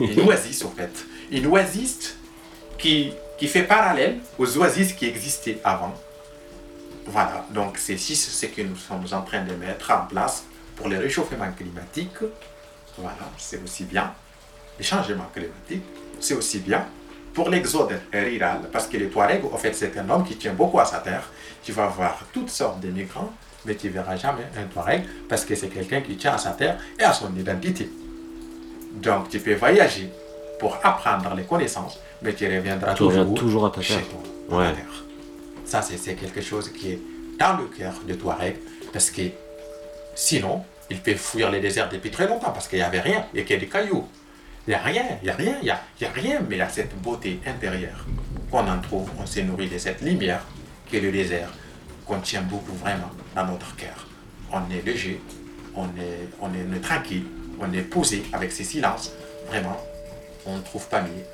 Une 0.00 0.20
oasis, 0.22 0.64
en 0.64 0.70
fait. 0.70 1.06
Une 1.30 1.46
oasis 1.46 2.16
qui, 2.76 3.12
qui 3.38 3.46
fait 3.46 3.62
parallèle 3.62 4.18
aux 4.38 4.58
oasis 4.58 4.92
qui 4.94 5.06
existaient 5.06 5.60
avant. 5.62 5.94
Voilà, 7.06 7.46
donc 7.50 7.76
c'est 7.78 7.96
ce 7.98 8.46
que 8.46 8.62
nous 8.62 8.76
sommes 8.76 9.04
en 9.12 9.22
train 9.22 9.44
de 9.44 9.54
mettre 9.54 9.90
en 9.92 10.06
place 10.06 10.44
pour 10.74 10.88
le 10.88 10.98
réchauffement 10.98 11.52
climatique. 11.52 12.16
Voilà, 12.98 13.30
c'est 13.38 13.60
aussi 13.62 13.84
bien. 13.84 14.12
Le 14.78 14.84
changement 14.84 15.26
climatique, 15.32 15.84
c'est 16.18 16.34
aussi 16.34 16.58
bien 16.60 16.84
pour 17.34 17.48
l'exode 17.50 18.00
rural, 18.12 18.60
parce 18.72 18.86
que 18.86 18.96
le 18.96 19.08
Touareg, 19.10 19.44
en 19.44 19.56
fait, 19.56 19.74
c'est 19.74 19.96
un 19.98 20.08
homme 20.08 20.24
qui 20.24 20.36
tient 20.36 20.52
beaucoup 20.52 20.78
à 20.78 20.84
sa 20.84 20.98
terre. 20.98 21.28
Tu 21.64 21.72
vas 21.72 21.86
voir 21.88 22.18
toutes 22.32 22.50
sortes 22.50 22.80
de 22.80 22.88
migrants, 22.88 23.32
mais 23.64 23.74
tu 23.74 23.88
verras 23.88 24.16
jamais 24.16 24.44
un 24.56 24.64
Touareg, 24.72 25.04
parce 25.28 25.44
que 25.44 25.54
c'est 25.54 25.68
quelqu'un 25.68 26.00
qui 26.00 26.16
tient 26.16 26.34
à 26.34 26.38
sa 26.38 26.50
terre 26.50 26.78
et 26.98 27.02
à 27.02 27.12
son 27.12 27.34
identité. 27.36 27.90
Donc, 28.94 29.28
tu 29.28 29.40
peux 29.40 29.54
voyager 29.54 30.10
pour 30.60 30.78
apprendre 30.84 31.34
les 31.34 31.42
connaissances, 31.42 31.98
mais 32.22 32.32
tu 32.34 32.46
reviendras 32.46 32.92
Tu 32.94 32.98
toujours, 32.98 33.34
toujours 33.34 33.66
à 33.66 33.70
ta 33.70 33.80
chez 33.82 33.94
terre. 33.94 34.04
toi, 34.48 34.58
à 34.58 34.60
Ouais. 34.60 34.70
ta 34.70 34.76
terre. 34.76 35.04
Ça, 35.64 35.82
c'est 35.82 36.14
quelque 36.14 36.40
chose 36.40 36.68
qui 36.70 36.92
est 36.92 37.00
dans 37.38 37.56
le 37.56 37.64
cœur 37.64 37.94
de 38.06 38.14
Touareg, 38.14 38.56
parce 38.92 39.10
que 39.10 39.22
sinon, 40.14 40.62
il 40.88 41.00
peut 41.00 41.14
fuir 41.14 41.50
les 41.50 41.60
déserts 41.60 41.88
depuis 41.88 42.10
très 42.12 42.28
longtemps, 42.28 42.52
parce 42.52 42.68
qu'il 42.68 42.78
n'y 42.78 42.84
avait 42.84 43.00
rien, 43.00 43.24
il 43.32 43.38
n'y 43.38 43.42
a 43.42 43.44
que 43.48 43.54
des 43.58 43.66
cailloux. 43.66 44.06
Il 44.66 44.70
n'y 44.70 44.74
a 44.74 44.82
rien, 44.82 45.04
il 45.22 45.24
n'y 45.24 45.30
a 45.30 45.34
rien, 45.36 45.56
il 45.60 45.64
n'y 45.64 45.70
a, 45.70 45.74
a 45.76 46.12
rien, 46.12 46.40
mais 46.48 46.56
il 46.56 46.58
y 46.58 46.62
a 46.62 46.68
cette 46.68 46.96
beauté 47.02 47.38
intérieure 47.46 48.06
qu'on 48.50 48.66
en 48.66 48.80
trouve, 48.80 49.10
on 49.18 49.26
s'est 49.26 49.42
nourri 49.42 49.68
de 49.68 49.76
cette 49.78 50.00
lumière 50.00 50.42
que 50.90 50.96
le 50.96 51.10
désert 51.12 51.50
contient 52.06 52.42
beaucoup 52.42 52.72
vraiment 52.74 53.10
dans 53.34 53.46
notre 53.46 53.74
cœur. 53.76 54.06
On 54.52 54.60
est 54.72 54.84
léger, 54.84 55.20
on 55.74 55.84
est, 55.84 56.28
on 56.40 56.48
est, 56.54 56.76
est 56.76 56.80
tranquille, 56.80 57.24
on 57.60 57.72
est 57.72 57.82
posé 57.82 58.22
avec 58.32 58.52
ces 58.52 58.64
silences. 58.64 59.12
Vraiment, 59.48 59.76
on 60.46 60.56
ne 60.56 60.62
trouve 60.62 60.86
pas 60.88 61.02
mieux. 61.02 61.24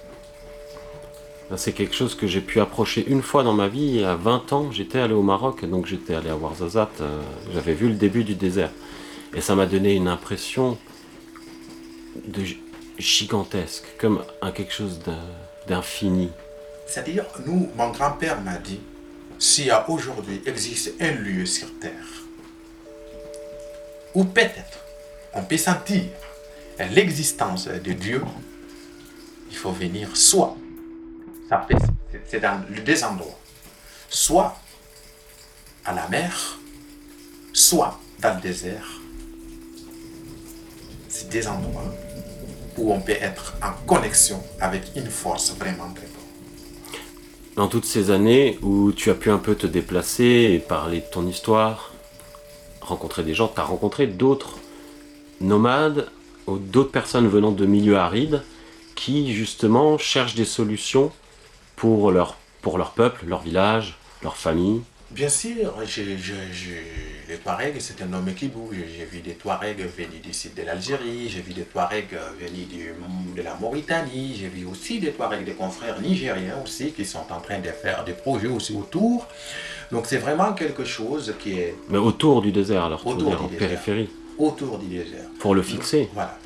C'est 1.57 1.72
quelque 1.72 1.95
chose 1.95 2.14
que 2.14 2.26
j'ai 2.28 2.41
pu 2.41 2.61
approcher 2.61 3.05
une 3.09 3.22
fois 3.22 3.43
dans 3.43 3.53
ma 3.55 3.66
vie. 3.68 4.05
À 4.05 4.14
20 4.14 4.53
ans, 4.53 4.70
j'étais 4.72 5.01
allé 5.01 5.14
au 5.14 5.22
Maroc, 5.22 5.64
donc 5.64 5.87
j'étais 5.87 6.14
allé 6.14 6.31
à 6.31 6.37
Ouarzazate. 6.37 7.01
euh, 7.01 7.20
J'avais 7.53 7.74
vu 7.74 7.89
le 7.89 7.95
début 7.95 8.22
du 8.22 8.35
désert. 8.37 8.70
Et 9.35 9.41
ça 9.41 9.55
m'a 9.57 9.66
donné 9.66 9.95
une 9.95 10.07
impression 10.09 10.78
de 12.26 12.43
gigantesque, 13.01 13.84
comme 13.98 14.24
un 14.42 14.53
quelque 14.53 14.72
chose 14.72 15.01
d'infini. 15.66 16.30
C'est-à-dire, 16.86 17.24
nous, 17.46 17.70
mon 17.76 17.90
grand-père 17.90 18.40
m'a 18.40 18.57
dit, 18.59 18.80
s'il 19.38 19.66
y 19.66 19.70
a 19.70 19.88
aujourd'hui 19.88 20.42
existe 20.46 20.92
un 21.01 21.12
lieu 21.12 21.46
sur 21.46 21.68
Terre 21.80 21.92
où 24.14 24.24
peut-être 24.24 24.78
on 25.34 25.42
peut 25.44 25.57
sentir 25.57 26.03
l'existence 26.90 27.68
de 27.68 27.92
Dieu, 27.92 28.22
il 29.51 29.57
faut 29.57 29.70
venir 29.72 30.16
soit, 30.16 30.57
c'est- 32.28 32.40
dans 32.40 32.61
deux 32.84 33.05
endroits, 33.05 33.38
soit 34.09 34.57
à 35.84 35.92
la 35.94 36.09
mer, 36.09 36.59
soit 37.53 37.98
dans 38.20 38.34
le 38.34 38.40
désert. 38.40 39.01
C'est 41.09 41.28
des 41.28 41.46
endroits 41.46 41.94
où 42.77 42.93
on 42.93 43.01
peut 43.01 43.12
être 43.12 43.55
en 43.62 43.73
connexion 43.87 44.43
avec 44.61 44.83
une 44.97 45.11
force 45.11 45.55
vraiment 45.57 45.93
très 45.95 46.07
forte. 46.07 46.21
Dans 47.57 47.68
toutes 47.68 47.85
ces 47.85 48.11
années 48.11 48.59
où 48.62 48.93
tu 48.93 49.11
as 49.11 49.14
pu 49.14 49.31
un 49.31 49.39
peu 49.39 49.55
te 49.55 49.66
déplacer 49.66 50.51
et 50.53 50.59
parler 50.59 51.01
de 51.01 51.11
ton 51.11 51.27
histoire, 51.27 51.93
rencontrer 52.81 53.23
des 53.23 53.35
gens, 53.35 53.49
tu 53.49 53.61
as 53.61 53.64
rencontré 53.64 54.07
d'autres 54.07 54.59
nomades 55.41 56.09
ou 56.47 56.59
d'autres 56.59 56.91
personnes 56.91 57.29
venant 57.29 57.53
de 57.53 57.66
milieux 57.66 57.97
arides 57.97 58.43
qui 58.95 59.33
justement 59.33 59.99
cherchent 59.99 60.35
des 60.35 60.45
solutions 60.45 61.12
pour 61.77 62.11
leur, 62.12 62.37
pour 62.62 62.79
leur 62.79 62.93
peuple, 62.93 63.25
leur 63.27 63.41
village, 63.41 63.99
leur 64.23 64.37
famille? 64.37 64.83
Bien 65.11 65.28
sûr, 65.28 65.74
je, 65.84 66.02
je, 66.16 66.34
je- 66.52 67.28
les 67.28 67.36
Touaregs, 67.38 67.80
c'est 67.80 68.00
un 68.02 68.12
homme 68.12 68.32
qui 68.34 68.46
bouge. 68.48 68.76
J'ai 68.96 69.04
vu 69.04 69.18
des 69.20 69.32
Touaregs 69.34 69.78
venus 69.96 70.22
du 70.22 70.32
sud 70.32 70.54
de 70.54 70.62
l'Algérie, 70.62 71.28
j'ai 71.28 71.40
vu 71.40 71.52
des 71.52 71.62
Touaregs 71.62 72.16
venus 72.40 72.68
du- 72.68 72.94
de 73.36 73.42
la 73.42 73.54
Mauritanie, 73.56 74.36
j'ai 74.38 74.48
vu 74.48 74.64
aussi 74.66 75.00
des 75.00 75.11
Touaregs, 75.12 75.44
des 75.44 75.52
confrères 75.54 76.00
nigériens 76.00 76.58
aussi, 76.64 76.92
qui 76.92 77.04
sont 77.04 77.26
en 77.30 77.40
train 77.40 77.58
de 77.58 77.68
faire 77.70 78.04
des 78.04 78.12
projets 78.12 78.46
aussi 78.48 78.72
autour. 78.74 79.26
Donc 79.90 80.06
c'est 80.06 80.18
vraiment 80.18 80.52
quelque 80.52 80.84
chose 80.84 81.34
qui 81.40 81.58
est 81.58 81.74
Mais 81.88 81.98
autour 81.98 82.40
du 82.40 82.52
désert, 82.52 82.84
alors, 82.84 83.04
Autour 83.04 83.40
en 83.42 83.46
désert. 83.46 83.58
périphérie, 83.68 84.08
autour 84.38 84.78
du 84.78 84.86
désert. 84.86 85.28
pour 85.40 85.54
le 85.56 85.62
fixer. 85.62 86.08
Voilà. 86.14 86.38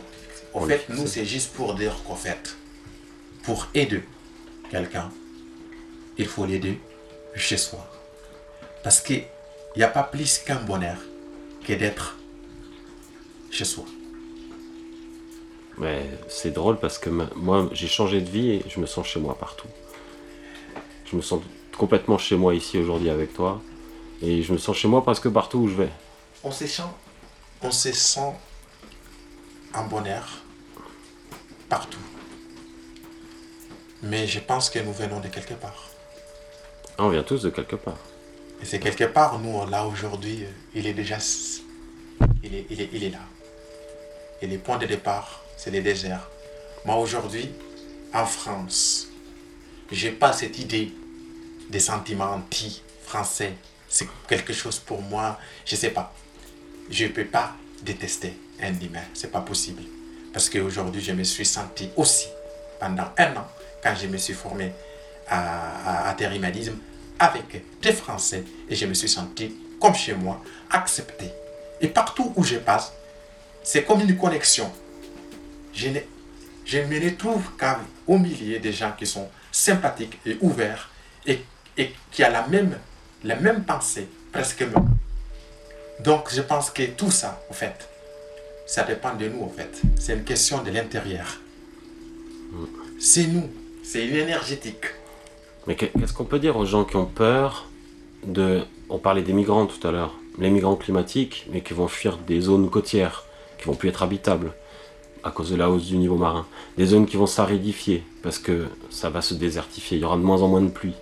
En 0.54 0.58
Pour 0.60 0.66
le 0.66 0.76
fait, 0.78 0.88
nous, 0.88 1.06
c'est 1.06 1.26
juste 1.26 1.52
pour 1.52 1.74
dire 1.74 1.94
qu'en 2.06 2.14
fait, 2.16 2.56
pour 3.42 3.66
aider 3.74 4.02
quelqu'un, 4.70 5.10
il 6.16 6.26
faut 6.26 6.46
l'aider 6.46 6.78
chez 7.34 7.56
soi. 7.58 7.90
Parce 8.84 9.00
qu'il 9.00 9.24
n'y 9.76 9.82
a 9.82 9.88
pas 9.88 10.02
plus 10.02 10.38
qu'un 10.38 10.60
bonheur 10.60 10.98
que 11.66 11.72
d'être 11.72 12.16
chez 13.50 13.64
soi. 13.64 13.84
Mais 15.78 16.02
c'est 16.28 16.50
drôle 16.50 16.78
parce 16.78 16.98
que 16.98 17.08
moi, 17.08 17.68
j'ai 17.72 17.88
changé 17.88 18.20
de 18.20 18.28
vie 18.28 18.50
et 18.50 18.64
je 18.68 18.78
me 18.78 18.86
sens 18.86 19.06
chez 19.06 19.18
moi 19.18 19.36
partout. 19.36 19.66
Je 21.06 21.16
me 21.16 21.22
sens 21.22 21.42
complètement 21.78 22.18
chez 22.18 22.36
moi 22.36 22.54
ici 22.54 22.78
aujourd'hui 22.78 23.08
avec 23.08 23.32
toi. 23.32 23.60
Et 24.22 24.42
je 24.42 24.52
me 24.52 24.58
sens 24.58 24.76
chez 24.76 24.86
moi 24.86 25.02
presque 25.02 25.30
partout 25.30 25.58
où 25.60 25.68
je 25.68 25.74
vais. 25.74 25.90
On 26.44 26.52
se 26.52 26.66
sent, 26.66 26.82
on 27.62 27.70
se 27.70 27.90
sent 27.90 28.34
en 29.72 29.84
bonheur 29.86 30.28
partout. 31.70 31.98
Mais 34.02 34.26
je 34.26 34.40
pense 34.40 34.68
que 34.68 34.78
nous 34.78 34.92
venons 34.92 35.20
de 35.20 35.28
quelque 35.28 35.54
part. 35.54 35.88
Ah, 36.98 37.04
on 37.04 37.08
vient 37.08 37.22
tous 37.22 37.42
de 37.42 37.50
quelque 37.50 37.76
part. 37.76 37.96
Et 38.62 38.64
c'est 38.64 38.78
quelque 38.78 39.04
part, 39.04 39.38
nous, 39.38 39.66
là 39.68 39.86
aujourd'hui, 39.86 40.44
il 40.74 40.86
est 40.86 40.94
déjà. 40.94 41.18
Il 42.42 42.54
est, 42.54 42.66
il 42.70 42.80
est, 42.80 42.88
il 42.92 43.04
est 43.04 43.10
là. 43.10 43.20
Et 44.42 44.46
les 44.46 44.58
points 44.58 44.78
de 44.78 44.86
départ, 44.86 45.42
c'est 45.56 45.70
les 45.70 45.80
déserts. 45.80 46.28
Moi, 46.84 46.96
aujourd'hui, 46.96 47.50
en 48.12 48.26
France, 48.26 49.08
j'ai 49.90 50.10
pas 50.10 50.32
cette 50.32 50.58
idée 50.58 50.92
des 51.70 51.80
sentiments 51.80 52.32
anti-français. 52.34 53.54
C'est 53.88 54.06
quelque 54.28 54.52
chose 54.52 54.78
pour 54.78 55.00
moi, 55.02 55.38
je 55.64 55.76
sais 55.76 55.90
pas. 55.90 56.12
Je 56.90 57.06
peux 57.06 57.24
pas 57.24 57.56
détester 57.82 58.34
un 58.60 58.74
humain, 58.80 59.04
c'est 59.14 59.30
pas 59.30 59.40
possible. 59.40 59.82
Parce 60.32 60.50
qu'aujourd'hui, 60.50 61.00
je 61.02 61.12
me 61.12 61.22
suis 61.24 61.46
senti 61.46 61.88
aussi, 61.96 62.28
pendant 62.80 63.08
un 63.16 63.36
an, 63.36 63.46
quand 63.82 63.94
je 63.94 64.06
me 64.06 64.16
suis 64.16 64.34
formé 64.34 64.72
à, 65.28 66.08
à, 66.08 66.10
à 66.10 66.14
avec 67.18 67.62
des 67.80 67.92
Français, 67.92 68.44
et 68.68 68.74
je 68.74 68.86
me 68.86 68.94
suis 68.94 69.08
senti 69.08 69.54
comme 69.80 69.94
chez 69.94 70.14
moi, 70.14 70.42
accepté. 70.70 71.30
Et 71.80 71.88
partout 71.88 72.32
où 72.36 72.42
je 72.44 72.56
passe, 72.56 72.92
c'est 73.62 73.84
comme 73.84 74.00
une 74.00 74.16
connexion. 74.16 74.70
Je, 75.72 75.88
ne, 75.88 76.00
je 76.64 76.78
me 76.78 77.04
retrouve 77.04 77.42
qu'au 77.58 78.18
milieu 78.18 78.58
des 78.58 78.72
gens 78.72 78.92
qui 78.98 79.06
sont 79.06 79.28
sympathiques 79.50 80.18
et 80.24 80.36
ouverts 80.40 80.90
et, 81.26 81.40
et 81.76 81.92
qui 82.10 82.24
ont 82.24 82.30
la 82.30 82.46
même, 82.46 82.78
la 83.22 83.36
même 83.36 83.64
pensée, 83.64 84.08
presque 84.32 84.62
même. 84.62 84.88
Donc 86.00 86.32
je 86.32 86.42
pense 86.42 86.70
que 86.70 86.82
tout 86.82 87.10
ça, 87.10 87.42
en 87.50 87.54
fait, 87.54 87.88
ça 88.66 88.82
dépend 88.82 89.14
de 89.14 89.28
nous, 89.28 89.42
en 89.42 89.48
fait. 89.48 89.80
C'est 89.98 90.14
une 90.14 90.24
question 90.24 90.62
de 90.62 90.70
l'intérieur. 90.70 91.40
C'est 92.98 93.26
nous, 93.26 93.50
c'est 93.82 94.06
une 94.06 94.16
énergétique. 94.16 94.86
Mais 95.66 95.76
que- 95.76 95.86
qu'est-ce 95.86 96.12
qu'on 96.12 96.24
peut 96.24 96.38
dire 96.38 96.56
aux 96.56 96.66
gens 96.66 96.84
qui 96.84 96.96
ont 96.96 97.06
peur 97.06 97.66
de... 98.26 98.62
On 98.88 98.98
parlait 98.98 99.22
des 99.22 99.32
migrants 99.32 99.66
tout 99.66 99.86
à 99.86 99.90
l'heure. 99.90 100.12
Les 100.38 100.50
migrants 100.50 100.76
climatiques, 100.76 101.46
mais 101.52 101.60
qui 101.62 101.74
vont 101.74 101.88
fuir 101.88 102.18
des 102.18 102.40
zones 102.40 102.68
côtières, 102.68 103.24
qui 103.58 103.64
vont 103.66 103.74
plus 103.74 103.88
être 103.88 104.02
habitables 104.02 104.52
à 105.22 105.30
cause 105.30 105.50
de 105.50 105.56
la 105.56 105.70
hausse 105.70 105.86
du 105.86 105.96
niveau 105.96 106.16
marin. 106.16 106.44
Des 106.76 106.86
zones 106.86 107.06
qui 107.06 107.16
vont 107.16 107.26
s'aridifier 107.26 108.02
parce 108.22 108.38
que 108.38 108.66
ça 108.90 109.08
va 109.08 109.22
se 109.22 109.32
désertifier. 109.34 109.96
Il 109.96 110.00
y 110.00 110.04
aura 110.04 110.16
de 110.16 110.22
moins 110.22 110.42
en 110.42 110.48
moins 110.48 110.60
de 110.60 110.70
pluie. 110.70 110.94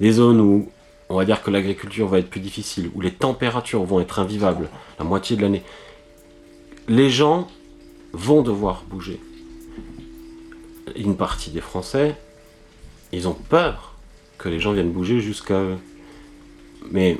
Des 0.00 0.12
zones 0.12 0.40
où 0.40 0.68
on 1.08 1.16
va 1.16 1.24
dire 1.24 1.42
que 1.42 1.50
l'agriculture 1.50 2.08
va 2.08 2.18
être 2.18 2.28
plus 2.28 2.40
difficile, 2.40 2.90
où 2.94 3.00
les 3.00 3.12
températures 3.12 3.84
vont 3.84 4.00
être 4.00 4.18
invivables 4.18 4.68
la 4.98 5.04
moitié 5.04 5.36
de 5.36 5.42
l'année. 5.42 5.62
Les 6.88 7.08
gens 7.08 7.46
vont 8.12 8.42
devoir 8.42 8.82
bouger. 8.88 9.20
Une 10.96 11.16
partie 11.16 11.50
des 11.50 11.60
Français, 11.60 12.16
ils 13.12 13.28
ont 13.28 13.34
peur 13.34 13.87
que 14.38 14.48
les 14.48 14.60
gens 14.60 14.72
viennent 14.72 14.92
bouger 14.92 15.20
jusqu'à 15.20 15.54
eux. 15.60 15.78
Mais 16.90 17.18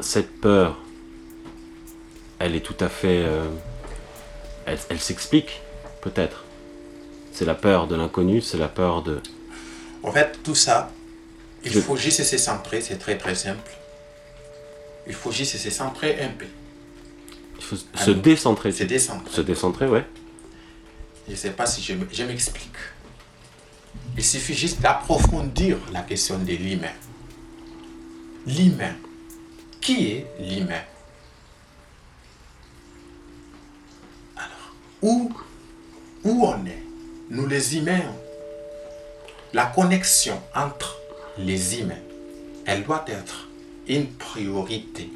cette 0.00 0.40
peur, 0.40 0.78
elle 2.38 2.54
est 2.54 2.60
tout 2.60 2.76
à 2.80 2.88
fait... 2.88 3.22
euh, 3.24 3.48
elle 4.66 4.78
elle 4.90 5.00
s'explique, 5.00 5.60
peut-être. 6.02 6.44
C'est 7.32 7.44
la 7.44 7.54
peur 7.54 7.86
de 7.86 7.96
l'inconnu, 7.96 8.40
c'est 8.40 8.58
la 8.58 8.68
peur 8.68 9.02
de... 9.02 9.20
En 10.02 10.12
fait, 10.12 10.38
tout 10.42 10.54
ça, 10.54 10.90
il 11.64 11.72
Je- 11.72 11.80
faut 11.80 11.96
juste 11.96 12.22
se 12.22 12.38
centrer, 12.38 12.80
c'est 12.80 12.96
très 12.98 13.16
très 13.16 13.34
simple. 13.34 13.70
Il 15.06 15.14
faut 15.14 15.30
juste 15.32 15.56
se 15.56 15.70
centrer 15.70 16.20
un 16.22 16.28
peu. 16.28 16.46
Il 17.58 17.64
faut 17.64 17.76
se 17.76 18.10
décentrer. 18.10 18.72
C'est 18.72 18.84
décentrer. 18.86 19.32
Se 19.34 19.40
décentrer, 19.40 19.86
ouais. 19.86 20.04
Je 21.26 21.32
ne 21.32 21.36
sais 21.36 21.50
pas 21.50 21.66
si 21.66 21.82
je 21.82 22.24
m'explique. 22.24 22.72
Il 24.16 24.24
suffit 24.24 24.54
juste 24.54 24.80
d'approfondir 24.80 25.76
la 25.92 26.02
question 26.02 26.38
de 26.38 26.52
l'humain. 26.52 26.92
L'humain. 28.46 28.94
Qui 29.80 30.08
est 30.08 30.26
l'humain? 30.40 30.82
Alors, 34.36 34.74
où, 35.02 35.30
où 36.24 36.46
on 36.46 36.64
est? 36.66 36.82
Nous 37.30 37.46
les 37.46 37.76
humains, 37.76 38.02
la 39.52 39.66
connexion 39.66 40.40
entre 40.54 40.96
les 41.38 41.78
humains, 41.80 41.94
elle 42.64 42.84
doit 42.84 43.04
être 43.08 43.48
une 43.88 44.06
priorité. 44.08 45.10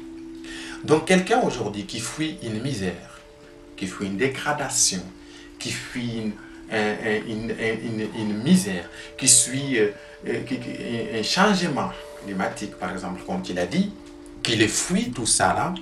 Donc 0.83 1.05
quelqu'un 1.07 1.41
aujourd'hui 1.41 1.85
qui 1.85 1.99
fuit 1.99 2.37
une 2.43 2.61
misère, 2.61 3.19
qui 3.77 3.87
fuit 3.87 4.07
une 4.07 4.17
dégradation, 4.17 5.01
qui 5.59 5.71
fuit 5.71 6.17
une, 6.17 6.31
un- 6.31 6.31
un- 6.31 6.50
une, 6.71 7.51
une- 7.51 7.55
une- 8.01 8.09
une 8.15 8.43
misère, 8.43 8.85
qui 9.17 9.27
suit 9.27 9.77
euh, 9.79 9.91
euh, 10.27 10.41
qui- 10.43 10.59
un- 11.17 11.23
changement 11.23 11.89
climatique, 12.23 12.75
par 12.77 12.91
exemple, 12.91 13.21
comme 13.25 13.41
tu 13.41 13.53
l'as 13.53 13.65
dit, 13.65 13.91
qui 14.43 14.55
les 14.55 14.67
fuit 14.67 15.11
tout 15.11 15.25
ça 15.25 15.53
là, 15.53 15.73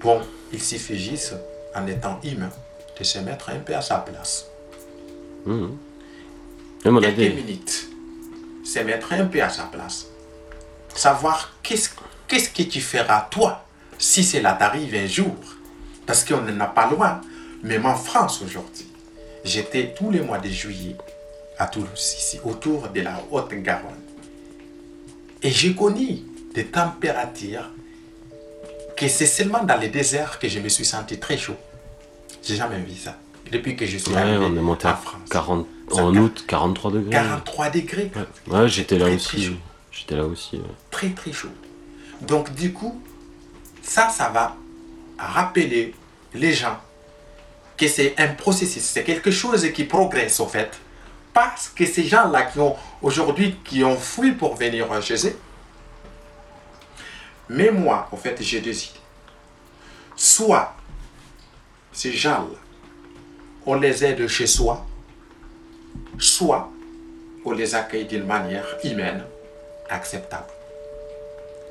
bon, 0.00 0.20
il 0.52 0.60
suffit 0.62 0.98
juste, 0.98 1.34
en 1.74 1.86
étant 1.86 2.20
humain, 2.24 2.50
de 2.98 3.04
se 3.04 3.18
mettre 3.20 3.50
un 3.50 3.58
peu 3.58 3.74
à 3.74 3.80
sa 3.82 3.98
place. 3.98 4.46
A 6.98 7.00
Quelques 7.14 7.16
des... 7.16 7.30
minutes, 7.30 7.88
se 8.64 8.78
mettre 8.80 9.12
un 9.12 9.26
peu 9.26 9.40
à 9.42 9.48
sa 9.48 9.64
place. 9.64 10.06
Savoir 10.94 11.52
qu'est-ce 11.62 11.90
qu'est-ce 12.28 12.50
que 12.50 12.62
tu 12.68 12.80
feras 12.80 13.28
toi 13.30 13.64
si 13.98 14.24
cela 14.24 14.52
t'arrive 14.54 14.94
un 14.94 15.06
jour. 15.06 15.34
Parce 16.06 16.24
qu'on 16.24 16.40
n'en 16.42 16.60
a 16.60 16.66
pas 16.66 16.90
loin. 16.90 17.20
Même 17.62 17.86
en 17.86 17.94
France 17.94 18.42
aujourd'hui, 18.44 18.86
j'étais 19.44 19.94
tous 19.96 20.10
les 20.10 20.20
mois 20.20 20.38
de 20.38 20.48
juillet 20.48 20.96
à 21.58 21.66
Toulouse, 21.66 21.88
ici, 22.18 22.40
autour 22.44 22.88
de 22.88 23.00
la 23.00 23.22
Haute-Garonne. 23.30 24.00
Et 25.42 25.50
j'ai 25.50 25.74
connu 25.74 26.20
des 26.54 26.66
températures 26.66 27.70
que 28.96 29.08
c'est 29.08 29.26
seulement 29.26 29.62
dans 29.64 29.76
les 29.78 29.88
déserts 29.88 30.38
que 30.38 30.48
je 30.48 30.60
me 30.60 30.68
suis 30.68 30.84
senti 30.84 31.18
très 31.18 31.36
chaud. 31.36 31.56
J'ai 32.42 32.56
jamais 32.56 32.78
vu 32.78 32.94
ça. 32.94 33.16
Depuis 33.50 33.76
que 33.76 33.84
je 33.86 33.98
suis 33.98 34.10
Ouais, 34.12 34.18
arrivé 34.18 34.38
on 34.44 34.56
est 34.56 34.60
monté 34.60 34.86
en 34.88 34.96
France. 34.96 35.28
40... 35.30 35.66
Ça 35.92 36.04
en 36.04 36.16
août, 36.16 36.44
43 36.48 36.90
degrés. 36.92 37.10
43 37.10 37.70
degrés. 37.70 38.10
Ouais, 38.46 38.56
Ouais, 38.60 38.68
j'étais 38.68 38.96
là 38.98 39.06
très 39.06 39.14
aussi. 39.16 39.50
J'étais 39.90 40.16
là 40.16 40.24
aussi. 40.24 40.58
très 40.90 41.10
très 41.10 41.32
chaud. 41.32 41.48
Donc 42.22 42.54
du 42.54 42.72
coup, 42.72 43.02
ça, 43.82 44.08
ça 44.08 44.30
va 44.30 44.56
rappeler 45.18 45.94
les 46.34 46.52
gens 46.54 46.78
que 47.82 47.88
c'est 47.88 48.14
un 48.18 48.28
processus, 48.28 48.82
c'est 48.82 49.02
quelque 49.02 49.32
chose 49.32 49.68
qui 49.72 49.82
progresse 49.82 50.38
en 50.38 50.46
fait. 50.46 50.78
Parce 51.34 51.68
que 51.68 51.84
ces 51.84 52.04
gens-là 52.04 52.42
qui 52.42 52.60
ont 52.60 52.76
aujourd'hui, 53.00 53.56
qui 53.64 53.82
ont 53.82 53.96
fui 53.96 54.32
pour 54.32 54.54
venir 54.54 54.86
chez 55.02 55.26
eux, 55.26 55.36
mais 57.48 57.72
moi, 57.72 58.08
en 58.12 58.16
fait, 58.16 58.36
j'ai 58.40 58.60
deux 58.60 58.70
idées. 58.70 59.00
Soit 60.14 60.76
ces 61.90 62.12
gens-là, 62.12 62.56
on 63.66 63.74
les 63.74 64.04
aide 64.04 64.28
chez 64.28 64.46
soi, 64.46 64.86
soit 66.18 66.70
on 67.44 67.50
les 67.50 67.74
accueille 67.74 68.04
d'une 68.04 68.26
manière 68.26 68.66
humaine, 68.84 69.24
acceptable. 69.88 70.46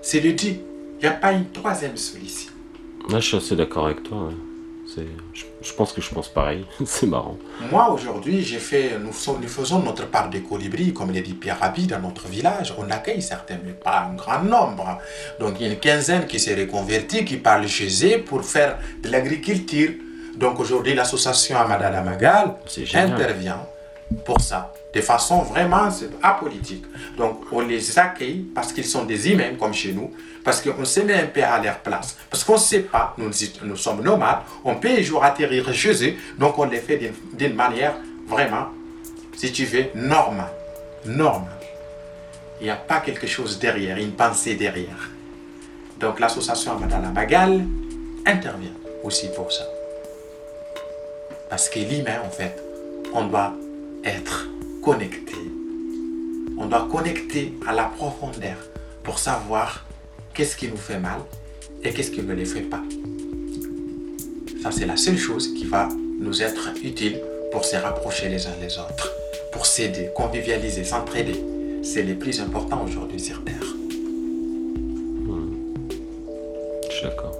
C'est 0.01 0.20
le 0.20 0.34
dit, 0.34 0.59
il 0.99 1.03
n'y 1.03 1.07
a 1.07 1.12
pas 1.12 1.32
une 1.32 1.49
troisième 1.51 1.95
solution. 1.95 2.51
Là, 3.07 3.20
je 3.20 3.28
suis 3.28 3.38
assez 3.38 3.55
d'accord 3.55 3.86
avec 3.86 4.03
toi. 4.03 4.30
Je, 5.34 5.44
je 5.62 5.74
pense 5.74 5.94
que 5.94 6.02
je 6.02 6.10
pense 6.14 6.28
pareil. 6.30 6.66
c'est 6.86 7.06
marrant. 7.08 7.38
Moi, 7.72 7.89
aujourd'hui, 7.92 8.44
j'ai 8.44 8.60
fait, 8.60 8.98
nous, 9.00 9.12
faisons- 9.12 9.38
nous 9.42 9.48
faisons 9.48 9.80
notre 9.80 10.08
part 10.08 10.30
de 10.30 10.39
colibri, 10.39 10.94
comme 10.94 11.12
l'a 11.14 11.22
dit 11.22 11.34
Pierre 11.34 11.60
Rabhi, 11.60 11.88
dans 11.88 12.00
notre 12.00 12.28
village. 12.28 12.74
On 12.78 12.89
accueille 12.92 13.22
certains, 13.22 13.58
mais 13.66 13.72
pas 13.74 14.08
un 14.12 14.16
grand 14.16 14.44
nombre. 14.44 14.98
Donc, 15.39 15.56
il 15.60 15.68
y 15.68 15.70
a 15.70 15.74
une 15.74 15.80
quinzaine 15.80 16.26
qui 16.28 16.39
s'est 16.39 16.56
reconvertie, 16.56 17.24
qui 17.26 17.38
parlent 17.38 17.68
chez 17.68 17.89
eux 18.16 18.22
pour 18.24 18.44
faire 18.44 18.78
de 19.04 19.10
l'agriculture. 19.10 19.92
Donc, 20.36 20.60
aujourd'hui, 20.60 20.94
l'association 20.94 21.58
Amadala 21.58 22.02
Magal 22.02 22.56
intervient 22.94 23.62
pour 24.26 24.42
ça, 24.42 24.74
de 24.94 25.00
façon 25.02 25.39
vraiment 25.44 25.88
apolitique. 26.22 26.84
Donc, 27.18 27.44
on 27.52 27.62
les 27.62 27.98
accueille 27.98 28.46
parce 28.54 28.74
qu'ils 28.74 28.86
sont 28.86 29.06
des 29.06 29.30
humains 29.32 29.54
comme 29.58 29.74
chez 29.74 29.94
nous, 29.94 30.12
parce 30.44 30.62
qu'on 30.62 30.86
se 30.86 31.00
met 31.02 31.14
un 31.14 31.28
peu 31.28 31.44
à 31.44 31.62
leur 31.62 31.80
place. 31.80 32.18
Parce 32.30 32.44
qu'on 32.44 32.54
ne 32.54 32.60
sait 32.60 32.80
pas, 32.82 33.16
nous, 33.18 33.76
sommes 33.76 34.02
nomades, 34.02 34.39
on 34.64 34.76
peut 34.76 34.89
un 34.89 35.02
jour 35.02 35.24
atterrir 35.24 35.72
chez 35.74 36.10
eux, 36.10 36.14
donc 36.38 36.58
on 36.58 36.66
les 36.66 36.80
fait 36.80 36.98
d'une- 37.34 37.54
manière 37.56 37.94
vraiment, 38.28 38.68
si 39.36 39.52
tu 39.52 39.66
veux, 39.66 39.86
normale. 39.96 40.52
Normale. 41.06 41.48
Il 42.60 42.66
n'y 42.66 42.70
a 42.70 42.76
pas 42.76 43.00
quelque 43.00 43.26
chose 43.28 43.58
derrière, 43.60 43.98
une 43.98 44.12
pensée 44.12 44.56
derrière. 44.56 45.10
Donc 46.00 46.20
l'association 46.20 46.74
Amadala 46.74 47.10
Bagal 47.10 47.64
intervient 48.26 48.72
aussi 49.04 49.28
pour 49.36 49.52
ça. 49.52 49.64
Parce 51.50 51.70
que 51.70 51.80
l'humain, 51.80 52.20
en 52.26 52.30
fait, 52.30 52.56
on 53.14 53.26
doit 53.26 53.54
être 54.04 54.48
connecté. 54.84 55.36
On 56.58 56.66
doit 56.68 56.88
connecter 56.92 57.54
à 57.68 57.74
la 57.74 57.86
profondeur 57.86 58.58
pour 59.04 59.20
savoir 59.20 59.84
qu'est-ce 60.34 60.56
qui 60.56 60.68
nous 60.68 60.78
fait 60.78 61.00
mal 61.00 61.20
et 61.84 61.92
qu'est-ce 61.92 62.12
qui 62.12 62.22
ne 62.22 62.34
le 62.34 62.46
fait 62.46 62.62
pas? 62.62 62.82
Ça, 64.62 64.72
c'est 64.72 64.86
la 64.86 64.96
seule 64.96 65.18
chose 65.18 65.54
qui 65.54 65.66
va 65.66 65.90
nous 66.20 66.42
être 66.42 66.70
utile 66.84 67.20
pour 67.52 67.66
se 67.66 67.76
rapprocher 67.76 68.30
les 68.30 68.46
uns 68.48 68.56
les 68.62 68.78
autres, 68.78 69.12
pour 69.52 69.66
s'aider, 69.66 70.10
convivialiser, 70.16 70.84
s'entraider. 70.84 71.44
C'est 71.84 72.04
le 72.04 72.16
plus 72.16 72.40
important 72.40 72.84
aujourd'hui 72.84 73.20
sur 73.20 73.44
Terre. 73.44 73.56
Je 76.90 76.96
suis 76.96 77.04
d'accord. 77.04 77.36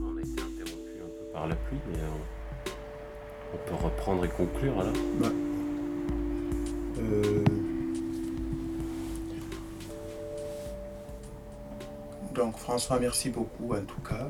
On 0.00 0.16
a 0.16 0.20
été 0.20 0.40
interrompu 0.40 0.92
un 1.00 1.08
peu 1.08 1.32
par 1.32 1.46
la 1.46 1.54
pluie, 1.54 1.78
mais 1.88 1.98
euh, 1.98 2.74
on 3.54 3.68
peut 3.68 3.84
reprendre 3.84 4.24
et 4.24 4.28
conclure 4.28 4.80
alors. 4.80 4.92
Donc 12.34 12.56
François, 12.58 12.98
merci 12.98 13.30
beaucoup 13.30 13.72
en 13.74 13.82
tout 13.82 14.00
cas. 14.08 14.28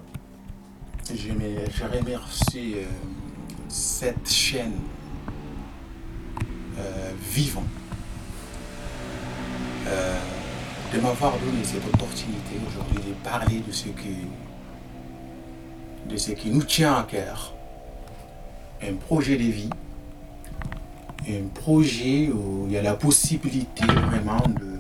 Je, 1.09 1.15
je 1.15 1.85
remercie 1.85 2.75
euh, 2.77 2.85
cette 3.69 4.29
chaîne 4.31 4.73
euh, 6.79 7.11
vivant 7.33 7.65
euh, 9.87 10.19
de 10.93 11.01
m'avoir 11.01 11.33
donné 11.39 11.63
cette 11.65 11.87
opportunité 11.87 12.57
aujourd'hui 12.69 12.97
de 13.11 13.15
parler 13.29 13.61
de 13.67 13.73
ce 13.73 13.85
qui, 13.89 14.17
de 16.09 16.17
ce 16.17 16.33
qui 16.33 16.51
nous 16.51 16.63
tient 16.65 16.95
à 16.95 17.03
cœur. 17.05 17.55
Un 18.83 18.95
projet 18.95 19.37
de 19.37 19.45
vie, 19.45 19.71
un 21.29 21.47
projet 21.55 22.29
où 22.31 22.65
il 22.67 22.73
y 22.73 22.77
a 22.77 22.83
la 22.83 22.95
possibilité 22.95 23.85
vraiment 23.87 24.43
de, 24.49 24.79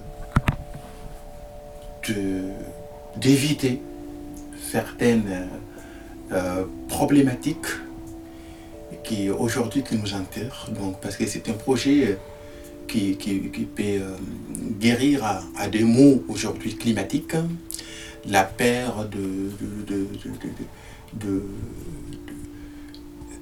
de- 2.13 2.53
d'éviter 3.17 3.81
certaines 4.71 5.29
euh, 5.31 5.47
euh, 6.33 6.65
problématiques 6.89 7.67
qui 9.05 9.31
aujourd'hui 9.31 9.83
qui 9.83 9.97
nous 9.97 10.15
enterrent. 10.15 10.69
Donc, 10.79 11.01
parce 11.01 11.17
que 11.17 11.27
c'est 11.27 11.49
un 11.49 11.53
projet 11.53 12.07
euh, 12.09 12.15
qui, 12.89 13.17
qui- 13.17 13.39
peut 13.75 14.01
guérir 14.81 15.25
à, 15.25 15.69
des 15.69 15.83
maux 15.85 16.23
aujourd'hui 16.29 16.77
climatiques, 16.77 17.35
la 18.29 18.45
peur 18.45 19.09
de, 19.09 19.51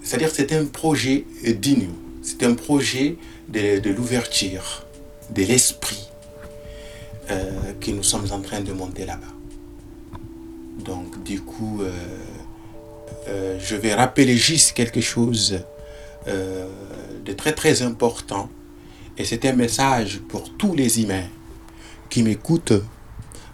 c'est-à-dire 0.02 0.30
c'est 0.32 0.52
un 0.52 0.64
projet 0.66 1.24
digne, 1.60 1.88
c'est 2.22 2.42
un 2.44 2.54
projet 2.54 3.16
de, 3.48 3.78
de 3.80 3.90
l'ouverture, 3.90 4.86
de 5.34 5.42
l'esprit 5.42 6.08
que 7.80 7.90
nous 7.90 8.02
sommes 8.02 8.26
en 8.32 8.40
train 8.40 8.60
de 8.60 8.72
monter 8.72 9.04
là-bas. 9.06 9.26
Donc 10.78 11.22
du 11.22 11.40
coup, 11.40 11.80
euh, 11.82 11.92
euh, 13.28 13.58
je 13.60 13.76
vais 13.76 13.94
rappeler 13.94 14.36
juste 14.36 14.72
quelque 14.72 15.00
chose 15.00 15.60
euh, 16.28 16.66
de 17.24 17.32
très 17.32 17.52
très 17.52 17.82
important. 17.82 18.48
Et 19.18 19.24
c'est 19.24 19.44
un 19.44 19.52
message 19.52 20.20
pour 20.28 20.54
tous 20.56 20.74
les 20.74 21.02
humains 21.02 21.26
qui 22.08 22.22
m'écoutent 22.22 22.72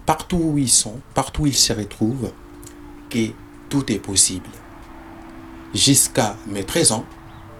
partout 0.06 0.36
où 0.36 0.58
ils 0.58 0.68
sont, 0.68 1.00
partout 1.14 1.42
où 1.42 1.46
ils 1.46 1.54
se 1.54 1.72
retrouvent, 1.72 2.32
que 3.10 3.28
tout 3.68 3.90
est 3.92 3.98
possible. 3.98 4.48
Jusqu'à 5.74 6.36
mes 6.46 6.64
13 6.64 6.92
ans, 6.92 7.04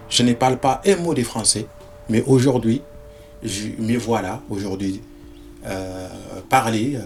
je 0.09 0.23
ne 0.23 0.33
parle 0.33 0.57
pas 0.57 0.81
un 0.85 0.95
mot 0.95 1.13
de 1.13 1.21
français, 1.21 1.67
mais 2.09 2.23
aujourd'hui, 2.25 2.81
je 3.43 3.67
me 3.77 3.97
voilà 3.97 4.41
aujourd'hui 4.49 5.01
parler 6.49 6.97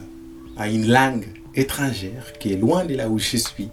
à 0.56 0.70
une 0.70 0.88
langue 0.88 1.43
étrangère 1.56 2.34
qui 2.40 2.54
est 2.54 2.58
loin 2.58 2.86
de 2.86 2.96
là 2.96 3.10
où 3.10 3.20
je 3.20 3.38
suis, 3.38 3.70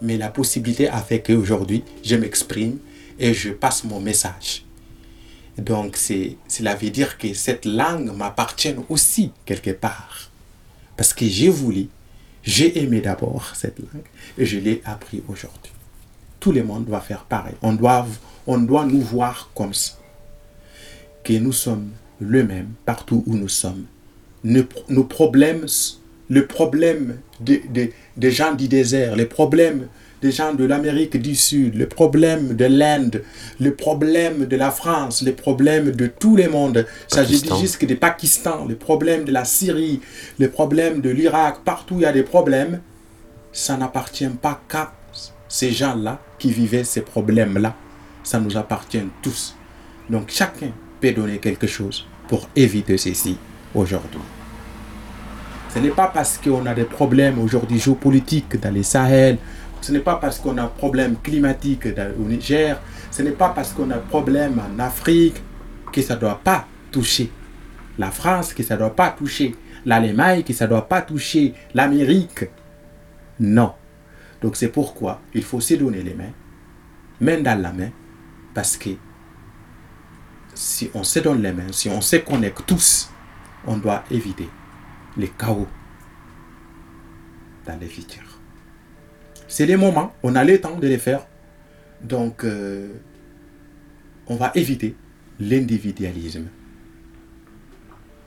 mais 0.00 0.16
la 0.16 0.28
possibilité 0.28 0.88
a 0.88 1.00
fait 1.00 1.20
qu'aujourd'hui, 1.22 1.84
je 2.04 2.16
m'exprime 2.16 2.78
et 3.18 3.32
je 3.32 3.50
passe 3.50 3.84
mon 3.84 4.00
message. 4.00 4.64
Donc, 5.58 5.96
cela 5.96 6.74
veut 6.74 6.90
dire 6.90 7.18
que 7.18 7.34
cette 7.34 7.66
langue 7.66 8.10
m'appartient 8.16 8.74
aussi 8.88 9.32
quelque 9.44 9.70
part. 9.70 10.30
Parce 10.96 11.12
que 11.12 11.26
j'ai 11.26 11.48
voulu, 11.48 11.88
j'ai 12.42 12.82
aimé 12.82 13.00
d'abord 13.00 13.52
cette 13.54 13.78
langue 13.78 14.06
et 14.38 14.46
je 14.46 14.58
l'ai 14.58 14.82
appris 14.84 15.22
aujourd'hui. 15.28 15.72
Tout 16.40 16.52
le 16.52 16.64
monde 16.64 16.86
doit 16.86 17.00
faire 17.00 17.24
pareil. 17.24 17.54
On 17.62 17.74
doit, 17.74 18.06
on 18.46 18.58
doit 18.58 18.84
nous 18.84 19.00
voir 19.00 19.50
comme 19.54 19.74
ça. 19.74 19.94
Que 21.22 21.34
nous 21.34 21.52
sommes 21.52 21.90
le 22.18 22.44
même 22.44 22.70
partout 22.84 23.22
où 23.26 23.36
nous 23.36 23.48
sommes. 23.48 23.84
Nos, 24.42 24.64
nos 24.88 25.04
problèmes, 25.04 25.66
le 26.28 26.46
problème 26.46 27.18
des 27.40 27.62
des- 27.68 27.92
des 28.16 28.30
gens 28.30 28.54
du 28.54 28.68
désert, 28.68 29.16
les 29.16 29.26
problèmes 29.26 29.88
des 30.22 30.30
gens 30.30 30.54
de 30.54 30.64
l'Amérique 30.64 31.16
du 31.16 31.34
Sud, 31.34 31.74
le 31.74 31.86
problème 31.88 32.54
de 32.54 32.64
l'Inde, 32.66 33.24
le 33.58 33.74
problème 33.74 34.46
de 34.46 34.56
la 34.56 34.70
France, 34.70 35.22
les 35.22 35.32
problèmes 35.32 35.90
de 35.90 36.06
tout 36.06 36.36
le 36.36 36.48
monde. 36.48 36.86
Pakistan. 37.22 37.56
jusque 37.60 37.84
du 37.86 37.96
Pakistan, 37.96 38.66
les 38.68 38.76
problèmes 38.76 39.24
de 39.24 39.32
la 39.32 39.44
Syrie, 39.44 40.00
les 40.38 40.46
problèmes 40.46 41.00
de 41.00 41.10
l'Irak, 41.10 41.64
partout 41.64 41.96
il 41.98 42.02
y 42.02 42.06
a 42.06 42.12
des 42.12 42.22
problèmes, 42.22 42.80
ça 43.52 43.76
n'appartient 43.76 44.28
pas 44.40 44.60
qu'à 44.68 44.92
ces 45.48 45.72
gens-là 45.72 46.20
qui 46.38 46.52
vivaient 46.52 46.84
ces 46.84 47.00
problèmes-là. 47.02 47.74
Ça 48.22 48.38
nous 48.38 48.56
appartient 48.56 49.02
tous. 49.22 49.56
Donc 50.08 50.30
chacun 50.30 50.70
peut 51.00 51.10
donner 51.12 51.38
quelque 51.38 51.66
chose 51.66 52.06
pour 52.28 52.48
éviter 52.54 52.96
ceci 52.96 53.36
aujourd'hui. 53.74 54.20
Ce 55.74 55.78
n'est 55.78 55.90
pas 55.90 56.08
parce 56.08 56.38
qu'on 56.38 56.66
a 56.66 56.74
des 56.74 56.84
problèmes 56.84 57.38
aujourd'hui 57.38 57.78
géopolitiques 57.78 58.60
dans 58.60 58.70
les 58.72 58.82
Sahel, 58.82 59.38
ce 59.80 59.90
n'est 59.92 60.00
pas 60.00 60.16
parce 60.16 60.38
qu'on 60.38 60.56
a 60.58 60.62
un 60.64 60.66
problème 60.68 61.16
climatique 61.22 61.88
dans- 61.94 62.12
au 62.20 62.28
Niger, 62.28 62.80
ce 63.10 63.22
n'est 63.22 63.30
pas 63.32 63.48
parce 63.48 63.72
qu'on 63.72 63.90
a 63.90 63.96
un 63.96 63.98
problème 64.00 64.60
en 64.60 64.78
Afrique 64.78 65.42
que 65.92 66.02
ça 66.02 66.14
ne 66.14 66.20
doit 66.20 66.40
pas 66.42 66.66
toucher 66.90 67.30
la 67.98 68.10
France, 68.10 68.52
que 68.52 68.62
ça 68.62 68.74
ne 68.74 68.80
doit 68.80 68.94
pas 68.94 69.10
toucher 69.10 69.54
l'Allemagne, 69.86 70.42
que 70.42 70.52
ça 70.52 70.66
ne 70.66 70.70
doit 70.70 70.88
pas 70.88 71.00
toucher 71.02 71.54
l'Amérique. 71.74 72.44
Non. 73.40 73.72
Donc 74.42 74.56
c'est 74.56 74.68
pourquoi 74.68 75.20
il 75.34 75.42
faut 75.42 75.60
se 75.60 75.74
donner 75.74 76.02
les 76.02 76.14
mains, 76.14 76.32
main 77.20 77.40
dans 77.40 77.60
la 77.60 77.72
main, 77.72 77.90
parce 78.54 78.76
que 78.76 78.90
si 80.54 80.90
on 80.94 81.02
se 81.02 81.18
donne 81.20 81.42
les 81.42 81.52
mains, 81.52 81.72
si 81.72 81.88
on 81.88 82.00
se 82.02 82.16
connecte 82.16 82.62
tous, 82.66 83.10
on 83.66 83.76
doit 83.78 84.04
éviter 84.10 84.48
les 85.16 85.28
chaos 85.28 85.66
dans 87.66 87.78
les 87.78 87.86
futurs. 87.88 88.38
C'est 89.48 89.66
les 89.66 89.76
moments, 89.76 90.14
on 90.22 90.34
a 90.34 90.44
le 90.44 90.60
temps 90.60 90.78
de 90.78 90.86
les 90.88 90.98
faire. 90.98 91.26
Donc, 92.02 92.44
euh, 92.44 92.92
on 94.26 94.36
va 94.36 94.50
éviter 94.54 94.96
l'individualisme. 95.38 96.46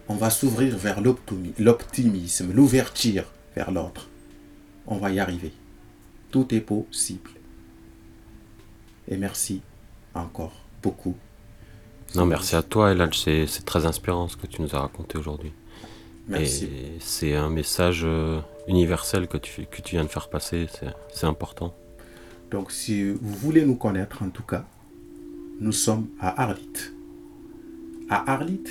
On 0.07 0.15
va 0.15 0.29
s'ouvrir 0.29 0.77
vers 0.77 1.01
l'optimi- 1.01 1.53
l'optimisme, 1.57 2.53
l'ouverture 2.53 3.25
vers 3.55 3.71
l'autre. 3.71 4.07
On 4.87 4.97
va 4.97 5.09
y 5.11 5.19
arriver. 5.19 5.51
Tout 6.31 6.53
est 6.53 6.61
possible. 6.61 7.31
Et 9.07 9.17
merci 9.17 9.61
encore 10.13 10.53
beaucoup. 10.83 11.15
Non, 12.13 12.25
merci 12.27 12.55
à 12.55 12.61
toi, 12.61 12.91
Elal. 12.91 13.13
C'est 13.13 13.47
très 13.65 13.85
inspirant 13.85 14.27
ce 14.27 14.37
que 14.37 14.45
tu 14.47 14.61
nous 14.61 14.75
as 14.75 14.79
raconté 14.79 15.17
aujourd'hui. 15.17 15.51
Merci. 16.27 16.65
Et 16.65 16.97
c'est 16.99 17.35
un 17.35 17.49
message 17.49 18.01
euh, 18.03 18.39
universel 18.67 19.27
que 19.27 19.37
tu, 19.37 19.65
que 19.69 19.81
tu 19.81 19.95
viens 19.95 20.03
de 20.03 20.09
faire 20.09 20.27
passer. 20.29 20.67
c'est- 21.11 21.25
important. 21.25 21.73
Donc, 22.51 22.71
si 22.71 23.09
vous 23.11 23.33
voulez 23.35 23.65
nous 23.65 23.75
connaître, 23.75 24.21
en 24.23 24.29
tout 24.29 24.43
cas, 24.43 24.65
nous 25.59 25.71
sommes 25.71 26.07
à 26.19 26.43
Arlit. 26.43 26.69
À 28.09 28.31
Arlit, 28.33 28.63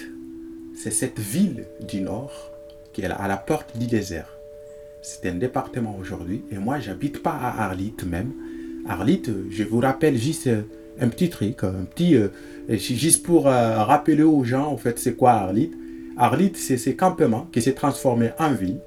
c'est 0.74 0.90
cette 0.90 1.18
ville 1.18 1.66
du 1.80 2.00
Nord 2.00 2.32
qui 2.92 3.02
est 3.02 3.07
à 3.07 3.26
la 3.28 3.36
porte 3.36 3.76
du 3.76 3.86
désert. 3.86 4.28
C'est 5.02 5.28
un 5.28 5.34
département 5.34 5.96
aujourd'hui. 6.00 6.42
Et 6.50 6.59
moi, 6.59 6.78
j'habite 6.80 7.22
pas 7.22 7.32
à 7.32 7.64
Arlit 7.64 7.94
même. 8.07 8.32
Arlit, 8.88 9.22
je 9.50 9.64
vous 9.64 9.80
rappelle 9.80 10.16
juste 10.16 10.46
euh, 10.46 10.62
un 11.00 11.09
petit 11.09 11.28
truc, 11.30 11.64
un 11.64 11.84
petit, 11.84 12.14
euh, 12.16 12.28
juste 12.68 13.24
pour 13.24 13.44
rappeler 13.46 14.22
aux 14.22 14.44
gens, 14.44 14.66
en 14.70 14.76
fait, 14.76 14.98
c'est 14.98 15.14
quoi 15.16 15.32
Arlit 15.32 15.70
Arlit, 16.16 16.52
c'est 16.54 16.76
ce 16.76 16.90
campement 16.90 17.48
qui 17.52 17.60
s'est 17.62 17.72
transformé 17.72 18.30
en 18.38 18.52
ville 18.52 18.78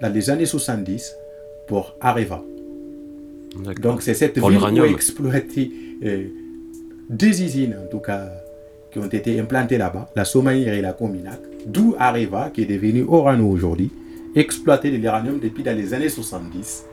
dans 0.00 0.12
les 0.12 0.30
années 0.30 0.46
70 0.46 1.14
pour 1.66 1.96
Areva. 2.00 2.42
Donc 3.80 4.02
c'est 4.02 4.14
cette 4.14 4.38
Pour 4.38 4.48
ville 4.48 4.58
où 4.58 4.60
l'uranium. 4.60 4.86
exploité 4.88 5.70
euh, 6.04 6.24
deux 7.08 7.42
usines 7.42 7.76
en 7.82 7.88
tout 7.88 8.00
cas 8.00 8.28
qui 8.90 8.98
ont 8.98 9.06
été 9.06 9.38
implantées 9.40 9.78
là-bas, 9.78 10.10
la 10.14 10.24
Somaïre 10.24 10.72
et 10.72 10.80
la 10.80 10.92
Cominac, 10.92 11.40
d'où 11.66 11.94
Areva 11.98 12.50
qui 12.52 12.62
est 12.62 12.66
devenu 12.66 13.04
Orano 13.08 13.48
aujourd'hui 13.48 13.90
exploité 14.34 14.90
de 14.90 14.96
l'uranium 14.96 15.38
depuis 15.38 15.62
dans 15.62 15.76
les 15.76 15.94
années 15.94 16.08
70. 16.08 16.84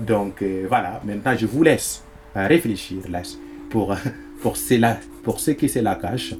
Donc 0.00 0.42
euh, 0.42 0.64
voilà, 0.68 1.00
maintenant 1.04 1.36
je 1.36 1.46
vous 1.46 1.62
laisse 1.62 2.02
euh, 2.36 2.46
réfléchir 2.46 2.98
là, 3.08 3.22
pour, 3.70 3.94
pour, 4.42 4.56
cela, 4.56 4.98
pour 5.22 5.40
ce 5.40 5.52
que 5.52 5.78
la 5.78 5.94
cache. 5.94 6.34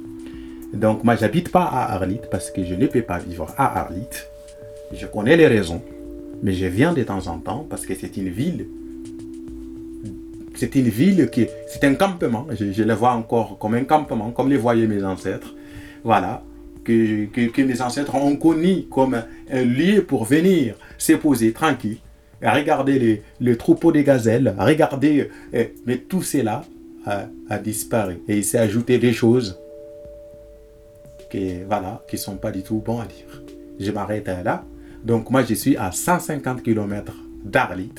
Donc 0.73 1.03
moi 1.03 1.15
j'habite 1.15 1.51
pas 1.51 1.63
à 1.63 1.93
Arlit 1.93 2.21
parce 2.29 2.51
que 2.51 2.63
je 2.63 2.75
ne 2.75 2.87
peux 2.87 3.01
pas 3.01 3.19
vivre 3.19 3.53
à 3.57 3.79
Arlit. 3.81 4.07
Je 4.93 5.05
connais 5.05 5.37
les 5.37 5.47
raisons, 5.47 5.81
mais 6.43 6.53
je 6.53 6.65
viens 6.65 6.93
de 6.93 7.03
temps 7.03 7.27
en 7.27 7.37
temps 7.39 7.65
parce 7.69 7.85
que 7.85 7.93
c'est 7.95 8.17
une 8.17 8.29
ville. 8.29 8.67
C'est 10.55 10.75
une 10.75 10.89
ville 10.89 11.29
qui, 11.31 11.47
c'est 11.67 11.83
un 11.85 11.95
campement. 11.95 12.45
Je, 12.51 12.71
je, 12.71 12.83
le 12.83 12.93
vois 12.93 13.13
encore 13.13 13.57
comme 13.57 13.73
un 13.73 13.83
campement, 13.83 14.31
comme 14.31 14.49
les 14.49 14.57
voyaient 14.57 14.85
mes 14.85 15.03
ancêtres. 15.03 15.55
Voilà, 16.03 16.43
que, 16.83 17.61
mes 17.61 17.81
ancêtres 17.81 18.15
ont 18.15 18.35
connu 18.35 18.83
comme 18.89 19.21
un 19.51 19.63
lieu 19.63 20.03
pour 20.03 20.25
venir 20.25 20.75
se 20.97 21.13
poser 21.13 21.51
tranquille, 21.51 21.97
regarder 22.41 23.21
les, 23.39 23.57
troupeaux 23.57 23.91
des 23.91 24.03
gazelles, 24.03 24.53
regarder, 24.57 25.29
euh, 25.53 25.65
mais 25.85 25.97
tout 25.97 26.21
cela 26.21 26.63
a 27.05 27.57
disparu 27.57 28.19
et 28.27 28.37
il 28.37 28.43
s'est 28.45 28.59
ajouté 28.59 28.99
des 28.99 29.11
choses 29.11 29.57
qui, 31.31 31.63
voilà, 31.63 32.03
qui 32.07 32.17
sont 32.17 32.35
pas 32.35 32.51
du 32.51 32.61
tout 32.61 32.79
bons 32.79 32.99
à 32.99 33.05
dire. 33.05 33.43
Je 33.79 33.91
m'arrête 33.91 34.27
là. 34.27 34.63
Donc 35.03 35.31
moi, 35.31 35.43
je 35.43 35.53
suis 35.55 35.77
à 35.77 35.91
150 35.91 36.61
km 36.61 37.13
d'Arlit 37.43 37.95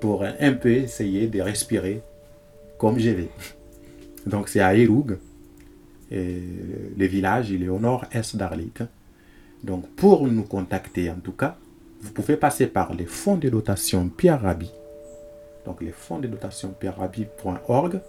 pour 0.00 0.24
un 0.24 0.52
peu 0.54 0.70
essayer 0.70 1.26
de 1.26 1.40
respirer 1.42 2.02
comme 2.78 2.98
je 2.98 3.10
vais. 3.10 3.30
Donc 4.26 4.48
c'est 4.48 4.60
à 4.60 4.74
Eroug. 4.74 5.18
Et 6.10 6.42
le 6.96 7.06
village, 7.06 7.50
il 7.50 7.62
est 7.62 7.68
au 7.68 7.78
nord-est 7.78 8.36
d'Arlit. 8.36 8.72
Donc 9.62 9.86
pour 9.90 10.26
nous 10.26 10.44
contacter, 10.44 11.10
en 11.10 11.20
tout 11.22 11.32
cas, 11.32 11.56
vous 12.00 12.12
pouvez 12.12 12.36
passer 12.36 12.66
par 12.66 12.94
les 12.94 13.04
fonds 13.04 13.36
de 13.36 13.50
dotation 13.50 14.08
Pierre 14.08 14.40
Rabhi. 14.40 14.70
Donc 15.66 15.82
les 15.82 15.92
fonds 15.92 16.18
de 16.18 16.26
dotation 16.26 16.70
pierre-rabhi.org 16.70 18.00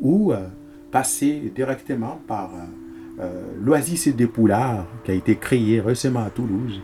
ou 0.00 0.32
euh, 0.32 0.46
passer 0.90 1.52
directement 1.54 2.20
par 2.26 2.54
euh, 2.54 2.58
euh, 2.58 2.83
l'Oasis 3.62 4.08
des 4.08 4.26
Poulards 4.26 4.86
qui 5.04 5.10
a 5.12 5.14
été 5.14 5.36
créé 5.36 5.80
récemment 5.80 6.24
à 6.24 6.30
Toulouse 6.30 6.80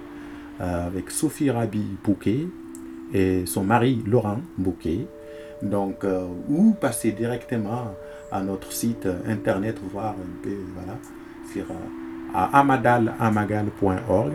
euh, 0.61 0.87
avec 0.89 1.11
Sophie 1.11 1.51
Rabi 1.51 1.83
Bouquet 2.05 2.47
et 3.15 3.47
son 3.47 3.65
mari 3.65 4.03
Laurent 4.07 4.41
Bouquet. 4.59 5.07
Donc, 5.63 6.05
euh, 6.05 6.27
ou 6.51 6.73
passer 6.73 7.13
directement 7.13 7.95
à 8.31 8.43
notre 8.43 8.71
site 8.71 9.09
internet, 9.27 9.79
voir 9.91 10.11
un 10.11 10.43
peu, 10.43 10.55
voilà, 10.75 10.99
sur 11.51 11.65
euh, 11.71 12.35
à 12.35 12.61
amadalamagal.org. 12.61 14.33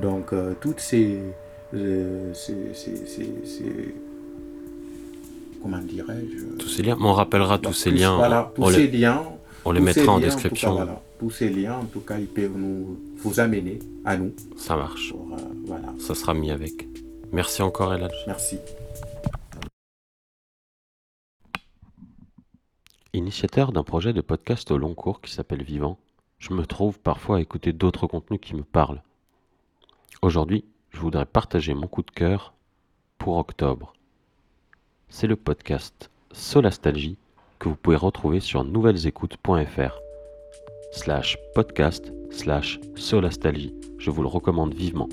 Donc, 0.00 0.32
toutes 0.60 0.78
ces, 0.78 1.20
ces, 1.72 2.74
ces, 2.74 2.96
ces 3.04 3.94
comment 5.60 5.78
dirais-je? 5.78 6.44
Tous 6.58 6.68
ces 6.68 6.82
liens, 6.84 6.96
on 7.00 7.12
rappellera 7.12 7.58
tous 7.58 7.72
ces 7.72 7.90
liens. 7.90 8.16
Voilà, 8.16 8.52
tous 8.54 8.70
ces 8.70 8.86
liens. 8.86 9.22
On 9.68 9.72
les 9.72 9.80
mettra 9.80 10.12
en 10.12 10.20
description. 10.20 10.70
En 10.70 10.74
voilà, 10.74 11.02
tous 11.18 11.30
ces 11.30 11.50
liens, 11.50 11.78
en 11.78 11.86
tout 11.86 11.98
cas, 11.98 12.20
ils 12.20 12.28
peuvent 12.28 12.56
nous 12.56 13.00
vous 13.16 13.40
amener 13.40 13.80
à 14.04 14.16
nous. 14.16 14.32
Ça 14.56 14.76
marche. 14.76 15.10
Pour, 15.10 15.32
euh, 15.32 15.36
voilà. 15.64 15.92
Ça 15.98 16.14
sera 16.14 16.34
mis 16.34 16.52
avec. 16.52 16.86
Merci 17.32 17.62
encore, 17.62 17.92
Eladj. 17.92 18.14
Merci. 18.28 18.58
Initiateur 23.12 23.72
d'un 23.72 23.82
projet 23.82 24.12
de 24.12 24.20
podcast 24.20 24.70
au 24.70 24.78
long 24.78 24.94
cours 24.94 25.20
qui 25.20 25.32
s'appelle 25.32 25.64
Vivant, 25.64 25.98
je 26.38 26.52
me 26.52 26.64
trouve 26.64 27.00
parfois 27.00 27.38
à 27.38 27.40
écouter 27.40 27.72
d'autres 27.72 28.06
contenus 28.06 28.38
qui 28.40 28.54
me 28.54 28.62
parlent. 28.62 29.02
Aujourd'hui, 30.22 30.64
je 30.90 31.00
voudrais 31.00 31.26
partager 31.26 31.74
mon 31.74 31.88
coup 31.88 32.02
de 32.02 32.12
cœur 32.12 32.54
pour 33.18 33.36
octobre. 33.36 33.94
C'est 35.08 35.26
le 35.26 35.34
podcast 35.34 36.08
Solastalgie 36.30 37.16
que 37.58 37.68
vous 37.68 37.76
pouvez 37.76 37.96
retrouver 37.96 38.40
sur 38.40 38.64
nouvellesécoutes.fr 38.64 39.98
slash 40.92 41.36
podcast 41.54 42.12
slash 42.30 42.80
solastalgie. 42.96 43.74
Je 43.98 44.10
vous 44.10 44.22
le 44.22 44.28
recommande 44.28 44.74
vivement. 44.74 45.08